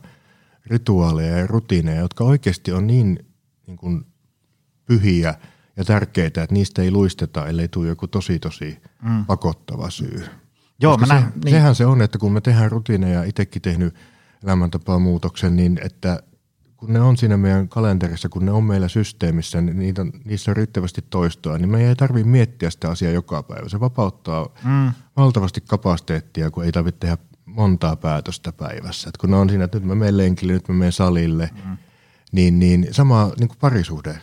rituaaleja 0.66 1.38
ja 1.38 1.46
rutiineja, 1.46 2.00
jotka 2.00 2.24
oikeasti 2.24 2.72
on 2.72 2.86
niin, 2.86 3.26
niin 3.66 3.76
kuin 3.76 4.06
pyhiä 4.86 5.34
ja 5.78 5.84
tärkeitä, 5.84 6.42
että 6.42 6.54
niistä 6.54 6.82
ei 6.82 6.90
luisteta, 6.90 7.46
ellei 7.46 7.68
tule 7.68 7.88
joku 7.88 8.06
tosi 8.06 8.38
tosi 8.38 8.78
mm. 9.02 9.24
pakottava 9.24 9.90
syy. 9.90 10.24
Joo, 10.80 10.96
mä 10.96 11.06
näen, 11.06 11.22
se, 11.22 11.30
niin. 11.44 11.50
Sehän 11.50 11.74
se 11.74 11.86
on, 11.86 12.02
että 12.02 12.18
kun 12.18 12.32
me 12.32 12.40
tehdään 12.40 12.70
rutiineja, 12.70 13.24
itsekin 13.24 13.62
tehnyt– 13.62 13.94
elämäntapamuutoksen, 14.44 15.56
niin 15.56 15.80
että 15.84 16.22
kun 16.76 16.92
ne 16.92 17.00
on 17.00 17.16
siinä 17.16 17.36
meidän 17.36 17.68
kalenterissa, 17.68 18.28
kun 18.28 18.44
ne 18.44 18.50
on 18.52 18.64
meillä 18.64 18.88
systeemissä, 18.88 19.60
niin 19.60 19.78
niitä 19.78 20.06
niissä 20.24 20.50
on 20.50 20.56
riittävästi 20.56 21.04
toistoa, 21.10 21.58
niin 21.58 21.68
me 21.68 21.88
ei 21.88 21.96
tarvitse 21.96 22.28
miettiä 22.28 22.70
sitä 22.70 22.90
asiaa 22.90 23.12
joka 23.12 23.42
päivä. 23.42 23.68
Se 23.68 23.80
vapauttaa 23.80 24.48
mm. 24.64 24.92
valtavasti 25.16 25.60
kapasiteettia, 25.60 26.50
kun 26.50 26.64
ei 26.64 26.72
tarvitse 26.72 26.98
tehdä 26.98 27.16
montaa 27.44 27.96
päätöstä 27.96 28.52
päivässä. 28.52 29.08
Et 29.08 29.16
kun 29.16 29.30
ne 29.30 29.36
on 29.36 29.48
siinä, 29.48 29.64
että 29.64 29.78
nyt 29.78 29.86
mä 29.86 29.94
menen 29.94 30.16
lenkille, 30.16 30.52
nyt 30.52 30.68
mä 30.68 30.74
menen 30.74 30.92
salille, 30.92 31.50
mm. 31.64 31.76
niin, 32.32 32.58
niin 32.58 32.88
sama 32.90 33.32
niin 33.38 33.48
kuin 33.48 33.58
parisuhde 33.60 34.20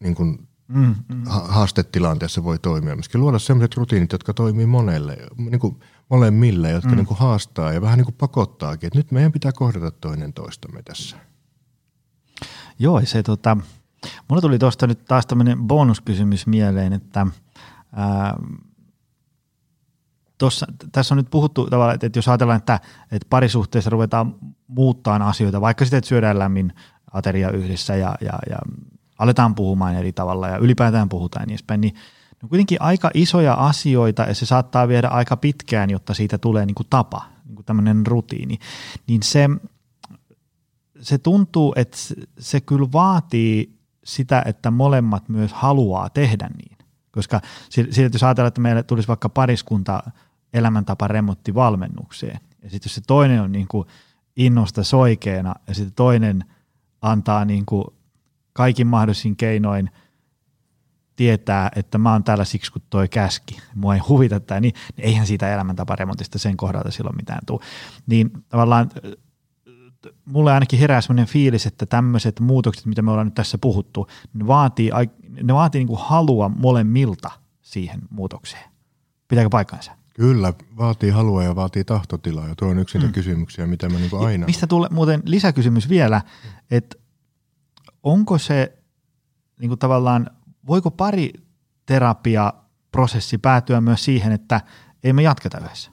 niin 0.00 0.14
kuin 0.14 0.48
mm, 0.68 0.94
mm. 1.08 1.22
haastetilanteessa 1.26 2.44
voi 2.44 2.58
toimia. 2.58 2.96
Myöskin 2.96 3.20
luoda 3.20 3.38
sellaiset 3.38 3.76
rutiinit, 3.76 4.12
jotka 4.12 4.34
toimii 4.34 4.66
monelle. 4.66 5.16
Niin 5.36 5.60
kuin 5.60 5.80
molemmille, 6.10 6.70
jotka 6.70 6.90
mm. 6.90 6.96
niin 6.96 7.06
kuin 7.06 7.18
haastaa 7.18 7.72
ja 7.72 7.80
vähän 7.80 7.98
niin 7.98 8.04
kuin 8.04 8.16
pakottaakin, 8.18 8.86
että 8.86 8.98
nyt 8.98 9.12
meidän 9.12 9.32
pitää 9.32 9.52
kohdata 9.52 9.90
toinen 9.90 10.32
toistamme 10.32 10.82
tässä. 10.82 11.16
Joo, 12.78 13.00
se 13.04 13.22
tota, 13.22 13.56
mulla 14.28 14.40
tuli 14.40 14.58
tuosta 14.58 14.86
nyt 14.86 15.04
taas 15.04 15.26
tämmöinen 15.26 15.58
bonuskysymys 15.58 16.46
mieleen, 16.46 16.92
että 16.92 17.26
ää, 17.92 18.36
tossa, 20.38 20.66
tässä 20.92 21.14
on 21.14 21.16
nyt 21.16 21.30
puhuttu 21.30 21.66
tavallaan, 21.70 21.98
että, 22.02 22.18
jos 22.18 22.28
ajatellaan, 22.28 22.58
että, 22.58 22.80
että 23.12 23.26
parisuhteessa 23.30 23.90
ruvetaan 23.90 24.34
muuttaa 24.66 25.28
asioita, 25.28 25.60
vaikka 25.60 25.84
sitten, 25.84 25.98
että 25.98 26.08
syödään 26.08 26.38
lämmin 26.38 26.72
ateria 27.12 27.50
yhdessä 27.50 27.96
ja, 27.96 28.14
ja, 28.20 28.38
ja 28.50 28.58
aletaan 29.18 29.54
puhumaan 29.54 29.94
eri 29.94 30.12
tavalla 30.12 30.48
ja 30.48 30.56
ylipäätään 30.56 31.08
puhutaan 31.08 31.46
niin 31.46 31.52
edespäin, 31.52 31.80
niin– 31.80 31.94
on 32.42 32.48
kuitenkin 32.48 32.82
aika 32.82 33.10
isoja 33.14 33.54
asioita 33.54 34.22
ja 34.22 34.34
se 34.34 34.46
saattaa 34.46 34.88
viedä 34.88 35.08
aika 35.08 35.36
pitkään, 35.36 35.90
jotta 35.90 36.14
siitä 36.14 36.38
tulee 36.38 36.66
niin 36.66 36.74
kuin 36.74 36.86
tapa, 36.90 37.24
niin 37.44 37.54
kuin 37.54 37.66
tämmöinen 37.66 38.06
rutiini. 38.06 38.58
Niin 39.06 39.22
se, 39.22 39.48
se 41.00 41.18
tuntuu, 41.18 41.72
että 41.76 41.96
se 42.38 42.60
kyllä 42.60 42.88
vaatii 42.92 43.78
sitä, 44.04 44.42
että 44.46 44.70
molemmat 44.70 45.28
myös 45.28 45.52
haluaa 45.52 46.10
tehdä 46.10 46.50
niin. 46.56 46.78
Koska 47.10 47.40
siitä, 47.70 48.14
jos 48.14 48.22
ajatellaan, 48.22 48.48
että 48.48 48.60
meille 48.60 48.82
tulisi 48.82 49.08
vaikka 49.08 49.28
pariskunta 49.28 50.02
elämäntapa 50.52 51.08
remontti 51.08 51.54
valmennukseen, 51.54 52.40
ja 52.62 52.70
sitten 52.70 52.90
jos 52.90 52.94
se 52.94 53.00
toinen 53.06 53.42
on 53.42 53.52
niin 53.52 53.68
kuin 53.68 53.88
innosta 54.36 54.84
soikeena, 54.84 55.54
ja 55.68 55.74
sitten 55.74 55.94
toinen 55.94 56.44
antaa 57.02 57.44
niin 57.44 57.66
kuin 57.66 57.84
kaikin 58.58 58.86
mahdollisin 58.86 59.36
keinoin– 59.36 59.90
tietää, 61.18 61.70
että 61.76 61.98
mä 61.98 62.12
oon 62.12 62.24
täällä 62.24 62.44
siksi, 62.44 62.72
kun 62.72 62.82
toi 62.90 63.08
käski, 63.08 63.58
mua 63.74 63.94
ei 63.94 64.00
huvita 64.00 64.40
tämä, 64.40 64.60
niin, 64.60 64.74
eihän 64.98 65.26
siitä 65.26 65.54
elämäntaparemontista 65.54 66.38
sen 66.38 66.56
kohdalta 66.56 66.90
silloin 66.90 67.16
mitään 67.16 67.40
tule. 67.46 67.60
Niin 68.06 68.30
tavallaan 68.48 68.90
mulle 70.24 70.52
ainakin 70.52 70.78
herää 70.78 71.00
sellainen 71.00 71.26
fiilis, 71.26 71.66
että 71.66 71.86
tämmöiset 71.86 72.40
muutokset, 72.40 72.86
mitä 72.86 73.02
me 73.02 73.10
ollaan 73.10 73.26
nyt 73.26 73.34
tässä 73.34 73.58
puhuttu, 73.58 74.06
ne 74.34 74.46
vaatii, 74.46 74.90
ne 75.42 75.54
vaatii 75.54 75.78
niin 75.78 75.88
kuin 75.88 76.00
halua 76.02 76.48
molemmilta 76.48 77.30
siihen 77.62 78.00
muutokseen. 78.10 78.64
Pitääkö 79.28 79.50
paikkansa? 79.50 79.92
Kyllä, 80.14 80.52
vaatii 80.76 81.10
halua 81.10 81.44
ja 81.44 81.56
vaatii 81.56 81.84
tahtotilaa 81.84 82.48
ja 82.48 82.54
tuo 82.54 82.68
on 82.68 82.78
yksi 82.78 82.98
mm. 82.98 83.12
kysymyksiä, 83.12 83.66
mitä 83.66 83.88
mä 83.88 83.98
niin 83.98 84.10
aina... 84.26 84.46
Mistä 84.46 84.66
tulee 84.66 84.88
muuten 84.92 85.22
lisäkysymys 85.24 85.88
vielä, 85.88 86.22
että 86.70 86.96
onko 88.02 88.38
se 88.38 88.78
niin 89.60 89.68
kuin 89.68 89.78
tavallaan 89.78 90.30
voiko 90.66 90.90
pari 90.90 91.32
terapiaprosessi 91.86 93.38
päätyä 93.38 93.80
myös 93.80 94.04
siihen, 94.04 94.32
että 94.32 94.60
ei 95.04 95.12
me 95.12 95.22
jatketa 95.22 95.58
yhdessä? 95.58 95.90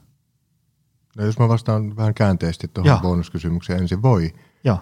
No 1.16 1.24
jos 1.24 1.38
mä 1.38 1.48
vastaan 1.48 1.96
vähän 1.96 2.14
käänteisesti 2.14 2.68
tuohon 2.68 2.88
Joo. 2.88 3.00
bonuskysymykseen 3.00 3.80
ensin, 3.80 4.02
voi. 4.02 4.32
Joo. 4.64 4.78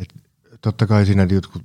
Et 0.00 0.14
totta 0.60 0.86
kai 0.86 1.06
siinä 1.06 1.26
jotkut 1.30 1.62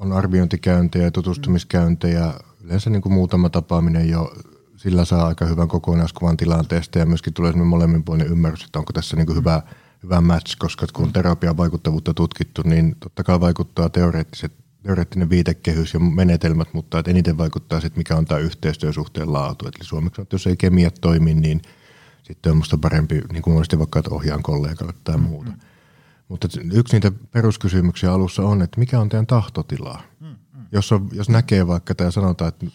on 0.00 0.12
arviointikäyntejä, 0.12 1.10
tutustumiskäyntejä, 1.10 2.34
yleensä 2.60 2.90
niin 2.90 3.02
kuin 3.02 3.12
muutama 3.12 3.50
tapaaminen 3.50 4.08
jo 4.08 4.32
sillä 4.76 5.04
saa 5.04 5.26
aika 5.26 5.44
hyvän 5.44 5.68
kokonaiskuvan 5.68 6.36
tilanteesta 6.36 6.98
ja 6.98 7.06
myöskin 7.06 7.34
tulee 7.34 7.52
semmoinen 7.52 7.70
molemminpuolinen 7.70 8.32
ymmärrys, 8.32 8.64
että 8.64 8.78
onko 8.78 8.92
tässä 8.92 9.16
niin 9.16 9.26
kuin 9.26 9.36
hyvä, 9.36 9.62
hyvä 10.02 10.20
match, 10.20 10.56
koska 10.58 10.86
kun 10.92 11.12
terapia 11.12 11.56
vaikuttavuutta 11.56 12.14
tutkittu, 12.14 12.62
niin 12.64 12.96
totta 13.00 13.24
kai 13.24 13.40
vaikuttaa 13.40 13.88
teoreettiset 13.88 14.52
teoreettinen 14.82 15.30
viitekehys 15.30 15.94
ja 15.94 16.00
menetelmät, 16.00 16.68
mutta 16.74 16.98
että 16.98 17.10
eniten 17.10 17.38
vaikuttaa 17.38 17.80
sitten, 17.80 18.00
mikä 18.00 18.16
on 18.16 18.24
tämä 18.24 18.40
yhteistyösuhteen 18.40 19.32
laatu. 19.32 19.66
Eli 19.66 19.74
suomeksi, 19.84 20.22
että 20.22 20.34
jos 20.34 20.46
ei 20.46 20.56
kemiat 20.56 20.94
toimi, 21.00 21.34
niin 21.34 21.62
sitten 22.22 22.50
on 22.50 22.56
minusta 22.56 22.78
parempi, 22.78 23.22
niin 23.32 23.42
kuin 23.42 23.54
monesti 23.54 23.78
vaikka, 23.78 23.98
että 23.98 24.14
ohjaan 24.14 24.42
kollegalle 24.42 24.94
tai 25.04 25.16
muuta. 25.16 25.50
Mm. 25.50 25.58
Mutta 26.28 26.48
yksi 26.72 26.96
niitä 26.96 27.12
peruskysymyksiä 27.32 28.12
alussa 28.12 28.42
on, 28.42 28.62
että 28.62 28.80
mikä 28.80 29.00
on 29.00 29.08
teidän 29.08 29.26
tahtotilaa? 29.26 30.02
Mm, 30.20 30.26
mm. 30.26 30.66
Jos, 30.72 30.92
on, 30.92 31.08
jos 31.12 31.28
näkee 31.28 31.66
vaikka 31.66 31.94
tai 31.94 32.12
sanotaan, 32.12 32.48
että 32.48 32.66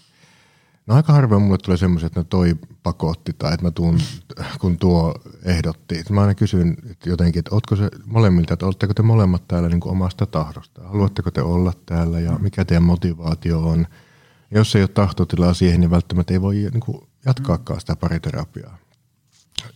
No 0.87 0.95
aika 0.95 1.13
harvoin 1.13 1.41
mulle 1.41 1.57
tulee 1.57 1.77
semmoiset, 1.77 2.07
että 2.07 2.19
no 2.19 2.23
toi 2.23 2.55
pakotti 2.83 3.33
tai 3.33 3.53
että 3.53 3.65
mä 3.65 3.71
tuun, 3.71 3.99
kun 4.59 4.77
tuo 4.77 5.15
ehdotti. 5.43 6.03
Mä 6.09 6.21
aina 6.21 6.35
kysyn 6.35 6.77
jotenkin, 7.05 7.39
että 7.39 7.55
ootko 7.55 7.75
se 7.75 7.89
molemmilta, 8.05 8.53
että 8.53 8.65
oletteko 8.65 8.93
te 8.93 9.01
molemmat 9.01 9.47
täällä 9.47 9.69
niin 9.69 9.79
kuin 9.79 9.91
omasta 9.91 10.25
tahdosta? 10.25 10.81
Haluatteko 10.83 11.31
te 11.31 11.41
olla 11.41 11.73
täällä 11.85 12.19
ja 12.19 12.31
mikä 12.31 12.65
teidän 12.65 12.83
motivaatio 12.83 13.67
on? 13.67 13.87
Ja 14.51 14.57
jos 14.57 14.75
ei 14.75 14.81
ole 14.81 14.87
tahtotilaa 14.87 15.53
siihen, 15.53 15.79
niin 15.79 15.91
välttämättä 15.91 16.33
ei 16.33 16.41
voi 16.41 16.55
niin 16.55 16.79
kuin 16.79 16.97
jatkaakaan 17.25 17.79
sitä 17.79 17.95
pariterapiaa. 17.95 18.77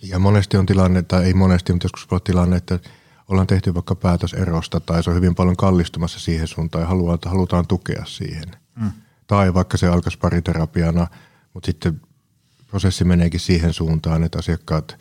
Ja 0.01 0.19
monesti 0.19 0.57
on 0.57 0.65
tilanne, 0.65 1.01
tai 1.01 1.25
ei 1.25 1.33
monesti, 1.33 1.73
mutta 1.73 1.85
joskus 1.85 2.11
voi 2.11 2.19
tilanne, 2.21 2.57
että 2.57 2.79
ollaan 3.27 3.47
tehty 3.47 3.73
vaikka 3.73 3.95
päätös 3.95 4.33
erosta 4.33 4.79
tai 4.79 5.03
se 5.03 5.09
on 5.09 5.15
hyvin 5.15 5.35
paljon 5.35 5.57
kallistumassa 5.57 6.19
siihen 6.19 6.47
suuntaan 6.47 6.81
ja 6.81 6.87
haluaa, 6.87 7.17
halutaan 7.25 7.67
tukea 7.67 8.05
siihen. 8.05 8.51
Mm 8.75 8.91
tai 9.27 9.53
vaikka 9.53 9.77
se 9.77 9.87
alkaisi 9.87 10.17
pariterapiana, 10.17 11.07
mutta 11.53 11.65
sitten 11.65 12.01
prosessi 12.67 13.03
meneekin 13.03 13.39
siihen 13.39 13.73
suuntaan, 13.73 14.23
että 14.23 14.39
asiakkaat 14.39 14.97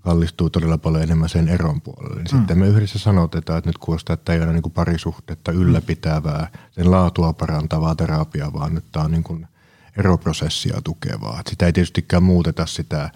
kallistuu 0.00 0.50
todella 0.50 0.78
paljon 0.78 1.02
enemmän 1.02 1.28
sen 1.28 1.48
eron 1.48 1.80
puolelle. 1.80 2.22
Niin 2.22 2.34
mm. 2.34 2.38
Sitten 2.38 2.58
me 2.58 2.66
yhdessä 2.66 2.98
sanotetaan, 2.98 3.58
että 3.58 3.68
nyt 3.68 3.78
kuulostaa, 3.78 4.14
että 4.14 4.32
ei 4.32 4.42
ole 4.42 4.52
niin 4.52 4.62
kuin 4.62 4.72
parisuhdetta 4.72 5.52
ylläpitävää, 5.52 6.50
sen 6.70 6.90
laatua 6.90 7.32
parantavaa 7.32 7.94
terapiaa, 7.94 8.52
vaan 8.52 8.74
nyt 8.74 8.84
tämä 8.92 9.04
on 9.04 9.10
niin 9.10 9.22
kuin 9.22 9.46
eroprosessia 9.98 10.80
tukevaa. 10.84 11.42
Sitä 11.48 11.66
ei 11.66 11.72
tietystikään 11.72 12.22
muuteta 12.22 12.66
sitä 12.66 13.10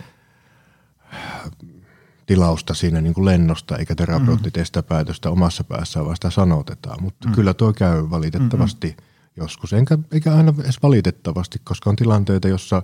tilausta 2.27 2.75
siinä 2.75 3.01
niin 3.01 3.15
kuin 3.15 3.25
lennosta, 3.25 3.77
eikä 3.77 3.95
terapeutti 3.95 4.49
mm. 4.49 4.53
tee 4.53 4.65
sitä 4.65 4.83
päätöstä 4.83 5.31
omassa 5.31 5.65
päässään, 5.65 6.07
vaan 6.07 6.17
sitä 6.17 6.31
sanotetaan. 6.31 7.03
Mutta 7.03 7.29
mm. 7.29 7.35
kyllä 7.35 7.55
tuo 7.55 7.73
käy 7.73 8.11
valitettavasti 8.11 8.89
mm 8.99 9.10
joskus, 9.37 9.73
enkä, 9.73 9.99
eikä 10.13 10.35
aina 10.35 10.55
edes 10.59 10.83
valitettavasti, 10.83 11.59
koska 11.65 11.91
on 11.91 11.97
tilanteita, 11.97 12.49
jossa 12.49 12.83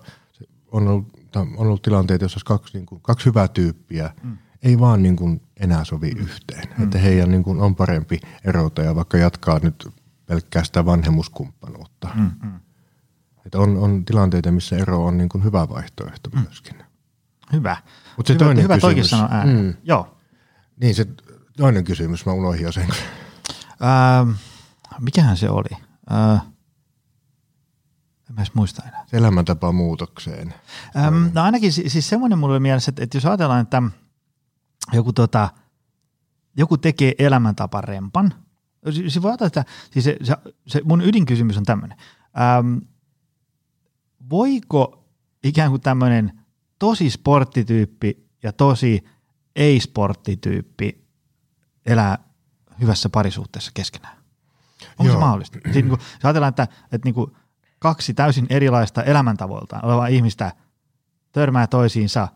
on 0.72 0.88
ollut, 0.88 1.06
on 1.36 1.54
ollut 1.56 1.82
tilanteita, 1.82 2.24
jossa 2.24 2.40
kaksi, 2.44 2.78
niin 2.78 2.86
kuin, 2.86 3.00
kaksi 3.00 3.26
hyvää 3.26 3.48
tyyppiä 3.48 4.10
mm. 4.22 4.38
ei 4.62 4.78
vaan 4.78 5.02
niin 5.02 5.16
kuin 5.16 5.42
enää 5.60 5.84
sovi 5.84 6.10
mm. 6.10 6.20
yhteen. 6.20 6.68
Mm. 6.78 6.84
Että 6.84 6.98
heidän 6.98 7.30
niin 7.30 7.42
kuin 7.42 7.60
on 7.60 7.76
parempi 7.76 8.20
erota 8.44 8.82
ja 8.82 8.94
vaikka 8.94 9.18
jatkaa 9.18 9.58
nyt 9.62 9.88
pelkkää 10.26 10.64
sitä 10.64 10.86
vanhemmuskumppanuutta. 10.86 12.08
Mm. 12.14 12.30
Mm. 12.42 12.60
Että 13.46 13.58
on, 13.58 13.76
on 13.76 14.04
tilanteita, 14.04 14.52
missä 14.52 14.76
ero 14.76 15.04
on 15.04 15.18
niin 15.18 15.28
kuin 15.28 15.44
hyvä 15.44 15.68
vaihtoehto 15.68 16.30
mm. 16.30 16.40
myöskin. 16.40 16.76
Hyvä. 17.52 17.76
Mutta 18.16 18.28
se 18.28 18.34
hyvä, 18.34 18.44
toinen 18.44 18.64
hyvä 18.64 18.74
kysymys. 18.74 19.10
sanoa 19.10 19.28
ääneen. 19.30 19.64
Mm. 19.64 19.74
Joo. 19.84 20.16
Niin 20.80 20.94
se 20.94 21.06
toinen 21.56 21.84
kysymys, 21.84 22.26
mä 22.26 22.32
unohdin 22.32 22.62
jo 22.62 22.72
sen. 22.72 22.88
Ähm, 23.82 24.30
mikähän 25.00 25.36
se 25.36 25.50
oli? 25.50 25.85
Äh, 26.12 26.42
en 28.28 28.34
mä 28.34 28.40
edes 28.40 28.54
muista 28.54 28.82
enää. 28.88 29.04
Elämäntapa 29.12 29.72
muutokseen. 29.72 30.54
Ähm, 30.96 31.26
no 31.34 31.42
ainakin 31.42 31.72
siis 31.72 32.08
semmoinen 32.08 32.38
mulle 32.38 32.60
mielessä, 32.60 32.90
että, 32.90 33.02
että 33.04 33.16
jos 33.16 33.26
ajatellaan, 33.26 33.60
että 33.60 33.82
joku, 34.92 35.12
tota, 35.12 35.48
joku 36.56 36.78
tekee 36.78 37.14
elämäntaparempan, 37.18 38.34
siis 38.90 39.22
voi 39.22 39.30
ajatella, 39.30 39.46
että 39.46 39.64
siis 39.90 40.04
se, 40.04 40.16
se, 40.22 40.36
se 40.66 40.80
mun 40.84 41.02
ydinkysymys 41.02 41.56
on 41.56 41.64
tämmöinen. 41.64 41.98
Ähm, 42.40 42.78
voiko 44.30 45.04
ikään 45.44 45.70
kuin 45.70 45.82
tämmöinen 45.82 46.40
tosi 46.78 47.10
sporttityyppi 47.10 48.28
ja 48.42 48.52
tosi 48.52 49.04
ei-sporttityyppi 49.56 51.06
elää 51.86 52.18
hyvässä 52.80 53.08
parisuhteessa 53.08 53.70
keskenään? 53.74 54.25
Onko 54.98 55.04
Joo. 55.04 55.12
se 55.12 55.20
mahdollista? 55.20 55.58
Siis, 55.62 55.74
niin 55.74 55.88
kuin, 55.88 56.00
jos 56.00 56.24
ajatellaan, 56.24 56.48
että, 56.48 56.62
että 56.92 57.06
niin 57.06 57.14
kuin 57.14 57.32
kaksi 57.78 58.14
täysin 58.14 58.46
erilaista 58.50 59.02
elämäntavoiltaan 59.02 59.84
olevaa 59.84 60.06
ihmistä 60.06 60.52
törmää 61.32 61.66
toisiinsa, 61.66 62.28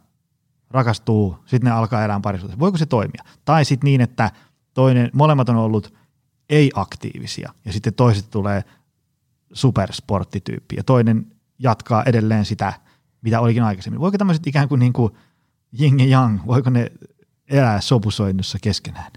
rakastuu, 0.70 1.38
sitten 1.47 1.70
ne 1.70 1.70
alkaa 1.70 2.05
elää 2.05 2.20
parisuhteessa. 2.22 2.61
Voiko 2.61 2.78
se 2.78 2.86
toimia? 2.86 3.24
Tai 3.45 3.64
sitten 3.64 3.86
niin, 3.86 4.01
että 4.01 4.30
toinen, 4.74 5.11
molemmat 5.12 5.49
on 5.49 5.57
ollut 5.57 5.95
ei-aktiivisia 6.51 7.53
ja 7.64 7.72
sitten 7.72 7.95
toiset 7.95 8.30
tulee 8.30 8.64
supersporttityyppi 9.53 10.76
ja 10.76 10.84
toinen 10.84 11.26
jatkaa 11.59 12.05
edelleen 12.05 12.45
sitä, 12.45 12.72
mitä 13.22 13.41
olikin 13.41 13.62
aikaisemmin. 13.62 14.01
Voiko 14.01 14.18
tämmöiset 14.18 14.47
ikään 14.47 14.68
kuin, 14.68 14.78
niin 14.78 14.93
kuin 14.93 15.12
jing 15.72 16.01
ja 16.01 16.07
yang, 16.07 16.47
voiko 16.47 16.70
ne 16.70 16.93
elää 17.49 17.80
sopusoinnussa 17.80 18.59
keskenään? 18.62 19.12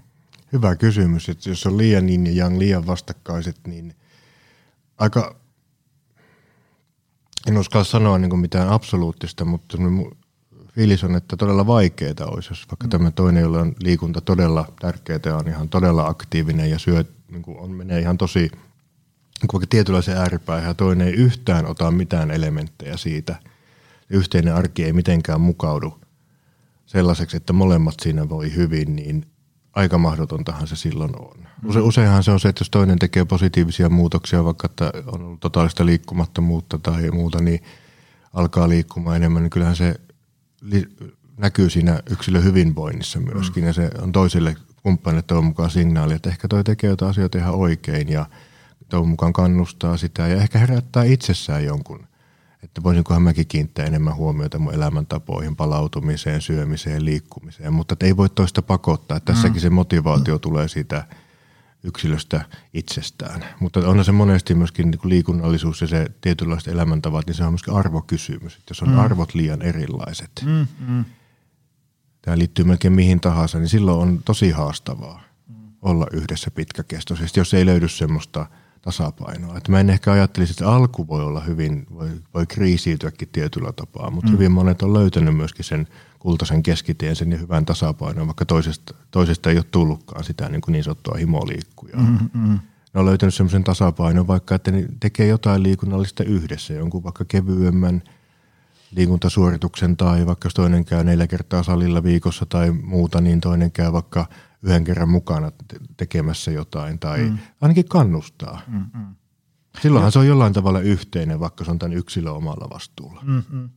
Hyvä 0.54 0.76
kysymys, 0.76 1.28
että 1.28 1.48
jos 1.48 1.66
on 1.66 1.78
liian 1.78 2.06
niin 2.06 2.26
ja 2.26 2.44
yang, 2.44 2.58
liian 2.58 2.86
vastakkaiset, 2.86 3.56
niin 3.66 3.94
aika, 4.98 5.36
en 7.48 7.58
uskalla 7.58 7.84
sanoa 7.84 8.18
niin 8.18 8.38
mitään 8.38 8.68
absoluuttista, 8.68 9.44
mutta 9.44 9.78
fiilis 10.68 11.04
on, 11.04 11.16
että 11.16 11.36
todella 11.36 11.66
vaikeaa 11.66 12.26
olisi, 12.26 12.50
jos 12.50 12.66
vaikka 12.70 12.86
mm. 12.86 12.90
tämä 12.90 13.10
toinen, 13.10 13.42
jolla 13.42 13.60
on 13.60 13.74
liikunta 13.80 14.20
todella 14.20 14.72
tärkeää 14.80 15.20
ja 15.24 15.36
on 15.36 15.48
ihan 15.48 15.68
todella 15.68 16.06
aktiivinen 16.06 16.70
ja 16.70 16.78
syö, 16.78 17.04
niin 17.30 17.42
kuin 17.42 17.58
on, 17.58 17.70
menee 17.70 18.00
ihan 18.00 18.18
tosi 18.18 18.40
niin 18.40 19.48
vaikka 19.52 19.66
tietynlaisen 19.70 20.16
ääripäähän 20.16 20.68
ja 20.68 20.74
toinen 20.74 21.06
ei 21.06 21.14
yhtään 21.14 21.66
ota 21.66 21.90
mitään 21.90 22.30
elementtejä 22.30 22.96
siitä. 22.96 23.36
Yhteinen 24.10 24.54
arki 24.54 24.84
ei 24.84 24.92
mitenkään 24.92 25.40
mukaudu 25.40 26.00
sellaiseksi, 26.86 27.36
että 27.36 27.52
molemmat 27.52 27.94
siinä 28.02 28.28
voi 28.28 28.54
hyvin, 28.54 28.96
niin 28.96 29.26
aika 29.74 29.98
mahdotontahan 29.98 30.66
se 30.66 30.76
silloin 30.76 31.20
on. 31.20 31.46
Use, 31.64 31.80
useinhan 31.80 32.22
se 32.22 32.30
on 32.30 32.40
se, 32.40 32.48
että 32.48 32.60
jos 32.60 32.70
toinen 32.70 32.98
tekee 32.98 33.24
positiivisia 33.24 33.88
muutoksia, 33.88 34.44
vaikka 34.44 34.66
että 34.66 34.92
on 35.06 35.22
ollut 35.22 35.40
totaalista 35.40 35.86
liikkumattomuutta 35.86 36.78
tai 36.78 37.10
muuta, 37.10 37.40
niin 37.40 37.62
alkaa 38.32 38.68
liikkumaan 38.68 39.16
enemmän, 39.16 39.42
niin 39.42 39.50
kyllähän 39.50 39.76
se 39.76 39.94
li- 40.60 40.88
näkyy 41.36 41.70
siinä 41.70 42.02
yksilön 42.10 42.44
hyvinvoinnissa 42.44 43.20
myöskin, 43.20 43.62
mm. 43.62 43.66
ja 43.66 43.72
se 43.72 43.90
on 44.02 44.12
toisille 44.12 44.56
kumppanille 44.82 45.22
toivon 45.22 45.44
mukaan 45.44 45.70
signaali, 45.70 46.14
että 46.14 46.30
ehkä 46.30 46.48
toi 46.48 46.64
tekee 46.64 46.90
jotain 46.90 47.10
asioita 47.10 47.38
ihan 47.38 47.54
oikein, 47.54 48.08
ja 48.08 48.26
toivon 48.88 49.08
mukaan 49.08 49.32
kannustaa 49.32 49.96
sitä, 49.96 50.28
ja 50.28 50.36
ehkä 50.36 50.58
herättää 50.58 51.04
itsessään 51.04 51.64
jonkun 51.64 52.06
että 52.64 52.82
voisinkohan 52.82 53.22
mäkin 53.22 53.46
kiinnittää 53.46 53.86
enemmän 53.86 54.16
huomiota 54.16 54.58
mun 54.58 54.74
elämäntapoihin, 54.74 55.56
palautumiseen, 55.56 56.40
syömiseen, 56.40 57.04
liikkumiseen, 57.04 57.72
mutta 57.72 57.96
ei 58.00 58.16
voi 58.16 58.28
toista 58.28 58.62
pakottaa. 58.62 59.20
Tässäkin 59.20 59.60
se 59.60 59.70
motivaatio 59.70 60.38
tulee 60.38 60.68
siitä 60.68 61.06
yksilöstä 61.82 62.44
itsestään. 62.74 63.44
Mutta 63.60 63.80
on 63.80 64.04
se 64.04 64.12
monesti 64.12 64.54
myöskin 64.54 64.90
niin 64.90 65.00
liikunnallisuus 65.04 65.80
ja 65.80 65.86
se 65.86 66.06
tietynlaiset 66.20 66.74
elämäntavat, 66.74 67.26
niin 67.26 67.34
se 67.34 67.44
on 67.44 67.52
myöskin 67.52 67.74
arvokysymys. 67.74 68.54
Että 68.54 68.70
jos 68.70 68.82
on 68.82 68.88
mm. 68.88 68.98
arvot 68.98 69.34
liian 69.34 69.62
erilaiset, 69.62 70.30
mm, 70.44 70.66
mm. 70.88 71.04
tämä 72.22 72.38
liittyy 72.38 72.64
melkein 72.64 72.94
mihin 72.94 73.20
tahansa, 73.20 73.58
niin 73.58 73.68
silloin 73.68 73.98
on 73.98 74.20
tosi 74.24 74.50
haastavaa 74.50 75.22
mm. 75.48 75.54
olla 75.82 76.06
yhdessä 76.12 76.50
pitkäkestoisesti, 76.50 77.40
jos 77.40 77.54
ei 77.54 77.66
löydy 77.66 77.88
semmoista– 77.88 78.46
tasapainoa. 78.84 79.56
Että 79.56 79.70
mä 79.70 79.80
en 79.80 79.90
ehkä 79.90 80.12
ajattelisi, 80.12 80.52
että 80.52 80.70
alku 80.70 81.08
voi 81.08 81.24
olla 81.24 81.40
hyvin, 81.40 81.86
voi, 81.94 82.10
voi 82.34 82.46
kriisiytyäkin 82.46 83.28
tietyllä 83.32 83.72
tapaa, 83.72 84.10
mutta 84.10 84.30
mm. 84.30 84.34
hyvin 84.34 84.52
monet 84.52 84.82
on 84.82 84.94
löytänyt 84.94 85.36
myöskin 85.36 85.64
sen 85.64 85.86
kultaisen 86.18 86.62
keskitien, 86.62 87.16
sen 87.16 87.40
hyvän 87.40 87.64
tasapainon, 87.64 88.26
vaikka 88.26 88.44
toisesta, 88.44 88.94
toisesta 89.10 89.50
ei 89.50 89.56
ole 89.56 89.64
tullutkaan 89.70 90.24
sitä 90.24 90.48
niin, 90.48 90.60
kuin 90.60 90.72
niin 90.72 90.84
sanottua 90.84 91.16
himoliikkujaa. 91.18 92.00
Mm-hmm. 92.00 92.58
Ne 92.94 93.00
on 93.00 93.06
löytänyt 93.06 93.34
semmoisen 93.34 93.64
tasapainon, 93.64 94.26
vaikka 94.26 94.54
että 94.54 94.70
ne 94.70 94.88
tekee 95.00 95.26
jotain 95.26 95.62
liikunnallista 95.62 96.24
yhdessä, 96.24 96.74
jonkun 96.74 97.04
vaikka 97.04 97.24
kevyemmän 97.24 98.02
liikuntasuorituksen 98.90 99.96
tai 99.96 100.26
vaikka 100.26 100.46
jos 100.46 100.54
toinen 100.54 100.84
käy 100.84 101.04
neljä 101.04 101.26
kertaa 101.26 101.62
salilla 101.62 102.02
viikossa 102.02 102.46
tai 102.46 102.70
muuta, 102.70 103.20
niin 103.20 103.40
toinen 103.40 103.72
käy 103.72 103.92
vaikka– 103.92 104.26
yhden 104.64 104.84
kerran 104.84 105.08
mukana 105.08 105.52
tekemässä 105.96 106.50
jotain 106.50 106.98
tai 106.98 107.18
mm. 107.18 107.38
ainakin 107.60 107.88
kannustaa. 107.88 108.60
Mm-mm. 108.66 109.14
Silloinhan 109.82 110.06
ja. 110.06 110.10
se 110.10 110.18
on 110.18 110.26
jollain 110.26 110.52
tavalla 110.52 110.80
yhteinen, 110.80 111.40
vaikka 111.40 111.64
se 111.64 111.70
on 111.70 111.78
tämän 111.78 111.96
yksilön 111.96 112.34
omalla 112.34 112.70
vastuulla. 112.70 113.20
Mm-mm. 113.22 113.70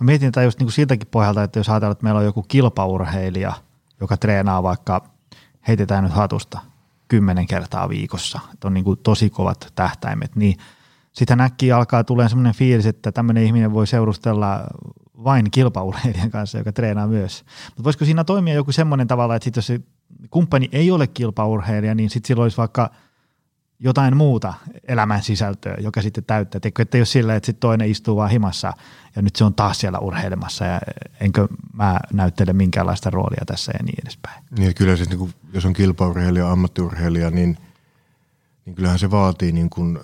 Mä 0.00 0.04
mietin 0.04 0.32
tätä 0.32 0.44
just 0.44 0.58
niin 0.58 0.66
kuin 0.66 0.72
siltäkin 0.72 1.08
pohjalta, 1.10 1.42
että 1.42 1.58
jos 1.58 1.68
ajatellaan, 1.68 1.92
että 1.92 2.04
meillä 2.04 2.18
on 2.18 2.24
joku 2.24 2.42
kilpaurheilija, 2.42 3.52
joka 4.00 4.16
treenaa 4.16 4.62
vaikka, 4.62 5.08
heitetään 5.68 6.04
nyt 6.04 6.12
hatusta 6.12 6.60
kymmenen 7.08 7.46
kertaa 7.46 7.88
viikossa, 7.88 8.40
että 8.52 8.68
on 8.68 8.74
niin 8.74 8.84
kuin 8.84 8.98
tosi 9.02 9.30
kovat 9.30 9.72
tähtäimet, 9.74 10.36
niin 10.36 10.56
sitä 11.12 11.36
näkkiä 11.36 11.76
alkaa 11.76 12.04
tulee 12.04 12.28
sellainen 12.28 12.54
fiilis, 12.54 12.86
että 12.86 13.12
tämmöinen 13.12 13.44
ihminen 13.44 13.72
voi 13.72 13.86
seurustella 13.86 14.60
vain 15.24 15.50
kilpaurheilijan 15.50 16.30
kanssa, 16.30 16.58
joka 16.58 16.72
treenaa 16.72 17.06
myös. 17.06 17.44
Mutta 17.66 17.84
voisiko 17.84 18.04
siinä 18.04 18.24
toimia 18.24 18.54
joku 18.54 18.72
semmoinen 18.72 19.06
tavalla, 19.06 19.36
että 19.36 19.44
sit 19.44 19.56
jos 19.56 19.66
se 19.66 19.80
kumppani 20.30 20.68
ei 20.72 20.90
ole 20.90 21.06
kilpaurheilija, 21.06 21.94
niin 21.94 22.10
sitten 22.10 22.28
sillä 22.28 22.42
olisi 22.42 22.56
vaikka 22.56 22.90
jotain 23.78 24.16
muuta 24.16 24.54
elämän 24.88 25.22
sisältöä, 25.22 25.76
joka 25.80 26.02
sitten 26.02 26.24
täyttää. 26.24 26.60
Teikö, 26.60 26.82
että 26.82 26.98
jos 26.98 27.12
sillä, 27.12 27.36
että 27.36 27.46
sitten 27.46 27.60
toinen 27.60 27.90
istuu 27.90 28.16
vaan 28.16 28.30
himassa 28.30 28.72
ja 29.16 29.22
nyt 29.22 29.36
se 29.36 29.44
on 29.44 29.54
taas 29.54 29.80
siellä 29.80 29.98
urheilemassa 29.98 30.64
ja 30.64 30.80
enkö 31.20 31.48
mä 31.72 31.98
näyttele 32.12 32.52
minkäänlaista 32.52 33.10
roolia 33.10 33.42
tässä 33.46 33.72
ja 33.78 33.84
niin 33.84 33.98
edespäin. 34.02 34.44
Niin 34.58 34.74
kyllä 34.74 34.96
siis, 34.96 35.08
niin 35.08 35.18
kuin, 35.18 35.34
jos 35.52 35.64
on 35.64 35.72
kilpaurheilija, 35.72 36.50
ammattiurheilija, 36.50 37.30
niin, 37.30 37.58
niin 38.66 38.74
kyllähän 38.74 38.98
se 38.98 39.10
vaatii 39.10 39.52
niin 39.52 39.70
kuin, 39.70 39.98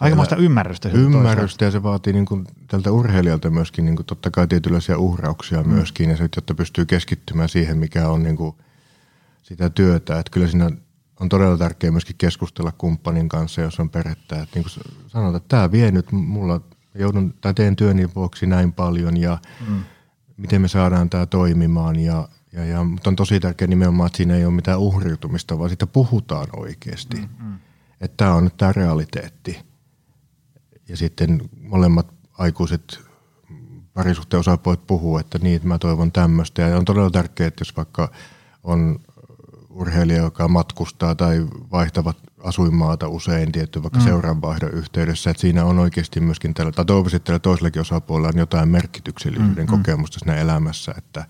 Aikamoista 0.00 0.36
ymmärrystä. 0.36 0.88
Ymmärrystä 0.88 1.64
ja 1.64 1.70
se 1.70 1.82
vaatii 1.82 2.12
niin 2.12 2.26
kuin 2.26 2.46
tältä 2.68 2.92
urheilijalta 2.92 3.50
myöskin 3.50 3.84
niin 3.84 3.96
kuin 3.96 4.06
totta 4.06 4.30
kai 4.30 4.46
tietynlaisia 4.46 4.98
uhrauksia 4.98 5.62
mm. 5.62 5.68
myöskin, 5.68 6.10
ja 6.10 6.16
se, 6.16 6.28
jotta 6.36 6.54
pystyy 6.54 6.86
keskittymään 6.86 7.48
siihen, 7.48 7.78
mikä 7.78 8.08
on 8.08 8.22
niin 8.22 8.36
kuin 8.36 8.56
sitä 9.46 9.70
työtä. 9.70 10.18
Että 10.18 10.30
kyllä 10.30 10.46
siinä 10.46 10.70
on 11.20 11.28
todella 11.28 11.58
tärkeää 11.58 11.90
myöskin 11.90 12.16
keskustella 12.18 12.72
kumppanin 12.72 13.28
kanssa, 13.28 13.60
jos 13.60 13.80
on 13.80 13.90
perhettä. 13.90 14.42
Että 14.42 14.58
niin 14.58 14.64
kuin 14.64 14.84
sanotaan, 15.06 15.36
että 15.36 15.48
tämä 15.48 15.72
vie 15.72 15.90
nyt 15.90 16.12
mulla, 16.12 16.60
joudun, 16.94 17.34
tai 17.40 17.54
teen 17.54 17.76
työni 17.76 18.14
vuoksi 18.14 18.46
näin 18.46 18.72
paljon, 18.72 19.16
ja 19.16 19.38
mm. 19.68 19.80
miten 20.36 20.60
me 20.62 20.68
saadaan 20.68 21.10
tämä 21.10 21.26
toimimaan. 21.26 21.96
Ja, 21.98 22.28
ja, 22.52 22.64
ja, 22.64 22.84
mutta 22.84 23.10
on 23.10 23.16
tosi 23.16 23.40
tärkeää 23.40 23.68
nimenomaan, 23.68 24.06
että 24.06 24.16
siinä 24.16 24.36
ei 24.36 24.44
ole 24.44 24.54
mitään 24.54 24.78
uhriutumista, 24.78 25.58
vaan 25.58 25.70
siitä 25.70 25.86
puhutaan 25.86 26.46
oikeasti. 26.56 27.16
Mm-hmm. 27.16 27.58
Että 28.00 28.16
tämä 28.16 28.34
on 28.34 28.44
nyt 28.44 28.56
tämä 28.56 28.72
realiteetti 28.72 29.58
ja 30.88 30.96
sitten 30.96 31.42
molemmat 31.62 32.14
aikuiset 32.38 33.00
parisuhteen 33.94 34.40
osapuolet 34.40 34.86
puhuu, 34.86 35.18
että 35.18 35.38
niin, 35.38 35.56
että 35.56 35.68
mä 35.68 35.78
toivon 35.78 36.12
tämmöistä. 36.12 36.62
Ja 36.62 36.76
on 36.76 36.84
todella 36.84 37.10
tärkeää, 37.10 37.48
että 37.48 37.60
jos 37.60 37.76
vaikka 37.76 38.12
on 38.64 39.00
urheilija, 39.76 40.22
joka 40.22 40.48
matkustaa 40.48 41.14
tai 41.14 41.46
vaihtavat 41.72 42.16
asuinmaata 42.44 43.08
usein 43.08 43.52
tietty 43.52 43.82
vaikka 43.82 43.98
mm. 43.98 44.04
seuraanvaihdon 44.04 44.70
yhteydessä, 44.70 45.30
että 45.30 45.40
siinä 45.40 45.64
on 45.64 45.78
oikeasti 45.78 46.20
myöskin 46.20 46.54
tällä, 46.54 46.72
tai 46.72 46.84
toivoisin, 46.84 47.16
että 47.16 47.38
toisellakin 47.38 47.80
osapuolella 47.80 48.28
on 48.28 48.38
jotain 48.38 48.68
merkityksellisyyden 48.68 49.54
mm, 49.54 49.60
mm. 49.60 49.78
kokemusta 49.78 50.18
siinä 50.18 50.34
elämässä, 50.36 50.94
että 50.98 51.24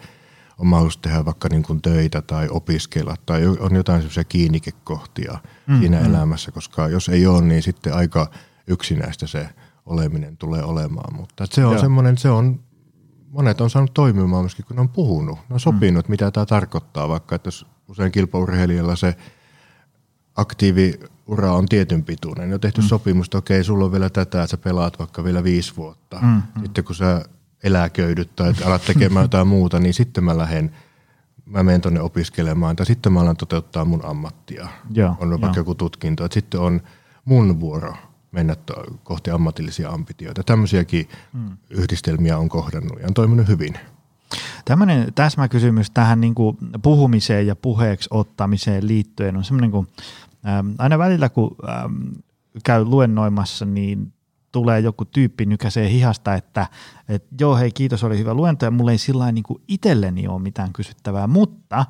on 0.59 0.67
mahdollisuus 0.67 1.03
tehdä 1.03 1.25
vaikka 1.25 1.49
niin 1.49 1.63
kuin 1.63 1.83
töitä 1.83 2.23
tai 2.23 2.49
opiskella 2.51 3.15
tai 3.27 3.47
on 3.47 3.75
jotain 3.75 4.01
semmoisia 4.01 4.25
kiinnikekohtia 4.25 5.39
mm, 5.67 5.79
siinä 5.79 6.01
mm. 6.01 6.07
elämässä, 6.07 6.53
koska 6.53 6.89
jos 6.89 7.09
ei 7.09 7.27
ole, 7.27 7.43
niin 7.43 7.63
sitten 7.63 7.95
aika– 7.95 8.31
yksinäistä 8.67 9.27
se 9.27 9.49
oleminen 9.87 10.37
tulee 10.37 10.63
olemaan. 10.63 11.17
Mutta 11.17 11.47
se 11.51 11.65
on 11.65 11.79
semmoinen, 11.79 12.19
se 12.19 12.31
on, 12.31 12.61
monet 13.29 13.61
on 13.61 13.71
saanut 13.71 13.95
toimimaan 13.95 14.43
myöskin, 14.43 14.65
kun 14.65 14.77
ne 14.77 14.81
on 14.81 14.89
puhunut. 14.89 15.39
Ne 15.39 15.55
on 15.55 15.61
sopinut, 15.61 16.09
mm. 16.09 16.13
mitä 16.13 16.31
tämä 16.31 16.47
tarkoittaa, 16.47 17.09
vaikka 17.09 17.35
että 17.35 17.47
jos 17.47 17.67
usein 17.89 18.13
kilpaurheilijalla 18.13 18.97
se 18.97 19.17
aktiiviura 20.35 21.53
on 21.53 21.67
tietyn 21.67 22.05
pituinen. 22.05 22.49
Ne 22.49 22.55
on 22.55 22.61
tehty 22.61 22.81
mm. 22.81 22.87
sopimus, 22.87 23.27
että 23.27 23.39
okei, 23.39 23.65
sulla 23.65 23.85
on 23.85 23.93
vielä 23.93 24.11
tätä, 24.11 24.43
että 24.43 24.51
sä 24.51 24.57
pelaat 24.57 24.99
vaikka 24.99 25.25
vielä 25.25 25.45
viisi 25.45 25.77
vuotta. 25.77 26.19
Mm. 26.23 26.29
mm. 26.29 26.63
Sitten 26.63 26.85
kun 26.85 26.95
sä 26.95 27.25
eläköidyt 27.65 28.37
tai 28.37 28.53
alat 28.65 28.85
tekemään 28.85 29.25
jotain 29.31 29.49
muuta, 29.49 29.81
niin 29.81 29.95
sitten 29.95 30.25
mä 30.25 30.39
lähden 30.39 30.71
mä 31.47 31.63
menen 31.63 31.81
tuonne 31.81 32.01
opiskelemaan 32.01 32.77
tai 32.77 32.87
sitten 32.87 33.13
mä 33.13 33.21
alan 33.21 33.37
toteuttaa 33.37 33.85
mun 33.85 34.05
ammattia. 34.05 34.69
Joo, 34.91 35.17
on 35.21 35.31
vaikka 35.31 35.47
jo. 35.47 35.61
joku 35.61 35.75
tutkinto, 35.75 36.25
että 36.25 36.35
sitten 36.35 36.61
on 36.61 36.81
mun 37.25 37.61
vuoro 37.61 37.95
mennä 38.33 38.57
kohti 39.05 39.31
ammatillisia 39.31 39.91
ambitioita. 39.91 40.45
Tämmöisiäkin 40.45 41.09
hmm. 41.33 41.57
yhdistelmiä 41.71 42.39
on 42.39 42.49
kohdannut 42.49 43.01
ja 43.01 43.07
on 43.07 43.15
toiminut 43.15 43.49
hyvin. 43.49 43.75
Tämmöinen 44.65 45.13
täsmäkysymys 45.15 45.91
tähän 45.91 46.21
niin 46.21 46.35
kuin 46.35 46.57
puhumiseen 46.83 47.47
ja 47.47 47.57
puheeksi 47.57 48.09
ottamiseen 48.11 48.87
liittyen 48.87 49.37
on 49.37 49.45
semmoinen, 49.45 49.71
kun 49.71 49.89
ähm, 50.47 50.69
aina 50.79 50.99
välillä 50.99 51.29
kun 51.29 51.57
ähm, 51.69 51.95
käy 52.65 52.85
luennoimassa, 52.85 53.65
niin 53.65 54.13
tulee 54.53 54.81
joku 54.81 55.05
tyyppi 55.05 55.47
nykäisee 55.47 55.91
hihasta, 55.91 56.35
että, 56.35 56.67
että 57.09 57.29
joo 57.41 57.57
hei 57.57 57.71
kiitos 57.71 58.05
oli 58.05 58.19
hyvä 58.19 58.35
luento 58.35 58.65
ja 58.65 58.71
mulla 58.71 58.91
ei 58.91 58.99
sillä 58.99 59.33
niin 59.33 59.45
kuin 59.45 59.63
itselleni 59.69 60.29
ole 60.29 60.43
mitään 60.43 60.73
kysyttävää, 60.73 61.27
mutta 61.27 61.87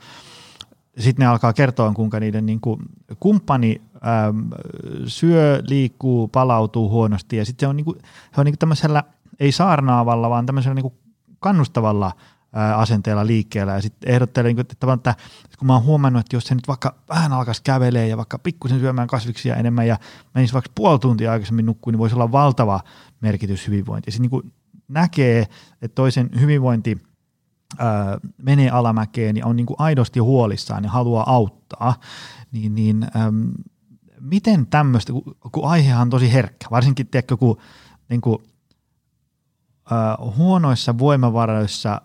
sitten 0.98 1.24
ne 1.24 1.26
alkaa 1.26 1.52
kertoa, 1.52 1.92
kuinka 1.92 2.20
niiden 2.20 2.46
niin 2.46 2.60
kuin 2.60 2.80
kumppani 3.20 3.80
äm, 3.94 4.50
syö, 5.06 5.62
liikkuu, 5.68 6.28
palautuu 6.28 6.90
huonosti 6.90 7.36
ja 7.36 7.44
sitten 7.44 7.66
se 7.66 7.68
on, 7.68 7.76
niinku, 7.76 7.96
he 8.36 8.40
on 8.40 8.44
niinku 8.44 8.56
tämmöisellä 8.58 9.04
ei 9.40 9.52
saarnaavalla, 9.52 10.30
vaan 10.30 10.46
tämmöisellä 10.46 10.74
niinku 10.74 10.94
kannustavalla 11.40 12.12
asenteella 12.76 13.26
liikkeellä 13.26 13.72
ja 13.72 13.82
sitten 13.82 14.10
ehdottelee, 14.10 14.48
niinku, 14.48 14.60
että, 14.60 15.14
kun 15.58 15.66
mä 15.66 15.74
oon 15.74 15.84
huomannut, 15.84 16.20
että 16.20 16.36
jos 16.36 16.44
se 16.44 16.54
nyt 16.54 16.68
vaikka 16.68 16.94
vähän 17.08 17.32
alkaisi 17.32 17.62
kävelee 17.64 18.08
ja 18.08 18.16
vaikka 18.16 18.38
pikkusen 18.38 18.80
syömään 18.80 19.08
kasviksia 19.08 19.56
enemmän 19.56 19.86
ja 19.86 19.98
menisi 20.34 20.52
vaikka 20.52 20.70
puoli 20.74 20.98
tuntia 20.98 21.32
aikaisemmin 21.32 21.66
nukkuun, 21.66 21.92
niin 21.92 21.98
voisi 21.98 22.14
olla 22.14 22.32
valtava 22.32 22.80
merkitys 23.20 23.66
hyvinvointi. 23.66 24.08
Ja 24.08 24.12
se 24.12 24.20
niinku 24.20 24.42
näkee, 24.88 25.40
että 25.82 25.94
toisen 25.94 26.30
hyvinvointi 26.40 27.02
ää, 27.78 28.18
menee 28.42 28.70
alamäkeen 28.70 29.36
ja 29.36 29.46
on 29.46 29.56
niinku 29.56 29.74
aidosti 29.78 30.20
huolissaan 30.20 30.84
ja 30.84 30.90
haluaa 30.90 31.30
auttaa, 31.30 31.94
niin, 32.52 32.74
niin 32.74 33.06
äm, 33.16 33.52
miten 34.20 34.66
tämmöistä, 34.66 35.12
kun, 35.12 35.36
kun 35.52 35.68
aihehan 35.68 36.02
on 36.02 36.10
tosi 36.10 36.32
herkkä, 36.32 36.66
varsinkin 36.70 37.06
tiedätkö, 37.06 37.36
kun 37.36 37.56
niin 38.08 38.20
kuin, 38.20 38.38
huonoissa 40.36 40.98
voimavaroissa 40.98 42.00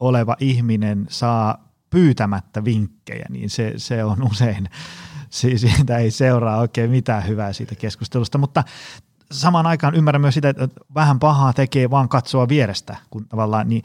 oleva 0.00 0.36
ihminen 0.40 1.06
saa 1.08 1.68
pyytämättä 1.90 2.64
vinkkejä, 2.64 3.26
niin 3.30 3.50
se, 3.50 3.72
se 3.76 4.04
on 4.04 4.22
usein, 4.30 4.68
siitä 5.30 5.98
ei 5.98 6.10
seuraa 6.10 6.58
oikein 6.58 6.90
mitään 6.90 7.28
hyvää 7.28 7.52
siitä 7.52 7.74
keskustelusta, 7.74 8.38
mutta 8.38 8.64
samaan 9.32 9.66
aikaan 9.66 9.94
ymmärrän 9.94 10.20
myös 10.20 10.34
sitä, 10.34 10.48
että 10.48 10.68
vähän 10.94 11.18
pahaa 11.18 11.52
tekee 11.52 11.90
vaan 11.90 12.08
katsoa 12.08 12.48
vierestä, 12.48 12.96
kun 13.10 13.28
tavallaan, 13.28 13.68
niin 13.68 13.82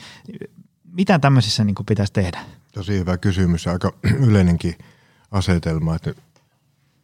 mitä 0.83 1.19
tämmöisissä 1.19 1.63
niin 1.63 1.75
pitäisi 1.87 2.13
tehdä? 2.13 2.39
Tosi 2.73 2.99
hyvä 2.99 3.17
kysymys 3.17 3.67
aika 3.67 3.93
yleinenkin 4.27 4.75
asetelma, 5.31 5.95
että 5.95 6.13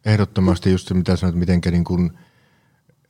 ehdottomasti 0.04 0.70
just 0.70 0.88
se, 0.88 0.94
mitä 0.94 1.16
sanoit, 1.16 1.36
miten 1.36 1.60
niin 1.70 1.84
kun, 1.84 2.18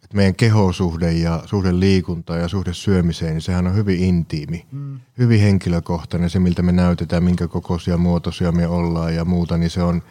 että 0.06 0.16
meidän 0.16 0.34
kehosuhde 0.34 1.12
ja 1.12 1.42
suhde 1.46 1.80
liikunta 1.80 2.36
ja 2.36 2.48
suhde 2.48 2.74
syömiseen, 2.74 3.32
niin 3.32 3.42
sehän 3.42 3.66
on 3.66 3.74
hyvin 3.74 4.04
intiimi, 4.04 4.66
mm. 4.72 5.00
hyvin 5.18 5.40
henkilökohtainen. 5.40 6.30
Se, 6.30 6.38
miltä 6.38 6.62
me 6.62 6.72
näytetään, 6.72 7.24
minkä 7.24 7.48
kokoisia 7.48 7.96
muotoisia 7.96 8.52
me 8.52 8.66
ollaan 8.66 9.14
ja 9.14 9.24
muuta, 9.24 9.56
niin 9.56 9.70
se 9.70 9.82
on, 9.82 10.02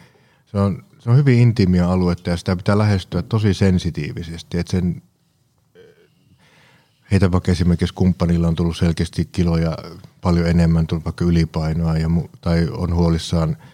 se 0.46 0.58
on, 0.58 0.84
se 0.98 1.10
on 1.10 1.16
hyvin 1.16 1.38
intiimiä 1.38 1.88
aluetta 1.88 2.30
ja 2.30 2.36
sitä 2.36 2.56
pitää 2.56 2.78
lähestyä 2.78 3.22
tosi 3.22 3.54
sensitiivisesti. 3.54 4.58
Että 4.58 4.70
sen, 4.70 5.02
heitä 7.10 7.32
vaikka 7.32 7.52
esimerkiksi 7.52 7.94
kumppanilla 7.94 8.48
on 8.48 8.56
tullut 8.56 8.76
selkeästi 8.76 9.28
kiloja 9.32 9.76
paljon 10.20 10.46
enemmän, 10.46 10.86
tullut 10.86 11.04
vaikka 11.04 11.24
ylipainoa 11.24 11.98
ja, 11.98 12.08
tai 12.40 12.68
on 12.70 12.94
huolissaan– 12.94 13.56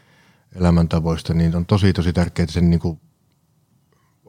elämäntavoista, 0.56 1.34
niin 1.34 1.56
on 1.56 1.66
tosi 1.66 1.92
tosi 1.92 2.12
tärkeää 2.12 2.46
sen 2.50 2.70
niin 2.70 2.80
kuin 2.80 3.00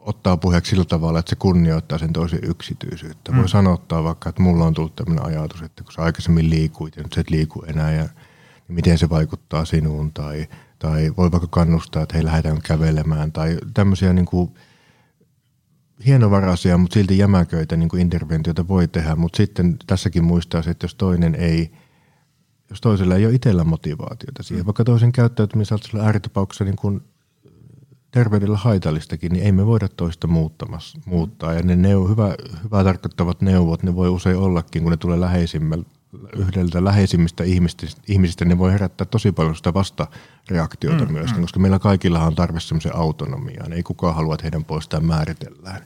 ottaa 0.05 0.37
puheeksi 0.37 0.69
sillä 0.69 0.85
tavalla, 0.85 1.19
että 1.19 1.29
se 1.29 1.35
kunnioittaa 1.35 1.97
sen 1.97 2.13
toisen 2.13 2.39
yksityisyyttä. 2.43 3.31
Mm. 3.31 3.37
Voi 3.37 3.49
sanottaa 3.49 4.03
vaikka, 4.03 4.29
että 4.29 4.41
mulla 4.41 4.65
on 4.65 4.73
tullut 4.73 4.95
tämmöinen 4.95 5.25
ajatus, 5.25 5.61
että 5.61 5.83
kun 5.83 5.93
sä 5.93 6.01
aikaisemmin 6.01 6.49
liikuit 6.49 6.95
ja 6.95 7.03
nyt 7.03 7.13
sä 7.13 7.21
et 7.21 7.29
liiku 7.29 7.63
enää 7.67 7.91
ja 7.91 8.03
niin 8.67 8.75
miten 8.75 8.97
se 8.97 9.09
vaikuttaa 9.09 9.65
sinuun 9.65 10.13
tai, 10.13 10.47
tai 10.79 11.13
voi 11.17 11.31
vaikka 11.31 11.47
kannustaa, 11.47 12.03
että 12.03 12.15
hei 12.15 12.25
lähdetään 12.25 12.61
kävelemään 12.61 13.31
tai 13.31 13.57
tämmöisiä 13.73 14.13
niin 14.13 14.25
kuin 14.25 14.51
hienovaraisia, 16.05 16.77
mutta 16.77 16.93
silti 16.93 17.17
jämäköitä 17.17 17.75
niin 17.77 17.89
kuin 17.89 18.01
interventioita 18.01 18.67
voi 18.67 18.87
tehdä, 18.87 19.15
mutta 19.15 19.37
sitten 19.37 19.77
tässäkin 19.87 20.23
muistaa 20.23 20.61
se, 20.61 20.69
että 20.71 20.85
jos 20.85 20.95
toinen 20.95 21.35
ei– 21.35 21.71
jos 22.73 22.81
toisella 22.81 23.15
ei 23.15 23.25
ole 23.25 23.33
itsellä 23.33 23.63
motivaatiota 23.63 24.43
siihen, 24.43 24.65
vaikka 24.65 24.83
toisen 24.83 25.11
käyttäytymisellä 25.11 26.03
ääritapauksessa 26.03 26.63
niin 26.63 26.75
kuin 26.75 27.01
terveydellä 28.13 28.57
haitallistakin, 28.57 29.31
niin 29.31 29.45
ei 29.45 29.51
me 29.51 29.65
voida 29.65 29.87
toista 29.87 30.27
muuttamassa, 30.27 30.99
muuttaa. 31.05 31.53
Ja 31.53 31.63
ne 31.63 31.75
neu, 31.75 32.07
hyvä, 32.07 32.35
hyvää 32.63 32.83
tarkoittavat 32.83 33.41
neuvot, 33.41 33.83
ne 33.83 33.95
voi 33.95 34.09
usein 34.09 34.37
ollakin, 34.37 34.83
kun 34.83 34.91
ne 34.91 34.97
tulee 34.97 35.19
läheisimmältä 35.19 35.89
yhdeltä 36.35 36.83
läheisimmistä 36.83 37.43
ihmisistä, 37.43 38.01
ihmisistä, 38.07 38.45
ne 38.45 38.57
voi 38.57 38.71
herättää 38.71 39.05
tosi 39.05 39.31
paljon 39.31 39.55
sitä 39.55 39.73
vastareaktiota 39.73 41.05
mm, 41.05 41.11
myöskin, 41.11 41.37
mm. 41.37 41.41
koska 41.41 41.59
meillä 41.59 41.79
kaikilla 41.79 42.23
on 42.23 42.35
tarve 42.35 42.59
semmoisen 42.59 42.95
autonomiaan. 42.95 43.73
Ei 43.73 43.83
kukaan 43.83 44.15
halua, 44.15 44.33
että 44.33 44.43
heidän 44.43 44.65
puolestaan 44.65 45.05
määritellään. 45.05 45.81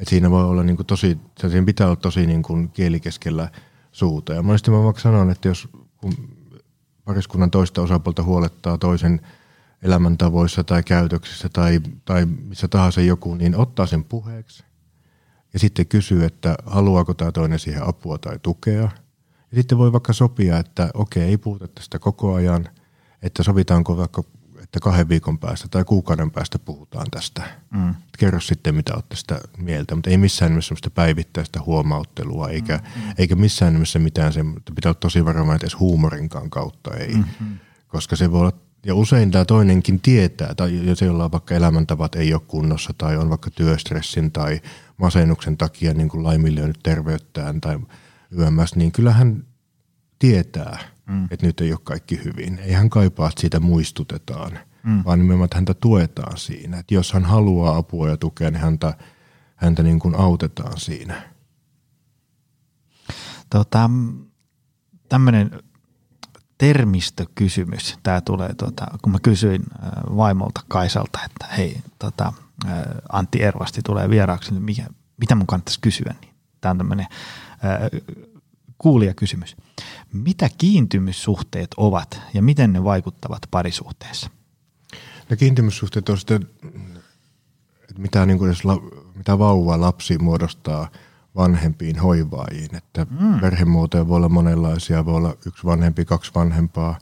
Et 0.00 0.08
siinä 0.08 0.30
voi 0.30 0.44
olla 0.44 0.62
niin 0.62 0.76
kuin 0.76 0.86
tosi, 0.86 1.18
siinä 1.40 1.66
pitää 1.66 1.86
olla 1.86 1.96
tosi 1.96 2.26
niin 2.26 2.42
kuin 2.42 2.68
kielikeskellä 2.68 3.48
suuta. 3.92 4.32
Ja 4.32 4.42
monesti 4.42 4.70
mä 4.70 4.84
vaikka 4.84 5.02
sanon, 5.02 5.30
että 5.30 5.48
jos 5.48 5.68
kun 5.96 6.14
pariskunnan 7.04 7.50
toista 7.50 7.82
osapuolta 7.82 8.22
huolettaa 8.22 8.78
toisen 8.78 9.20
elämäntavoissa 9.82 10.64
tai 10.64 10.82
käytöksissä 10.82 11.48
tai, 11.48 11.80
tai 12.04 12.26
missä 12.26 12.68
tahansa 12.68 13.00
joku, 13.00 13.34
niin 13.34 13.56
ottaa 13.56 13.86
sen 13.86 14.04
puheeksi 14.04 14.64
ja 15.52 15.58
sitten 15.58 15.86
kysyy, 15.86 16.24
että 16.24 16.54
haluaako 16.66 17.14
tämä 17.14 17.32
toinen 17.32 17.58
siihen 17.58 17.88
apua 17.88 18.18
tai 18.18 18.38
tukea. 18.42 18.90
Ja 19.50 19.58
sitten 19.58 19.78
voi 19.78 19.92
vaikka 19.92 20.12
sopia, 20.12 20.58
että 20.58 20.90
okei, 20.94 21.22
ei 21.22 21.36
puhuta 21.36 21.68
tästä 21.68 21.98
koko 21.98 22.34
ajan, 22.34 22.68
että 23.22 23.42
sovitaanko 23.42 23.96
vaikka, 23.96 24.22
että 24.62 24.80
kahden 24.80 25.08
viikon 25.08 25.38
päästä 25.38 25.68
tai 25.70 25.84
kuukauden 25.84 26.30
päästä 26.30 26.58
puhutaan 26.58 27.06
tästä. 27.10 27.42
Mm. 27.70 27.94
Kerro 28.18 28.40
sitten, 28.40 28.74
mitä 28.74 28.94
olette 28.94 29.16
sitä 29.16 29.40
mieltä, 29.58 29.94
mutta 29.94 30.10
ei 30.10 30.18
missään 30.18 30.52
nimessä 30.52 30.68
sellaista 30.68 30.90
päivittäistä 30.90 31.60
huomauttelua, 31.66 32.48
eikä, 32.48 32.80
mm. 32.96 33.02
eikä 33.18 33.34
missään 33.34 33.72
nimessä 33.72 33.98
mitään 33.98 34.32
se, 34.32 34.40
että 34.56 34.72
pitää 34.74 34.90
olla 34.90 34.98
tosi 35.00 35.24
varovainen, 35.24 35.56
että 35.56 35.66
edes 35.66 35.80
huumorinkaan 35.80 36.50
kautta 36.50 36.96
ei. 36.96 37.14
Mm-hmm. 37.14 37.58
Koska 37.88 38.16
se 38.16 38.32
voi 38.32 38.40
olla, 38.40 38.52
ja 38.86 38.94
usein 38.94 39.30
tämä 39.30 39.44
toinenkin 39.44 40.00
tietää, 40.00 40.54
tai 40.54 40.86
jos 40.86 41.02
ei 41.02 41.08
olla 41.08 41.30
vaikka 41.30 41.54
elämäntavat 41.54 42.14
ei 42.14 42.34
ole 42.34 42.42
kunnossa, 42.48 42.94
tai 42.98 43.16
on 43.16 43.30
vaikka 43.30 43.50
työstressin 43.50 44.32
tai 44.32 44.60
masennuksen 44.96 45.56
takia 45.56 45.94
niin 45.94 46.08
kuin 46.08 46.24
laiminlyönyt 46.24 46.78
terveyttään 46.82 47.60
tai 47.60 47.78
yömmäs, 48.38 48.76
niin 48.76 48.92
kyllähän 48.92 49.44
tietää, 50.18 50.78
mm. 51.06 51.28
että 51.30 51.46
nyt 51.46 51.60
ei 51.60 51.72
ole 51.72 51.80
kaikki 51.84 52.24
hyvin. 52.24 52.58
Ei 52.58 52.72
hän 52.72 52.90
kaipaa, 52.90 53.28
että 53.28 53.40
siitä 53.40 53.60
muistutetaan, 53.60 54.58
mm. 54.82 55.04
vaan 55.04 55.18
nimenomaan, 55.18 55.44
että 55.44 55.56
häntä 55.56 55.74
tuetaan 55.74 56.36
siinä. 56.36 56.78
Että 56.78 56.94
jos 56.94 57.12
hän 57.12 57.24
haluaa 57.24 57.76
apua 57.76 58.08
ja 58.08 58.16
tukea, 58.16 58.50
niin 58.50 58.60
häntä, 58.60 58.94
häntä 59.56 59.82
niin 59.82 59.98
kuin 59.98 60.14
autetaan 60.14 60.80
siinä. 60.80 61.22
Tota, 63.50 63.90
tämmöinen 65.08 65.50
termistökysymys. 66.58 67.98
Tämä 68.02 68.20
tulee, 68.20 68.54
tota, 68.54 68.86
kun 69.02 69.12
mä 69.12 69.18
kysyin 69.22 69.62
äh, 69.72 70.16
vaimolta 70.16 70.60
Kaisalta, 70.68 71.18
että 71.24 71.46
hei, 71.56 71.80
äh, 72.22 72.32
Antti 73.12 73.42
Ervasti 73.42 73.80
tulee 73.84 74.10
vieraaksi, 74.10 74.52
niin 74.52 74.62
mikä, 74.62 74.86
mitä 75.16 75.34
mun 75.34 75.46
kannattaisi 75.46 75.80
kysyä? 75.80 76.14
Niin 76.20 76.34
tämä 76.60 76.70
on 76.70 76.78
tämmöinen 76.78 77.06
äh, 77.10 78.02
kuulijakysymys. 78.78 79.56
Mitä 80.12 80.48
kiintymyssuhteet 80.58 81.70
ovat 81.76 82.20
ja 82.34 82.42
miten 82.42 82.72
ne 82.72 82.84
vaikuttavat 82.84 83.42
parisuhteessa? 83.50 84.30
No 85.30 85.36
kiintymyssuhteet 85.36 86.08
on 86.08 86.18
sitten, 86.18 86.48
että 87.82 88.02
mitä, 88.02 88.26
niin 88.26 88.38
kuin 88.38 88.54
mitä 89.14 89.38
vauva 89.38 89.80
lapsi 89.80 90.18
muodostaa 90.18 90.88
vanhempiin 91.36 91.98
hoivaajiin. 91.98 92.76
Että 92.76 93.06
mm. 93.20 93.40
perhemuotoja 93.40 94.08
voi 94.08 94.16
olla 94.16 94.28
monenlaisia, 94.28 95.04
voi 95.04 95.14
olla 95.14 95.36
yksi 95.46 95.64
vanhempi, 95.64 96.04
kaksi 96.04 96.32
vanhempaa, 96.34 96.98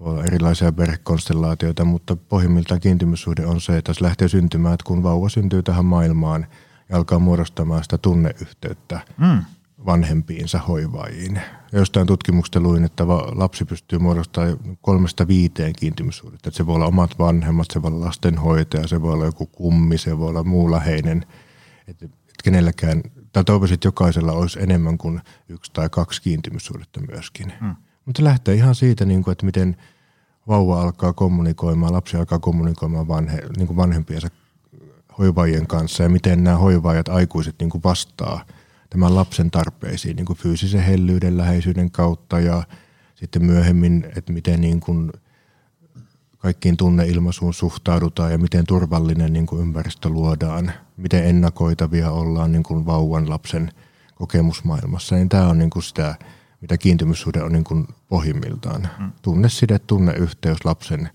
voi 0.00 0.12
olla 0.12 0.24
erilaisia 0.24 0.72
perhekonstellaatioita, 0.72 1.84
mutta 1.84 2.16
pohjimmiltaan 2.16 2.80
kiintymyssuhde 2.80 3.46
on 3.46 3.60
se, 3.60 3.76
että 3.76 3.92
se 3.92 4.04
lähtee 4.04 4.28
syntymään, 4.28 4.74
että 4.74 4.84
kun 4.84 5.02
vauva 5.02 5.28
syntyy 5.28 5.62
tähän 5.62 5.84
maailmaan 5.84 6.46
ja 6.88 6.96
alkaa 6.96 7.18
muodostamaan 7.18 7.82
sitä 7.82 7.98
tunneyhteyttä, 7.98 9.00
mm 9.18 9.42
vanhempiinsa 9.86 10.58
hoivaajiin. 10.58 11.40
Jostain 11.72 12.06
tutkimuksesta 12.06 12.60
luin, 12.60 12.84
että 12.84 13.08
lapsi 13.34 13.64
pystyy 13.64 13.98
muodostamaan 13.98 14.58
kolmesta 14.80 15.28
viiteen 15.28 15.72
kiintymyssuhdetta. 15.78 16.50
se 16.50 16.66
voi 16.66 16.74
olla 16.74 16.86
omat 16.86 17.18
vanhemmat, 17.18 17.66
se 17.72 17.82
voi 17.82 17.90
olla 17.90 18.06
lastenhoitaja, 18.06 18.88
se 18.88 19.02
voi 19.02 19.12
olla 19.12 19.24
joku 19.24 19.46
kummi, 19.46 19.98
se 19.98 20.18
voi 20.18 20.28
olla 20.28 20.44
muu 20.44 20.70
läheinen. 20.70 21.26
Että 21.88 22.04
et 22.04 22.12
kenelläkään, 22.44 23.02
tai 23.32 23.44
toivoisin, 23.44 23.74
että 23.74 23.88
jokaisella 23.88 24.32
olisi 24.32 24.62
enemmän 24.62 24.98
kuin 24.98 25.20
yksi 25.48 25.72
tai 25.72 25.88
kaksi 25.88 26.22
kiintymyssuhdetta 26.22 27.00
myöskin. 27.00 27.52
Hmm. 27.60 27.76
Mutta 28.04 28.24
lähtee 28.24 28.54
ihan 28.54 28.74
siitä, 28.74 29.04
niin 29.04 29.24
kuin, 29.24 29.32
että 29.32 29.46
miten 29.46 29.76
vauva 30.48 30.82
alkaa 30.82 31.12
kommunikoimaan, 31.12 31.92
lapsi 31.92 32.16
alkaa 32.16 32.38
kommunikoimaan 32.38 33.08
vanhe, 33.08 33.42
niin 33.56 33.66
kuin 33.66 33.76
vanhempiensa 33.76 34.28
hoivaajien 35.18 35.66
kanssa 35.66 36.02
ja 36.02 36.08
miten 36.08 36.44
nämä 36.44 36.56
hoivaajat 36.56 37.08
aikuiset 37.08 37.54
niin 37.58 37.70
kuin 37.70 37.82
vastaa– 37.82 38.44
tämän 38.92 39.14
lapsen 39.14 39.50
tarpeisiin 39.50 40.16
niin 40.16 40.26
kuin 40.26 40.38
fyysisen 40.38 40.82
hellyyden, 40.82 41.36
läheisyyden 41.36 41.90
kautta 41.90 42.40
ja 42.40 42.62
sitten 43.14 43.44
myöhemmin, 43.44 44.06
että 44.16 44.32
miten 44.32 44.60
niin 44.60 44.80
kuin 44.80 45.12
kaikkiin 46.38 46.76
tunneilmaisuun 46.76 47.54
suhtaudutaan 47.54 48.32
ja 48.32 48.38
miten 48.38 48.66
turvallinen 48.66 49.32
niin 49.32 49.46
kuin 49.46 49.62
ympäristö 49.62 50.08
luodaan, 50.08 50.72
miten 51.02 51.24
ennakoitavia 51.24 52.10
ollaan 52.10 52.52
niin 52.52 52.62
kuin 52.62 52.86
vauvan 52.86 53.30
lapsen 53.30 53.72
kokemusmaailmassa. 54.14 55.16
Niin 55.16 55.28
tämä 55.28 55.48
on 55.48 55.58
niin 55.58 55.70
kuin 55.70 55.82
sitä, 55.82 56.14
mitä 56.60 56.78
kiintymyssuhde 56.78 57.42
on 57.42 57.52
niin 57.52 57.64
kuin 57.64 57.88
pohjimmiltaan. 58.08 58.88
Mm. 58.98 59.12
Tunneside, 59.22 59.78
tunneyhteys 59.78 60.64
lapsen 60.64 61.10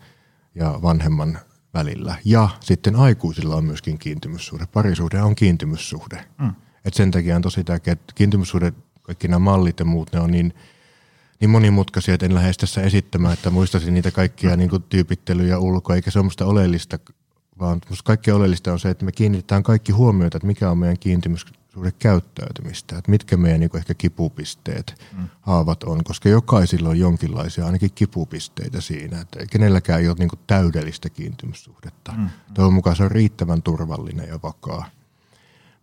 ja 0.55 0.79
vanhemman 0.81 1.39
välillä. 1.73 2.15
Ja 2.25 2.49
sitten 2.59 2.95
aikuisilla 2.95 3.55
on 3.55 3.65
myöskin 3.65 3.97
kiintymyssuhde. 3.97 4.65
Parisuhde 4.65 5.21
on 5.21 5.35
kiintymyssuhde. 5.35 6.25
Mm. 6.39 6.53
Et 6.85 6.93
sen 6.93 7.11
takia 7.11 7.35
on 7.35 7.41
tosi 7.41 7.63
tärkeää, 7.63 7.93
että 7.93 8.13
kiintymyssuhde, 8.15 8.73
kaikki 9.01 9.27
nämä 9.27 9.39
mallit 9.39 9.79
ja 9.79 9.85
muut, 9.85 10.13
ne 10.13 10.19
on 10.19 10.31
niin, 10.31 10.53
niin 11.39 11.49
monimutkaisia, 11.49 12.13
että 12.13 12.25
en 12.25 12.35
lähde 12.35 12.53
tässä 12.53 12.81
esittämään, 12.81 13.33
että 13.33 13.49
muistaisin 13.49 13.93
niitä 13.93 14.11
kaikkia 14.11 14.57
niin 14.57 14.69
kuin 14.69 14.83
tyypittelyjä 14.83 15.59
ulkoa, 15.59 15.95
eikä 15.95 16.11
se 16.11 16.19
ole 16.19 16.23
musta 16.23 16.45
oleellista, 16.45 16.99
vaan 17.59 17.81
musta 17.89 18.03
kaikki 18.03 18.31
oleellista 18.31 18.71
on 18.71 18.79
se, 18.79 18.89
että 18.89 19.05
me 19.05 19.11
kiinnitetään 19.11 19.63
kaikki 19.63 19.91
huomiota, 19.91 20.37
että 20.37 20.47
mikä 20.47 20.71
on 20.71 20.77
meidän 20.77 20.99
kiintymyssuhde 20.99 21.91
käyttäytymistä, 21.99 22.97
että 22.97 23.11
mitkä 23.11 23.37
meidän 23.37 23.59
niin 23.59 23.77
ehkä 23.77 23.93
kipupisteet, 23.93 25.03
mm. 25.17 25.27
haavat 25.41 25.83
on, 25.83 26.03
koska 26.03 26.29
jokaisilla 26.29 26.89
on 26.89 26.99
jonkinlaisia 26.99 27.65
ainakin 27.65 27.91
kipupisteitä 27.95 28.81
siinä, 28.81 29.21
että 29.21 29.45
kenelläkään 29.45 30.01
ei 30.01 30.07
ole 30.07 30.15
niin 30.19 30.29
täydellistä 30.47 31.09
kiintymyssuhdetta. 31.09 32.11
Mm. 32.11 32.29
Toivon 32.53 32.73
mukaan 32.73 32.95
se 32.95 33.03
on 33.03 33.11
riittävän 33.11 33.61
turvallinen 33.61 34.29
ja 34.29 34.39
vakaa. 34.43 34.85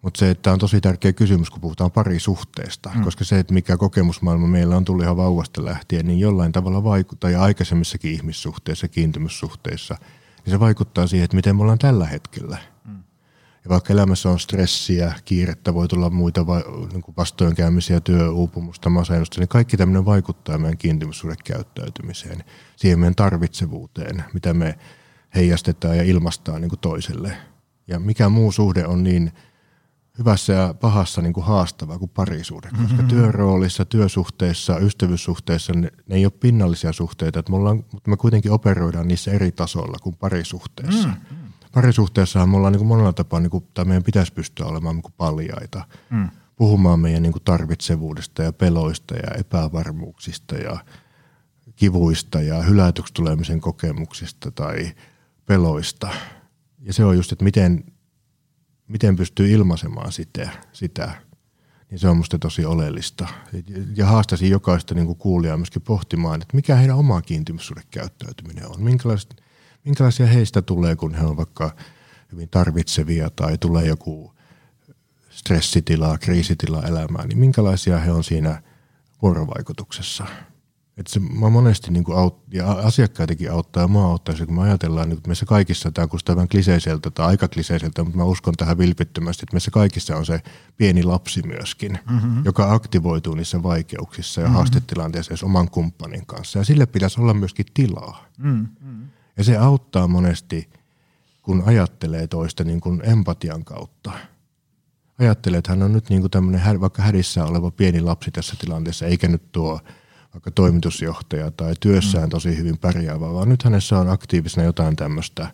Mutta 0.03 0.19
se, 0.19 0.31
että 0.31 0.53
on 0.53 0.59
tosi 0.59 0.81
tärkeä 0.81 1.13
kysymys, 1.13 1.51
kun 1.51 1.61
puhutaan 1.61 1.91
parisuhteesta, 1.91 2.91
mm. 2.95 3.05
koska 3.05 3.25
se, 3.25 3.39
että 3.39 3.55
mikä 3.55 3.77
kokemusmaailma 3.77 4.47
meillä 4.47 4.77
on 4.77 4.85
tullut 4.85 5.03
ihan 5.03 5.17
vauvasta 5.17 5.65
lähtien, 5.65 6.07
niin 6.07 6.21
jollain 6.21 6.53
tavalla 6.53 6.85
vaikuttaa, 6.85 7.31
ja 7.31 7.43
aikaisemmissakin 7.43 8.13
ihmissuhteissa, 8.13 8.89
kiintymyssuhteissa, 8.89 9.97
niin 10.45 10.51
se 10.51 10.61
vaikuttaa 10.61 11.07
siihen, 11.07 11.25
että 11.25 11.37
miten 11.37 11.57
me 11.57 11.63
ollaan 11.63 11.79
tällä 11.79 12.07
hetkellä. 12.07 12.59
Mm. 12.85 13.03
Ja 13.65 13.69
vaikka 13.69 13.93
elämässä 13.93 14.31
on 14.31 14.41
stressiä, 14.41 15.15
kiirettä, 15.25 15.75
voi 15.75 15.89
tulla 15.89 16.11
muita 16.11 16.47
va- 16.47 16.89
niin 16.93 17.15
vastoinkäymisiä, 17.17 18.01
työuupumusta, 18.01 18.91
masennusta, 18.91 19.41
niin 19.41 19.49
kaikki 19.49 19.77
tämmöinen 19.77 20.05
vaikuttaa 20.05 20.59
meidän 20.59 20.79
kiintymyssuhdekäyttäytymiseen, 20.79 22.45
siihen 22.77 22.99
meidän 22.99 23.15
tarvitsevuuteen, 23.15 24.25
mitä 24.35 24.55
me 24.55 24.79
heijastetaan 25.35 25.97
ja 25.97 26.03
ilmastaan 26.03 26.61
niin 26.61 26.69
kuin 26.69 26.81
toiselle. 26.81 27.37
Ja 27.89 27.99
mikä 27.99 28.29
muu 28.29 28.53
suhde 28.53 28.87
on 28.87 29.05
niin– 29.05 29.33
hyvässä 30.19 30.53
ja 30.53 30.75
pahassa 30.81 31.23
niin 31.23 31.33
kuin 31.33 31.47
haastava 31.47 31.99
kuin 31.99 32.11
parisuhde, 32.15 32.69
koska 32.71 32.85
mm-hmm. 32.85 33.09
työroolissa, 33.09 33.85
työsuhteissa, 33.85 34.79
ystävyyssuhteissa 34.79 35.73
ne, 35.73 35.91
ne 36.07 36.17
ei 36.17 36.27
ole 36.27 36.33
pinnallisia 36.41 36.93
suhteita, 36.93 37.39
että 37.39 37.53
me 37.53 37.57
ollaan, 37.57 37.85
mutta 37.93 38.11
me 38.11 38.17
kuitenkin 38.17 38.53
operoidaan 38.53 39.09
niissä 39.09 39.31
eri 39.31 39.53
tasoilla 39.53 39.99
kuin 40.03 40.17
parisuhteessa. 40.17 41.09
Mm-hmm. 41.09 41.53
Parisuhteessahan 41.73 42.49
me 42.49 42.57
ollaan 42.57 42.73
niin 42.73 42.79
kuin 42.79 42.89
monella 42.89 43.13
tapaa, 43.13 43.41
niin 43.41 43.51
kuin, 43.51 43.67
tai 43.75 43.85
meidän 43.85 44.03
pitäisi 44.03 44.33
pystyä 44.33 44.67
olemaan 44.67 44.95
niin 44.95 45.03
kuin 45.03 45.15
paljaita, 45.17 45.85
mm. 46.11 46.29
puhumaan 46.57 47.01
meidän 47.01 47.23
niin 47.23 47.33
kuin 47.33 47.43
tarvitsevuudesta 47.45 48.43
ja 48.43 48.53
peloista 48.53 49.15
ja 49.15 49.35
epävarmuuksista 49.39 50.55
ja 50.55 50.79
kivuista 51.77 52.41
ja 52.41 52.63
hylätyksi 52.63 53.15
tulemisen 53.15 53.61
kokemuksista 53.61 54.51
tai 54.51 54.93
peloista. 55.47 56.09
Ja 56.81 56.93
se 56.93 57.05
on 57.05 57.17
just, 57.17 57.33
että 57.33 57.45
miten 57.45 57.85
miten 58.95 59.17
pystyy 59.17 59.51
ilmaisemaan 59.51 60.13
sitä, 60.13 60.51
sitä 60.73 61.13
niin 61.91 61.99
se 61.99 62.09
on 62.09 62.17
musta 62.17 62.39
tosi 62.39 62.65
oleellista. 62.65 63.29
Ja 63.97 64.07
haastaisin 64.07 64.51
jokaista 64.51 64.95
niin 64.95 65.07
kuin 65.07 65.19
kuulijaa 65.19 65.57
myöskin 65.57 65.83
pohtimaan, 65.83 66.43
että 66.43 66.57
mikä 66.57 66.77
heidän 66.77 66.97
oma 66.97 67.23
kiintymyssuhdekäyttäytyminen 67.23 68.71
on. 68.71 68.83
Minkälaisia, 68.83 69.31
minkälaisia 69.85 70.27
heistä 70.27 70.63
tulee, 70.63 70.97
kun 70.97 71.15
he 71.15 71.27
on 71.27 71.37
vaikka 71.37 71.77
hyvin 72.33 72.49
tarvitsevia 72.49 73.31
tai 73.31 73.59
tulee 73.59 73.87
joku 73.87 74.33
stressitila, 75.31 76.19
kriisitila 76.19 76.83
elämään, 76.83 77.29
niin 77.29 77.39
minkälaisia 77.39 77.99
he 77.99 78.13
on 78.13 78.25
siinä 78.25 78.63
vuorovaikutuksessa– 79.23 80.27
että 80.97 81.13
se, 81.13 81.21
mä 81.21 81.51
monesti 81.51 81.91
niin 81.91 82.05
kuin 82.05 82.19
aut, 82.19 82.43
ja 82.53 82.73
asiakkaitakin 82.73 83.53
auttaa 83.53 83.83
ja 83.83 83.89
mua 83.89 84.05
auttaa 84.05 84.35
kun 84.47 84.55
me 84.55 84.63
ajatellaan, 84.63 85.09
niin 85.09 85.21
meissä 85.27 85.47
kaikissa, 85.47 85.93
tämä 85.93 86.07
kuulostaa 86.07 86.37
vähän 86.37 86.49
kliseiseltä 86.49 87.11
tai 87.11 87.27
aika 87.27 87.49
kliseiseltä, 87.49 88.05
mutta 88.05 88.19
mä 88.19 88.25
uskon 88.25 88.55
tähän 88.57 88.79
vilpittömästi, 88.79 89.45
että 89.45 89.55
meissä 89.55 89.71
kaikissa 89.71 90.17
on 90.17 90.27
se 90.27 90.41
pieni 90.77 91.03
lapsi 91.03 91.43
myöskin, 91.43 91.99
mm-hmm. 92.11 92.45
joka 92.45 92.73
aktivoituu 92.73 93.35
niissä 93.35 93.63
vaikeuksissa 93.63 94.41
ja 94.41 94.47
mm-hmm. 94.47 94.55
haastetilanteissa 94.55 95.35
oman 95.43 95.71
kumppanin 95.71 96.27
kanssa. 96.27 96.59
Ja 96.59 96.65
sille 96.65 96.87
pitäisi 96.87 97.21
olla 97.21 97.35
myöskin 97.35 97.67
tilaa. 97.75 98.25
Mm-hmm. 98.39 99.09
Ja 99.37 99.45
se 99.45 99.57
auttaa 99.57 100.09
monesti, 100.09 100.71
kun 101.43 101.63
ajattelee 101.67 102.27
toista 102.27 102.65
niin 102.65 102.81
kuin 102.81 103.01
empatian 103.05 103.65
kautta. 103.65 104.13
Ajattelee, 105.19 105.59
että 105.59 105.73
hän 105.73 105.83
on 105.83 105.93
nyt 105.93 106.11
niin 106.11 106.21
kuin 106.21 106.31
tämmöinen 106.31 106.81
vaikka 106.81 107.03
hädissä 107.03 107.45
oleva 107.45 107.71
pieni 107.71 108.01
lapsi 108.01 108.31
tässä 108.31 108.57
tilanteessa, 108.61 109.07
eikä 109.07 109.29
nyt 109.29 109.53
tuo– 109.53 109.81
vaikka 110.35 110.51
toimitusjohtaja 110.51 111.51
tai 111.51 111.75
työssään 111.81 112.25
mm. 112.25 112.31
tosi 112.31 112.57
hyvin 112.57 112.79
pärjäävä, 112.79 113.33
vaan 113.33 113.49
nyt 113.49 113.63
hänessä 113.63 113.99
on 113.99 114.11
aktiivisena 114.11 114.65
jotain 114.65 114.97
tämmöistä, 114.97 115.47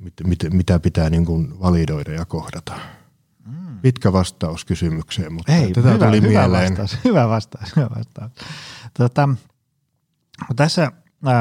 mit, 0.00 0.14
mit, 0.26 0.38
mitä 0.52 0.78
pitää 0.78 1.10
niin 1.10 1.24
kuin 1.24 1.60
validoida 1.60 2.12
ja 2.12 2.24
kohdata. 2.24 2.78
Mm. 3.46 3.80
Pitkä 3.80 4.12
vastaus 4.12 4.64
kysymykseen, 4.64 5.32
mutta 5.32 5.52
Ei, 5.52 5.72
tätä 5.72 5.88
hyvä, 5.88 6.06
tuli 6.06 6.20
hyvä 6.20 6.28
mieleen. 6.28 6.78
Vastaus, 6.78 6.98
hyvä 7.04 7.28
vastaus, 7.28 7.76
hyvä 7.76 7.88
vastaus. 7.96 8.32
Tota, 8.94 9.28
tässä 10.56 10.92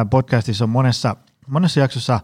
podcastissa 0.10 0.64
on 0.64 0.70
monessa 0.70 1.16
monessa 1.48 1.80
jaksossa 1.80 2.20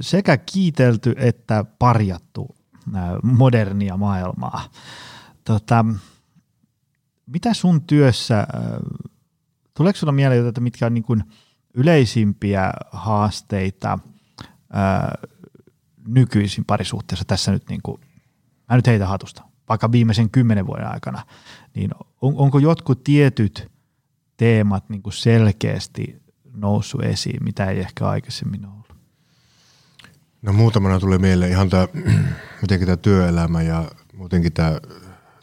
sekä 0.00 0.36
kiitelty 0.36 1.14
että 1.16 1.64
parjattu 1.78 2.56
modernia 3.22 3.96
maailmaa. 3.96 4.64
Tota, 5.44 5.84
mitä 7.32 7.54
sun 7.54 7.82
työssä, 7.82 8.46
tuleeko 9.76 9.98
sulla 9.98 10.12
mieleen 10.12 10.46
että 10.46 10.60
mitkä 10.60 10.86
on 10.86 10.94
niin 10.94 11.04
kuin 11.04 11.24
yleisimpiä 11.74 12.72
haasteita 12.92 13.98
nykyisin 16.08 16.64
parisuhteessa 16.64 17.24
tässä 17.24 17.52
nyt, 17.52 17.68
niin 17.68 17.80
kuin, 17.82 18.00
mä 18.68 18.76
nyt 18.76 18.86
heitä 18.86 19.06
hatusta, 19.06 19.42
vaikka 19.68 19.92
viimeisen 19.92 20.30
kymmenen 20.30 20.66
vuoden 20.66 20.92
aikana, 20.92 21.26
niin 21.74 21.90
on, 22.20 22.34
onko 22.36 22.58
jotkut 22.58 23.04
tietyt 23.04 23.70
teemat 24.36 24.88
niin 24.88 25.02
kuin 25.02 25.12
selkeästi 25.12 26.22
noussut 26.54 27.04
esiin, 27.04 27.44
mitä 27.44 27.66
ei 27.66 27.80
ehkä 27.80 28.08
aikaisemmin 28.08 28.66
ollut? 28.66 28.94
No 30.42 30.52
muutamana 30.52 31.00
tulee 31.00 31.18
mieleen 31.18 31.50
ihan 31.50 31.70
tämä, 31.70 31.88
tämä 32.86 32.96
työelämä 32.96 33.62
ja 33.62 33.90
muutenkin 34.14 34.52
tämä 34.52 34.80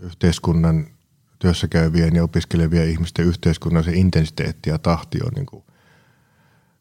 yhteiskunnan 0.01 0.88
työssä 1.39 1.67
käyvien 1.67 2.15
ja 2.15 2.23
opiskelevien 2.23 2.89
ihmisten 2.89 3.25
yhteiskunnan 3.25 3.83
se 3.83 3.91
intensiteetti 3.91 4.69
ja 4.69 4.77
tahti 4.77 5.19
on 5.23 5.31
niin 5.35 5.45
kuin 5.45 5.63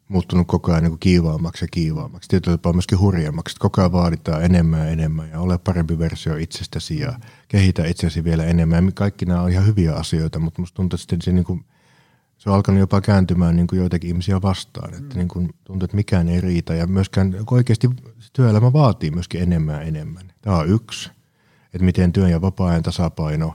muuttunut 0.07 0.47
koko 0.47 0.71
ajan 0.71 0.83
niin 0.83 0.91
kuin 0.91 0.99
kiivaammaksi 0.99 1.63
ja 1.63 1.67
kiivaammaksi. 1.71 2.29
Tietyllä 2.29 2.57
tapaa 2.57 2.73
myöskin 2.73 2.99
hurjemmaksi. 2.99 3.55
Koko 3.59 3.81
ajan 3.81 3.91
vaaditaan 3.91 4.43
enemmän 4.43 4.79
ja 4.79 4.87
enemmän 4.87 5.29
ja 5.29 5.39
ole 5.39 5.57
parempi 5.57 5.99
versio 5.99 6.35
itsestäsi 6.35 6.99
ja 6.99 7.19
kehitä 7.47 7.85
itsesi 7.85 8.23
vielä 8.23 8.45
enemmän. 8.45 8.93
Kaikki 8.93 9.25
nämä 9.25 9.41
on 9.41 9.51
ihan 9.51 9.65
hyviä 9.65 9.93
asioita, 9.93 10.39
mutta 10.39 10.61
musta 10.61 10.75
tuntuu, 10.75 10.99
että 11.03 11.25
se, 11.25 11.31
niin 11.31 11.45
kuin, 11.45 11.65
se 12.37 12.49
on 12.49 12.55
alkanut 12.55 12.79
jopa 12.79 13.01
kääntymään 13.01 13.55
niin 13.55 13.67
kuin 13.67 13.79
joitakin 13.79 14.07
ihmisiä 14.07 14.41
vastaan. 14.41 14.93
Että 14.93 15.13
mm. 15.13 15.17
niin 15.17 15.27
kuin, 15.27 15.49
tuntuu, 15.63 15.85
että 15.85 15.97
mikään 15.97 16.29
ei 16.29 16.41
riitä 16.41 16.75
ja 16.75 16.87
myöskään 16.87 17.35
oikeasti 17.51 17.89
työelämä 18.33 18.73
vaatii 18.73 19.11
myöskin 19.11 19.41
enemmän 19.41 19.75
ja 19.75 19.81
enemmän. 19.81 20.33
Tämä 20.41 20.57
on 20.57 20.69
yksi, 20.69 21.11
että 21.65 21.85
miten 21.85 22.13
työn 22.13 22.31
ja 22.31 22.41
vapaa-ajan 22.41 22.83
tasapaino 22.83 23.53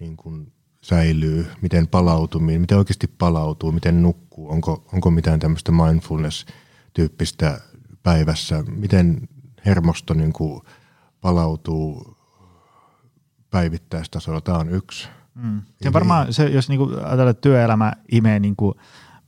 niin 0.00 0.16
kuin 0.16 0.52
säilyy, 0.82 1.46
miten 1.60 1.88
palautuminen, 1.88 2.60
miten 2.60 2.78
oikeasti 2.78 3.06
palautuu, 3.06 3.72
miten 3.72 4.02
nukkuu, 4.02 4.50
onko, 4.50 4.84
onko 4.92 5.10
mitään 5.10 5.40
tämmöistä 5.40 5.72
mindfulness-tyyppistä 5.72 7.60
päivässä, 8.02 8.64
miten 8.68 9.28
hermosto 9.66 10.14
niin 10.14 10.32
kuin 10.32 10.62
palautuu 11.20 12.16
päivittäistasolla. 13.50 14.40
Tämä 14.40 14.58
on 14.58 14.68
yksi. 14.68 15.08
Mm. 15.34 15.62
Ja 15.84 15.92
varmaan 15.92 16.32
se, 16.32 16.46
jos 16.48 16.68
niinku 16.68 16.84
ajatellaan, 16.84 17.28
että 17.28 17.40
työelämä 17.40 17.92
imee 18.12 18.38
niinku 18.38 18.74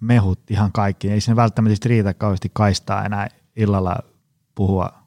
mehut 0.00 0.50
ihan 0.50 0.72
kaikki, 0.72 1.10
ei 1.10 1.20
sinne 1.20 1.36
välttämättä 1.36 1.88
riitä 1.88 2.14
kauheasti 2.14 2.50
kaistaa 2.52 3.04
enää 3.04 3.28
illalla 3.56 3.96
puhua 4.54 5.01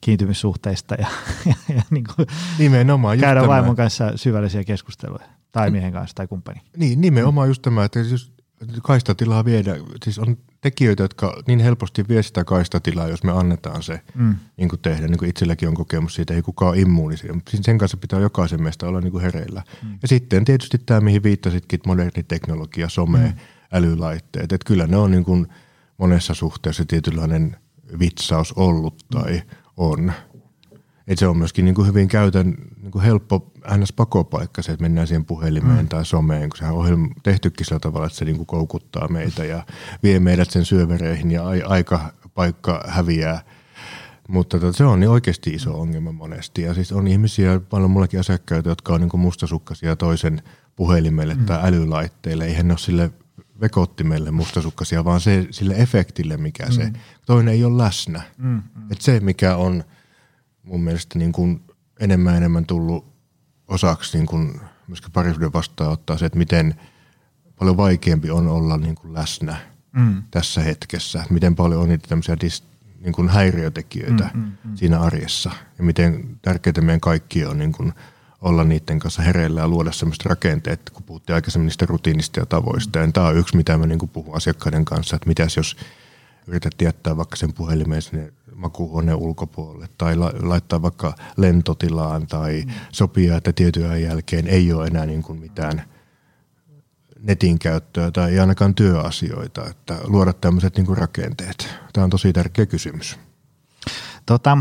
kiintymyssuhteista 0.00 0.94
ja, 0.94 1.06
ja, 1.46 1.54
ja 1.74 1.82
niin 1.90 2.04
kuin 2.16 2.28
Nimenomaan, 2.58 3.18
käydä 3.18 3.48
vaimon 3.48 3.76
kanssa 3.76 4.12
syvällisiä 4.16 4.64
keskusteluja 4.64 5.24
tai 5.52 5.70
miehen 5.70 5.92
kanssa 5.92 6.14
tai 6.14 6.26
kumppani. 6.26 6.60
Niin, 6.76 7.00
nimenomaan 7.00 7.48
just 7.48 7.62
tämä, 7.62 7.84
että 7.84 7.98
jos 7.98 8.32
kaistatilaa 8.82 9.44
viedä, 9.44 9.76
siis 10.04 10.18
on 10.18 10.36
tekijöitä, 10.60 11.02
jotka 11.02 11.42
niin 11.46 11.60
helposti 11.60 12.08
vie 12.08 12.22
sitä 12.22 12.44
kaistatilaa, 12.44 13.08
jos 13.08 13.24
me 13.24 13.32
annetaan 13.32 13.82
se 13.82 14.00
mm. 14.14 14.36
niin 14.56 14.68
kuin 14.68 14.80
tehdä. 14.80 15.08
Niin 15.08 15.18
kuin 15.18 15.28
itselläkin 15.28 15.68
on 15.68 15.74
kokemus 15.74 16.14
siitä, 16.14 16.34
ei 16.34 16.42
kukaan 16.42 16.78
immuunisia, 16.78 17.34
mutta 17.34 17.52
sen 17.60 17.78
kanssa 17.78 17.96
pitää 17.96 18.20
jokaisen 18.20 18.62
meistä 18.62 18.86
olla 18.86 19.00
niin 19.00 19.12
kuin 19.12 19.22
hereillä. 19.22 19.62
Mm. 19.82 19.98
Ja 20.02 20.08
sitten 20.08 20.44
tietysti 20.44 20.78
tämä, 20.78 21.00
mihin 21.00 21.22
viittasitkin, 21.22 21.80
moderni 21.86 22.22
teknologia, 22.22 22.88
some, 22.88 23.18
mm. 23.18 23.32
älylaitteet, 23.72 24.52
että 24.52 24.66
kyllä 24.66 24.86
ne 24.86 24.96
on 24.96 25.10
niin 25.10 25.24
kuin 25.24 25.46
monessa 25.98 26.34
suhteessa 26.34 26.84
tietynlainen 26.84 27.56
vitsaus 27.98 28.52
ollut 28.52 29.04
tai 29.10 29.32
mm. 29.32 29.42
On. 29.80 30.12
Et 31.06 31.18
se 31.18 31.26
on 31.26 31.36
myöskin 31.36 31.64
niin 31.64 31.74
kuin 31.74 31.88
hyvin 31.88 32.08
käytän, 32.08 32.54
niin 32.82 32.90
kuin 32.90 33.04
helppo 33.04 33.52
ns. 33.76 33.92
pakopaikka 33.92 34.62
se, 34.62 34.72
että 34.72 34.82
mennään 34.82 35.06
siihen 35.06 35.24
puhelimeen 35.24 35.84
mm. 35.84 35.88
tai 35.88 36.04
someen, 36.04 36.50
kun 36.50 36.58
sehän 36.58 36.74
on 36.74 37.10
tehtykin 37.22 37.66
sillä 37.66 37.78
tavalla, 37.78 38.06
että 38.06 38.18
se 38.18 38.24
niin 38.24 38.36
kuin 38.36 38.46
koukuttaa 38.46 39.08
meitä 39.08 39.44
ja 39.44 39.66
vie 40.02 40.20
meidät 40.20 40.50
sen 40.50 40.64
syövereihin 40.64 41.30
ja 41.30 41.42
aika 41.66 42.12
paikka 42.34 42.84
häviää. 42.88 43.42
Mutta 44.28 44.58
tota, 44.58 44.76
se 44.76 44.84
on 44.84 45.00
niin 45.00 45.10
oikeasti 45.10 45.50
iso 45.50 45.80
ongelma 45.80 46.12
monesti. 46.12 46.62
Ja 46.62 46.74
siis 46.74 46.92
on 46.92 47.06
ihmisiä, 47.08 47.60
paljon 47.60 47.90
mullakin 47.90 48.20
asiakkaita, 48.20 48.68
jotka 48.68 48.94
on 48.94 49.00
niin 49.00 49.08
kuin 49.08 49.20
mustasukkaisia 49.20 49.96
toisen 49.96 50.42
puhelimelle 50.76 51.34
mm. 51.34 51.46
tai 51.46 51.58
älylaitteelle. 51.62 52.44
Eihän 52.44 52.68
ne 52.68 52.72
ole 52.72 52.78
sille 52.78 53.10
vekottimelle 53.60 54.30
mustasukkaisia, 54.30 55.04
vaan 55.04 55.20
se, 55.20 55.46
sille 55.50 55.74
efektille, 55.74 56.36
mikä 56.36 56.66
mm. 56.66 56.72
se. 56.72 56.92
Toinen 57.26 57.54
ei 57.54 57.64
ole 57.64 57.84
läsnä. 57.84 58.22
Mm. 58.38 58.48
Mm. 58.48 58.62
Et 58.92 59.00
se, 59.00 59.20
mikä 59.20 59.56
on– 59.56 59.84
mun 60.62 60.82
mielestä 60.82 61.18
niin 61.18 61.32
kuin 61.32 61.62
enemmän 62.00 62.36
enemmän 62.36 62.66
tullut 62.66 63.06
osaksi 63.68 64.18
niin 64.18 64.26
kuin 64.26 64.60
myöskin 64.88 65.12
parisuuden 65.12 65.52
vastaanottaa 65.52 66.18
se, 66.18 66.26
että 66.26 66.38
miten 66.38 66.74
paljon 67.58 67.76
vaikeampi 67.76 68.30
on 68.30 68.48
olla 68.48 68.76
niin 68.76 68.94
kuin 68.94 69.14
läsnä 69.14 69.56
mm. 69.92 70.22
tässä 70.30 70.60
hetkessä. 70.60 71.24
Miten 71.30 71.56
paljon 71.56 71.82
on 71.82 71.88
niitä 71.88 72.08
tämmöisiä 72.08 72.36
dis, 72.40 72.64
niin 73.00 73.12
kuin 73.12 73.28
häiriötekijöitä 73.28 74.30
mm, 74.34 74.40
mm, 74.40 74.52
mm. 74.64 74.76
siinä 74.76 75.00
arjessa. 75.00 75.50
Ja 75.78 75.84
miten 75.84 76.38
tärkeää 76.42 76.74
meidän 76.80 77.00
kaikki 77.00 77.44
on 77.44 77.58
niin 77.58 77.72
kuin 77.72 77.92
olla 78.40 78.64
niiden 78.64 78.98
kanssa 78.98 79.22
hereillä 79.22 79.60
ja 79.60 79.68
luoda 79.68 79.92
semmoista 79.92 80.28
rakenteet, 80.28 80.90
kun 80.90 81.02
puhuttiin 81.02 81.34
aikaisemmin 81.34 81.66
niistä 81.66 81.86
rutiinista 81.86 82.40
ja 82.40 82.46
tavoista. 82.46 82.98
Ja 82.98 83.12
tämä 83.12 83.26
on 83.26 83.36
yksi, 83.36 83.56
mitä 83.56 83.78
mä 83.78 83.86
niin 83.86 84.08
puhun 84.12 84.36
asiakkaiden 84.36 84.84
kanssa, 84.84 85.16
että 85.16 85.28
mitäs 85.28 85.56
jos 85.56 85.76
yrität 86.46 86.82
jättää 86.82 87.16
vaikka 87.16 87.36
sen 87.36 87.52
puhelimeen 87.52 88.02
sinne 88.02 88.32
makuuhuoneen 88.54 89.16
ulkopuolelle 89.16 89.88
tai 89.98 90.16
la, 90.16 90.32
laittaa 90.42 90.82
vaikka 90.82 91.14
lentotilaan 91.36 92.26
tai 92.26 92.62
mm. 92.66 92.72
sopia, 92.92 93.36
että 93.36 93.52
tietyn 93.52 93.90
ajan 93.90 94.02
jälkeen 94.02 94.46
ei 94.46 94.72
ole 94.72 94.86
enää 94.86 95.06
niin 95.06 95.22
kuin 95.22 95.40
mitään 95.40 95.82
netin 97.20 97.58
käyttöä 97.58 98.10
tai 98.10 98.30
ei 98.30 98.40
ainakaan 98.40 98.74
työasioita, 98.74 99.66
että 99.66 99.98
luoda 100.04 100.32
tämmöiset 100.32 100.76
niin 100.76 100.86
kuin 100.86 100.98
rakenteet. 100.98 101.68
Tämä 101.92 102.04
on 102.04 102.10
tosi 102.10 102.32
tärkeä 102.32 102.66
kysymys. 102.66 103.18
Tota, 104.26 104.58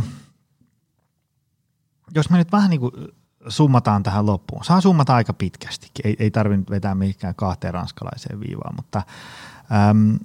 jos 2.16 2.30
me 2.30 2.38
nyt 2.38 2.52
vähän 2.52 2.70
niin 2.70 2.80
kuin 2.80 2.94
summataan 3.50 4.04
tähän 4.04 4.26
loppuun. 4.26 4.64
Saa 4.64 4.82
summata 4.82 5.16
aika 5.16 5.34
pitkästikin, 5.34 6.08
ei, 6.08 6.16
ei 6.20 6.32
tarvitse 6.32 6.70
vetää 6.70 6.96
mihinkään 6.96 7.36
kahteen 7.36 7.74
ranskalaiseen 7.74 8.40
viivaan, 8.40 8.76
mutta 8.76 9.02
äm, 9.90 10.20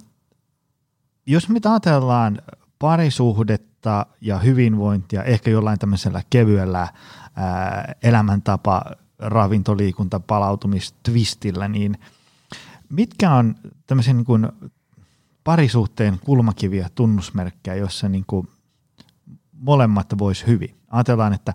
jos 1.25 1.49
me 1.49 1.59
ajatellaan 1.65 2.41
parisuhdetta 2.79 4.05
ja 4.21 4.39
hyvinvointia 4.39 5.23
ehkä 5.23 5.51
jollain 5.51 5.79
tämmöisellä 5.79 6.21
kevyellä 6.29 6.87
ää, 7.35 7.93
elämäntapa, 8.03 8.81
ravintoliikunta, 9.19 10.19
palautumistwistillä, 10.19 11.67
niin 11.67 11.97
mitkä 12.89 13.33
on 13.33 13.55
tämmöisen 13.87 14.17
niin 14.17 14.71
parisuhteen 15.43 16.19
kulmakiviä, 16.19 16.89
tunnusmerkkejä, 16.95 17.75
jossa 17.75 18.09
niin 18.09 18.23
kuin 18.27 18.47
molemmat 19.53 20.17
vois 20.17 20.47
hyvin? 20.47 20.75
Ajatellaan, 20.89 21.33
että 21.33 21.53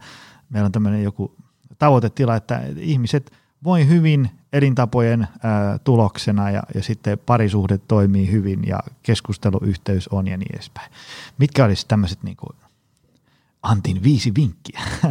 meillä 0.51 0.66
on 0.66 0.73
tämmöinen 0.73 1.03
joku 1.03 1.37
tavoitetila, 1.81 2.37
että 2.37 2.61
ihmiset 2.76 3.33
voi 3.64 3.89
hyvin 3.89 4.31
elintapojen 4.53 5.28
ää, 5.43 5.78
tuloksena 5.78 6.51
ja, 6.51 6.62
ja 6.74 6.83
sitten 6.83 7.18
parisuhde 7.26 7.78
toimii 7.78 8.31
hyvin 8.31 8.66
ja 8.66 8.81
keskusteluyhteys 9.03 10.09
on 10.09 10.28
ja 10.28 10.37
niin 10.37 10.55
edespäin. 10.55 10.93
Mitkä 11.39 11.64
olisi 11.64 11.89
tämmöiset 11.89 12.22
niin 12.22 12.37
kuin 12.37 12.57
Antin 13.62 14.03
viisi 14.03 14.35
vinkkiä. 14.35 14.81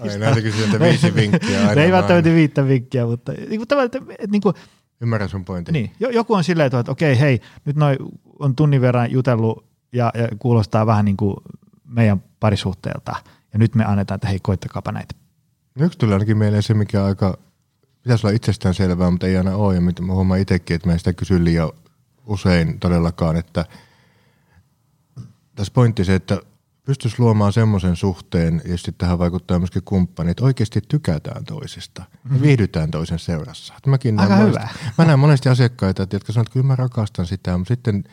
Ai 0.00 0.18
näitä 0.18 0.40
kysyä 0.40 0.80
viisi 0.80 1.14
vinkkiä. 1.20 1.68
Aina 1.68 1.82
ei 1.82 1.92
välttämättä 1.92 2.30
viittä 2.30 2.68
vinkkiä, 2.68 3.06
mutta 3.06 3.32
niin 3.32 3.48
kuin, 3.48 3.62
että, 3.62 3.98
että, 3.98 4.26
niin 4.30 4.42
kuin, 4.42 4.54
Ymmärrän 5.00 5.28
sun 5.28 5.44
pointin. 5.44 5.72
Niin, 5.72 5.92
joku 6.00 6.34
on 6.34 6.44
silleen, 6.44 6.66
että 6.66 6.92
okei, 6.92 7.20
hei, 7.20 7.40
nyt 7.64 7.76
noin 7.76 7.98
on 8.38 8.56
tunnin 8.56 8.80
verran 8.80 9.12
jutellut 9.12 9.64
ja, 9.92 10.12
ja 10.14 10.28
kuulostaa 10.38 10.86
vähän 10.86 11.04
niin 11.04 11.16
kuin 11.16 11.36
meidän 11.84 12.22
parisuhteelta. 12.40 13.16
Ja 13.52 13.58
nyt 13.58 13.74
me 13.74 13.84
annetaan, 13.84 14.16
että 14.16 14.28
hei, 14.28 14.38
koittakaapa 14.42 14.92
näitä. 14.92 15.14
Yksi 15.80 15.98
tuli 15.98 16.12
ainakin 16.12 16.38
mieleen 16.38 16.62
se, 16.62 16.74
mikä 16.74 17.04
aika 17.04 17.38
pitäisi 18.02 18.26
olla 18.26 18.36
itsestään 18.36 18.74
selvää, 18.74 19.10
mutta 19.10 19.26
ei 19.26 19.36
aina 19.36 19.56
ole. 19.56 19.74
Ja 19.74 19.80
mä 19.80 20.12
huomaan 20.12 20.40
itsekin, 20.40 20.74
että 20.74 20.88
mä 20.88 20.92
en 20.92 20.98
sitä 20.98 21.12
kysy 21.12 21.44
liian 21.44 21.72
usein 22.26 22.80
todellakaan, 22.80 23.36
että 23.36 23.64
tässä 25.54 25.72
pointti 25.74 26.04
se, 26.04 26.14
että 26.14 26.40
pystyisi 26.84 27.20
luomaan 27.20 27.52
semmoisen 27.52 27.96
suhteen, 27.96 28.62
ja 28.64 28.76
sitten 28.76 28.94
tähän 28.98 29.18
vaikuttaa 29.18 29.58
myöskin 29.58 29.82
kumppani, 29.84 30.30
että 30.30 30.44
oikeasti 30.44 30.80
tykätään 30.88 31.44
toisesta 31.44 32.02
mm-hmm. 32.02 32.36
ja 32.36 32.42
viihdytään 32.42 32.90
toisen 32.90 33.18
seurassa. 33.18 33.74
Että 33.76 33.90
mäkin 33.90 34.20
Aika 34.20 34.34
näen 34.34 34.48
hyvä. 34.48 34.60
Monesti, 34.60 34.78
mä 34.98 35.04
näen 35.04 35.18
monesti 35.18 35.48
asiakkaita, 35.48 36.06
jotka 36.12 36.32
sanoo, 36.32 36.42
että 36.42 36.52
kyllä 36.52 36.66
mä 36.66 36.76
rakastan 36.76 37.26
sitä, 37.26 37.58
mutta 37.58 37.74
sitten 37.74 38.04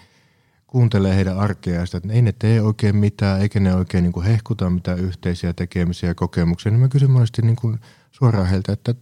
kuuntelee 0.72 1.15
heidän 1.15 1.39
arkeaan 1.39 1.88
sitä, 1.88 1.97
että 1.97 2.13
ei 2.13 2.22
ne 2.22 2.32
tee 2.32 2.61
oikein 2.61 2.95
mitään, 2.95 3.41
eikä 3.41 3.59
ne 3.59 3.76
oikein 3.76 4.03
niin 4.03 4.13
kuin 4.13 4.26
hehkuta 4.26 4.69
mitään 4.69 4.99
yhteisiä 4.99 5.53
tekemisiä 5.53 6.09
ja 6.09 6.15
kokemuksia. 6.15 6.72
Niin 6.72 6.80
mä 6.80 6.88
kysyn 6.88 7.11
monesti 7.11 7.41
niin 7.41 7.55
kuin 7.55 7.80
suoraan 8.11 8.47
heiltä, 8.47 8.74
että 8.74 8.95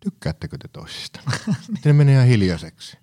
tykkäättekö 0.00 0.58
te 0.58 0.68
toisista? 0.68 1.20
Sitten 1.60 1.80
ne 1.84 1.92
menee 1.92 2.14
ihan 2.14 2.26
hiljaiseksi. 2.26 2.98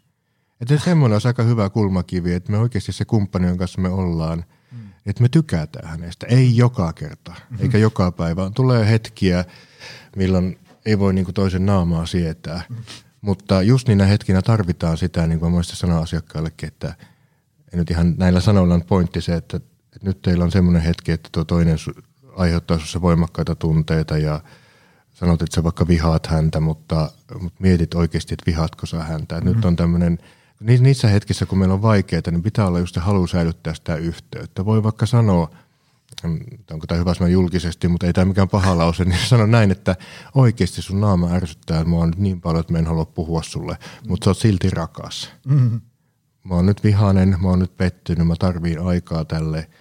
Että 0.62 0.78
semmoinen 0.78 1.16
olisi 1.16 1.28
aika 1.28 1.44
hyvä 1.44 1.70
kulmakivi, 1.70 2.34
että 2.34 2.52
me 2.52 2.58
oikeasti 2.58 2.92
se 2.92 3.06
kumppani, 3.06 3.48
jonka 3.48 3.60
kanssa 3.60 3.82
me 3.82 3.90
ollaan, 3.90 4.46
mm. 4.72 4.80
että 5.06 5.22
me 5.22 5.30
tykätään 5.30 5.90
hänestä. 5.90 6.26
Ei 6.26 6.58
joka 6.58 6.94
kerta, 6.94 7.32
mm-hmm. 7.32 7.64
eikä 7.64 7.78
joka 7.78 8.12
päivä. 8.12 8.52
Tulee 8.56 8.90
hetkiä, 8.90 9.46
milloin 10.16 10.60
ei 10.86 11.00
voi 11.00 11.14
niinku 11.14 11.34
toisen 11.34 11.66
naamaa 11.66 12.06
sietää. 12.06 12.64
Mm-hmm. 12.70 12.84
Mutta 13.22 13.62
just 13.62 13.88
niinä 13.88 14.06
hetkinä 14.06 14.42
tarvitaan 14.42 14.98
sitä, 14.98 15.28
niin 15.28 15.40
kuin 15.40 15.54
mä 15.54 15.64
sanoa 15.64 16.00
asiakkaallekin, 16.00 16.68
että 16.68 16.96
nyt 17.78 17.92
ihan 17.92 18.16
näillä 18.18 18.40
sanoilla 18.40 18.74
on 18.74 18.84
pointti 18.84 19.22
se, 19.22 19.36
että, 19.36 19.58
että 19.58 20.08
nyt 20.08 20.22
teillä 20.22 20.44
on 20.44 20.52
semmoinen 20.52 20.82
hetki, 20.82 21.12
että 21.12 21.30
tuo 21.32 21.44
toinen 21.44 21.78
aiheuttaa 22.36 22.78
sinussa 22.78 23.02
voimakkaita 23.02 23.56
tunteita 23.56 24.18
ja 24.18 24.42
sanot, 25.14 25.42
että 25.42 25.56
sä 25.56 25.64
vaikka 25.64 25.88
vihaat 25.88 26.28
häntä, 26.28 26.60
mutta, 26.60 27.12
mutta 27.40 27.62
mietit 27.62 27.94
oikeasti, 27.94 28.34
että 28.34 28.46
vihaatko 28.46 28.86
sä 28.86 29.04
häntä. 29.04 29.36
Mm-hmm. 29.36 29.56
Nyt 29.56 29.66
on 29.66 29.76
tämmöinen, 29.76 30.18
niissä 30.60 31.08
hetkissä, 31.08 31.46
kun 31.46 31.58
meillä 31.58 31.74
on 31.74 31.82
vaikeaa, 31.82 32.22
niin 32.32 32.44
pitää 32.44 32.68
olla 32.68 32.80
just 32.80 32.96
halu 32.96 33.28
säilyttää 33.28 33.74
sitä 33.74 33.96
yhteyttä. 33.96 34.66
Voi 34.66 34.84
vaikka 34.84 35.06
sanoa, 35.06 35.50
onko 36.72 36.88
tämä 36.88 37.00
hyvä 37.00 37.14
sanoa 37.14 37.30
julkisesti, 37.30 37.88
mutta 37.88 38.08
ei 38.08 38.14
tämä 38.14 38.26
mikään 38.26 38.50
paha 38.50 38.78
lause, 38.78 39.06
niin 39.06 39.28
sano 39.28 39.46
näin, 39.46 39.72
että 39.72 39.96
oikeasti 40.36 40.82
sun 40.82 41.02
naama 41.02 41.32
ärsyttää, 41.32 41.84
mua 41.84 42.04
on 42.04 42.10
nyt 42.10 42.20
niin 42.20 42.42
paljon, 42.42 42.62
että 42.62 42.74
mä 42.74 42.80
en 42.80 42.88
halua 42.88 43.06
puhua 43.06 43.44
sulle, 43.44 43.78
mutta 44.08 44.26
sä 44.26 44.30
oot 44.30 44.38
silti 44.38 44.70
rakas. 44.70 45.30
Mm-hmm. 45.46 45.82
Mä 46.44 46.56
oon 46.56 46.66
nyt 46.66 46.84
vihainen, 46.84 47.38
mä 47.42 47.48
oon 47.48 47.60
nyt 47.60 47.78
pettynyt, 47.78 48.28
mä 48.28 48.36
tarviin 48.40 48.82
aikaa 48.82 49.26
tälle– 49.26 49.68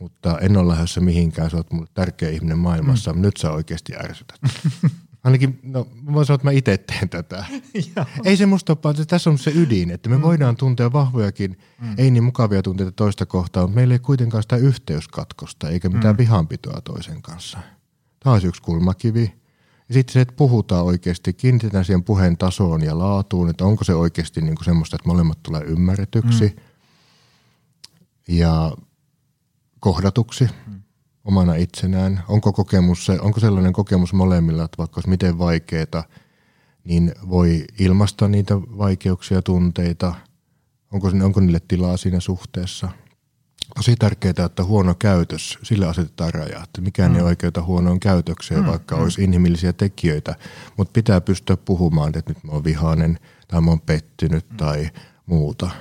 mutta 0.00 0.38
en 0.38 0.56
ole 0.56 0.68
lähdössä 0.68 1.00
mihinkään, 1.00 1.50
sä 1.50 1.56
oot 1.56 1.72
mulle 1.72 1.88
tärkeä 1.94 2.30
ihminen 2.30 2.58
maailmassa, 2.58 3.12
mm. 3.12 3.20
nyt 3.20 3.36
sä 3.36 3.50
oikeasti 3.50 3.96
ärsytät. 3.96 4.40
Ainakin, 5.24 5.60
no 5.62 5.88
mä 6.02 6.12
voin 6.12 6.26
sanoa, 6.26 6.34
että 6.34 6.44
mä 6.44 6.50
itse 6.50 6.78
teen 6.78 7.08
tätä. 7.08 7.44
ei 8.24 8.36
se 8.36 8.46
musta 8.46 8.76
ole, 8.84 9.04
tässä 9.04 9.30
on 9.30 9.38
se 9.38 9.52
ydin, 9.54 9.90
että 9.90 10.08
me 10.08 10.16
mm. 10.16 10.22
voidaan 10.22 10.56
tuntea 10.56 10.92
vahvojakin, 10.92 11.58
mm. 11.80 11.94
ei 11.98 12.10
niin 12.10 12.24
mukavia 12.24 12.62
tunteita 12.62 12.92
toista 12.92 13.26
kohtaa, 13.26 13.62
mutta 13.62 13.74
meillä 13.74 13.94
ei 13.94 13.98
kuitenkaan 13.98 14.42
sitä 14.42 14.56
yhteyskatkosta 14.56 15.68
eikä 15.68 15.88
mitään 15.88 16.14
mm. 16.14 16.18
vihanpitoa 16.18 16.80
toisen 16.80 17.22
kanssa. 17.22 17.58
Tämä 18.20 18.34
on 18.34 18.40
yksi 18.44 18.62
kulmakivi. 18.62 19.32
Ja 19.88 19.94
sitten 19.94 20.12
se, 20.12 20.20
että 20.20 20.34
puhutaan 20.36 20.84
oikeasti, 20.84 21.32
kiinnitetään 21.32 21.84
siihen 21.84 22.04
puheen 22.04 22.36
tasoon 22.36 22.82
ja 22.82 22.98
laatuun, 22.98 23.50
että 23.50 23.64
onko 23.64 23.84
se 23.84 23.94
oikeasti 23.94 24.40
niin 24.40 24.54
kuin 24.54 24.64
semmoista, 24.64 24.96
että 24.96 25.08
molemmat 25.08 25.42
tulee 25.42 25.62
ymmärretyksi. 25.62 26.46
Mm. 26.46 26.62
Ja 28.36 28.72
kohdatuksi 29.80 30.48
hmm. 30.66 30.82
omana 31.24 31.54
itsenään? 31.54 32.22
Onko, 32.28 32.52
kokemus, 32.52 33.10
onko 33.10 33.40
sellainen 33.40 33.72
kokemus 33.72 34.12
molemmilla, 34.12 34.64
että 34.64 34.78
vaikka 34.78 34.98
olisi 34.98 35.08
miten 35.08 35.38
vaikeaa, 35.38 36.04
niin 36.84 37.14
voi 37.28 37.64
ilmaista 37.78 38.28
niitä 38.28 38.60
vaikeuksia 38.60 39.38
ja 39.38 39.42
tunteita? 39.42 40.14
Onko, 40.92 41.10
onko 41.24 41.40
niille 41.40 41.60
tilaa 41.68 41.96
siinä 41.96 42.20
suhteessa? 42.20 42.88
Tosi 43.74 43.96
tärkeää, 43.96 44.46
että 44.46 44.64
huono 44.64 44.94
käytös, 44.94 45.58
sille 45.62 45.86
asetetaan 45.86 46.34
raja, 46.34 46.62
että 46.62 46.80
mikään 46.80 47.10
mm. 47.10 47.16
ei 47.16 47.22
oikeuta 47.22 47.62
huonoon 47.62 48.00
käytökseen, 48.00 48.60
mm. 48.60 48.66
vaikka 48.66 48.96
mm. 48.96 49.02
olisi 49.02 49.24
inhimillisiä 49.24 49.72
tekijöitä, 49.72 50.34
mutta 50.76 50.92
pitää 50.92 51.20
pystyä 51.20 51.56
puhumaan, 51.56 52.12
että 52.16 52.32
nyt 52.32 52.44
mä 52.44 52.52
oon 52.52 52.64
vihainen 52.64 53.18
tai 53.48 53.60
mä 53.60 53.70
oon 53.70 53.80
pettynyt 53.80 54.50
mm. 54.50 54.56
tai 54.56 54.90
muuta– 55.26 55.70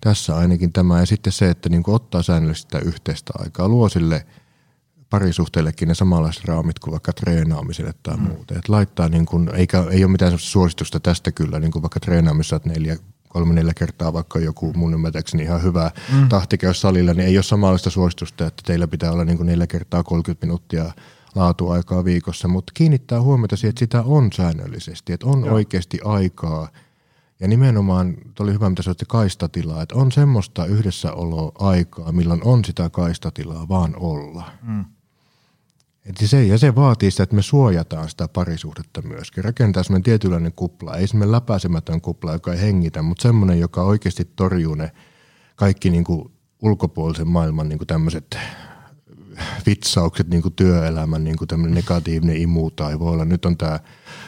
tässä 0.00 0.36
ainakin 0.36 0.72
tämä. 0.72 1.00
Ja 1.00 1.06
sitten 1.06 1.32
se, 1.32 1.50
että 1.50 1.68
niin 1.68 1.82
ottaa 1.86 2.22
säännöllisesti 2.22 2.76
sitä 2.76 2.88
yhteistä 2.88 3.32
aikaa, 3.38 3.68
luo 3.68 3.88
sille 3.88 4.26
parisuhteellekin 5.10 5.88
ne 5.88 5.94
samanlaiset 5.94 6.44
raamit 6.44 6.78
kuin 6.78 6.92
vaikka 6.92 7.12
treenaamiselle 7.12 7.94
tai 8.02 8.16
mm. 8.16 8.22
muuta. 8.22 8.54
Että 8.54 8.72
laittaa 8.72 9.08
niin 9.08 9.26
kuin, 9.26 9.50
eikä, 9.54 9.84
ei 9.90 10.04
ole 10.04 10.12
mitään 10.12 10.38
suositusta 10.38 11.00
tästä 11.00 11.32
kyllä, 11.32 11.60
niin 11.60 11.70
kuin 11.70 11.82
vaikka 11.82 12.00
treenaamisessa, 12.00 12.56
että 12.56 12.68
neljä, 12.68 12.96
kolme 13.30 13.54
neljä 13.54 13.72
kertaa 13.74 14.12
vaikka 14.12 14.38
joku 14.38 14.72
mun 14.76 14.94
ymmärtääkseni 14.94 15.42
ihan 15.42 15.62
hyvä 15.62 15.90
mm. 16.12 16.28
tahtikäys 16.28 16.80
salilla, 16.80 17.14
niin 17.14 17.28
ei 17.28 17.36
ole 17.36 17.42
samanlaista 17.42 17.90
suositusta, 17.90 18.46
että 18.46 18.62
teillä 18.66 18.88
pitää 18.88 19.12
olla 19.12 19.24
niin 19.24 19.36
kuin 19.36 19.46
neljä 19.46 19.66
kertaa 19.66 20.02
30 20.02 20.46
minuuttia 20.46 20.92
laatuaikaa 21.34 22.04
viikossa, 22.04 22.48
mutta 22.48 22.72
kiinnittää 22.74 23.20
huomiota 23.22 23.56
siihen, 23.56 23.70
että 23.70 23.78
sitä 23.78 24.02
on 24.02 24.32
säännöllisesti, 24.32 25.12
että 25.12 25.26
on 25.26 25.44
Joo. 25.44 25.54
oikeasti 25.54 25.98
aikaa– 26.04 26.68
ja 27.40 27.48
nimenomaan, 27.48 28.16
tuo 28.34 28.44
oli 28.44 28.52
hyvä 28.52 28.70
mitä 28.70 28.82
sanoitte, 28.82 29.04
kaistatilaa, 29.08 29.82
että 29.82 29.94
on 29.94 30.12
semmoista 30.12 30.66
yhdessäoloaikaa, 30.66 32.12
milloin 32.12 32.40
on 32.44 32.64
sitä 32.64 32.90
kaistatilaa 32.90 33.68
vaan 33.68 33.96
olla. 33.96 34.50
Mm. 34.62 34.84
Et 36.10 36.28
se, 36.28 36.44
ja 36.44 36.58
se 36.58 36.74
vaatii 36.74 37.10
sitä, 37.10 37.22
että 37.22 37.36
me 37.36 37.42
suojataan 37.42 38.08
sitä 38.08 38.28
parisuhdetta 38.28 39.02
myöskin. 39.02 39.44
Rakentaa 39.44 39.82
semmoinen 39.82 40.02
tietynlainen 40.02 40.52
kupla, 40.52 40.96
ei 40.96 41.06
semmoinen 41.06 41.32
läpäisemätön 41.32 42.00
kupla, 42.00 42.32
joka 42.32 42.52
ei 42.52 42.60
hengitä, 42.60 43.02
mutta 43.02 43.22
semmoinen, 43.22 43.60
joka 43.60 43.82
oikeasti 43.82 44.24
torjuu 44.36 44.74
ne 44.74 44.92
kaikki 45.56 45.90
niin 45.90 46.04
kuin 46.04 46.32
ulkopuolisen 46.62 47.28
maailman 47.28 47.68
niin 47.68 47.78
kuin 47.78 47.86
tämmöiset 47.86 48.38
vitsaukset 49.66 50.28
niin 50.28 50.42
kuin 50.42 50.54
työelämän 50.54 51.24
niin 51.24 51.36
kuin 51.36 51.48
tämmöinen 51.48 51.74
negatiivinen 51.74 52.36
imu 52.36 52.70
tai 52.70 52.98
voi 52.98 53.12
olla, 53.12 53.24
nyt 53.24 53.44
on 53.44 53.56
tämä 53.56 53.80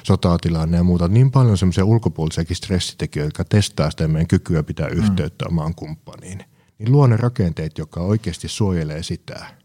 sotatilanne 0.03 0.77
ja 0.77 0.83
muuta. 0.83 1.09
Niin 1.09 1.31
paljon 1.31 1.59
semmoisia 1.59 1.85
ulkopuolisiakin 1.85 2.57
stressitekijöitä, 2.57 3.27
jotka 3.27 3.45
testaa 3.45 3.91
sitä 3.91 4.09
meidän 4.09 4.27
kykyä 4.27 4.63
pitää 4.63 4.89
mm. 4.89 4.97
yhteyttä 4.97 5.45
mm. 5.45 5.49
omaan 5.49 5.75
kumppaniin. 5.75 6.45
Niin 6.79 6.93
luo 6.93 7.07
ne 7.07 7.17
rakenteet, 7.17 7.79
jotka 7.79 8.01
oikeasti 8.01 8.49
suojelee 8.49 9.03
sitä. 9.03 9.62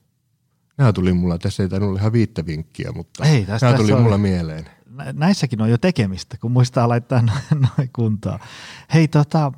Nämä 0.77 0.93
tuli 0.93 1.13
mulla, 1.13 1.37
tässä 1.37 1.63
ei 1.63 1.69
tainnut 1.69 1.89
olla 1.89 1.99
ihan 1.99 2.13
viittä 2.13 2.45
vinkkiä, 2.45 2.91
mutta 2.91 3.25
ei, 3.25 3.45
tästä, 3.45 3.65
nämä 3.65 3.77
tuli 3.77 4.01
mulla 4.01 4.17
mieleen. 4.17 4.65
Näissäkin 5.13 5.61
on 5.61 5.69
jo 5.69 5.77
tekemistä, 5.77 6.37
kun 6.37 6.51
muistaa 6.51 6.89
laittaa 6.89 7.21
noin 7.51 7.61
noi 7.61 7.89
kuntoon. 7.93 8.39
Hei, 8.93 9.07
tota, 9.07 9.51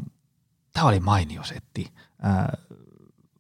tämä 0.74 0.88
oli 0.88 1.00
mainio 1.00 1.44
setti. 1.44 1.94
Äh, 2.26 2.46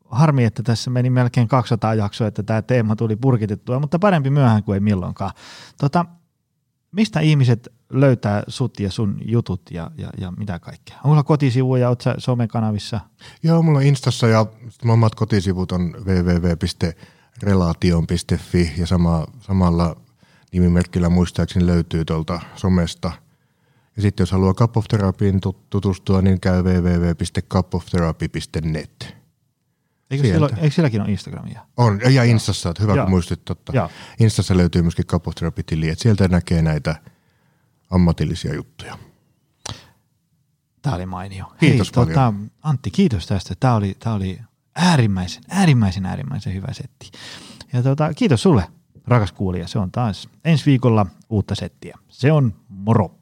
harmi, 0.05 0.43
että 0.43 0.63
tässä 0.63 0.89
meni 0.89 1.09
melkein 1.09 1.47
200 1.47 1.93
jaksoa, 1.93 2.27
että 2.27 2.43
tämä 2.43 2.61
teema 2.61 2.95
tuli 2.95 3.15
purkitettua, 3.15 3.79
mutta 3.79 3.99
parempi 3.99 4.29
myöhään 4.29 4.63
kuin 4.63 4.73
ei 4.73 4.79
milloinkaan. 4.79 5.31
Tota, 5.77 6.05
mistä 6.91 7.19
ihmiset 7.19 7.69
löytää 7.89 8.43
sut 8.47 8.79
ja 8.79 8.91
sun 8.91 9.17
jutut 9.25 9.61
ja, 9.71 9.91
ja, 9.97 10.09
ja 10.17 10.31
mitä 10.31 10.59
kaikkea? 10.59 10.95
Onko 10.95 11.09
sulla 11.09 11.23
kotisivuja, 11.23 11.89
oot 11.89 12.01
sä 12.01 12.15
somekanavissa? 12.17 12.99
Joo, 13.43 13.61
mulla 13.61 13.77
on 13.77 13.85
Instassa 13.85 14.27
ja 14.27 14.45
omat 14.87 15.15
kotisivut 15.15 15.71
on 15.71 15.95
www.relation.fi 17.43 18.71
ja 18.77 18.87
sama, 18.87 19.25
samalla 19.41 19.95
nimimerkillä 20.51 21.09
muistaakseni 21.09 21.65
löytyy 21.65 22.05
tuolta 22.05 22.39
somesta. 22.55 23.11
Ja 23.95 24.01
sitten 24.01 24.21
jos 24.21 24.31
haluaa 24.31 24.53
Cup 24.53 24.77
of 24.77 24.85
Therapyin 24.87 25.41
tutustua, 25.69 26.21
niin 26.21 26.39
käy 26.39 26.63
www.cupoftherapy.net. 26.63 29.19
Eikö, 30.11 30.23
siellä, 30.23 30.49
eikö 30.57 30.75
sielläkin 30.75 31.01
ole 31.01 31.11
Instagramia? 31.11 31.65
On, 31.77 31.99
ja 32.13 32.23
Instassa, 32.23 32.69
että 32.69 32.83
hyvä 32.83 32.95
ja. 32.95 33.03
kun 33.03 33.09
muistit, 33.09 33.45
totta. 33.45 33.71
Ja. 33.75 33.89
Instassa 34.19 34.57
löytyy 34.57 34.81
myöskin 34.81 35.05
Kapotherapy-tili, 35.05 35.89
että 35.89 36.03
sieltä 36.03 36.27
näkee 36.27 36.61
näitä 36.61 36.95
ammatillisia 37.89 38.55
juttuja. 38.55 38.97
Tämä 40.81 40.95
oli 40.95 41.05
mainio. 41.05 41.45
Kiitos 41.59 41.87
Hei, 41.87 42.05
paljon. 42.05 42.07
Tota, 42.07 42.33
Antti, 42.63 42.91
kiitos 42.91 43.27
tästä. 43.27 43.55
Tämä 43.59 43.75
oli, 43.75 43.95
tämä 43.99 44.15
oli 44.15 44.39
äärimmäisen, 44.79 45.43
äärimmäisen, 45.49 46.05
äärimmäisen 46.05 46.53
hyvä 46.53 46.73
setti. 46.73 47.11
Ja 47.73 47.83
tota, 47.83 48.13
kiitos 48.13 48.41
sulle, 48.41 48.63
rakas 49.07 49.31
kuulija. 49.31 49.67
Se 49.67 49.79
on 49.79 49.91
taas 49.91 50.29
ensi 50.45 50.65
viikolla 50.65 51.05
uutta 51.29 51.55
settiä. 51.55 51.97
Se 52.09 52.31
on 52.31 52.53
moro. 52.69 53.15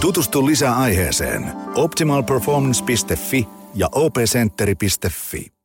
Tutustu 0.00 0.46
lisää 0.46 0.76
aiheeseen 0.76 1.52
optimalperformance.fi 1.74 3.48
ja 3.74 3.88
opcenteri.fi. 3.92 5.59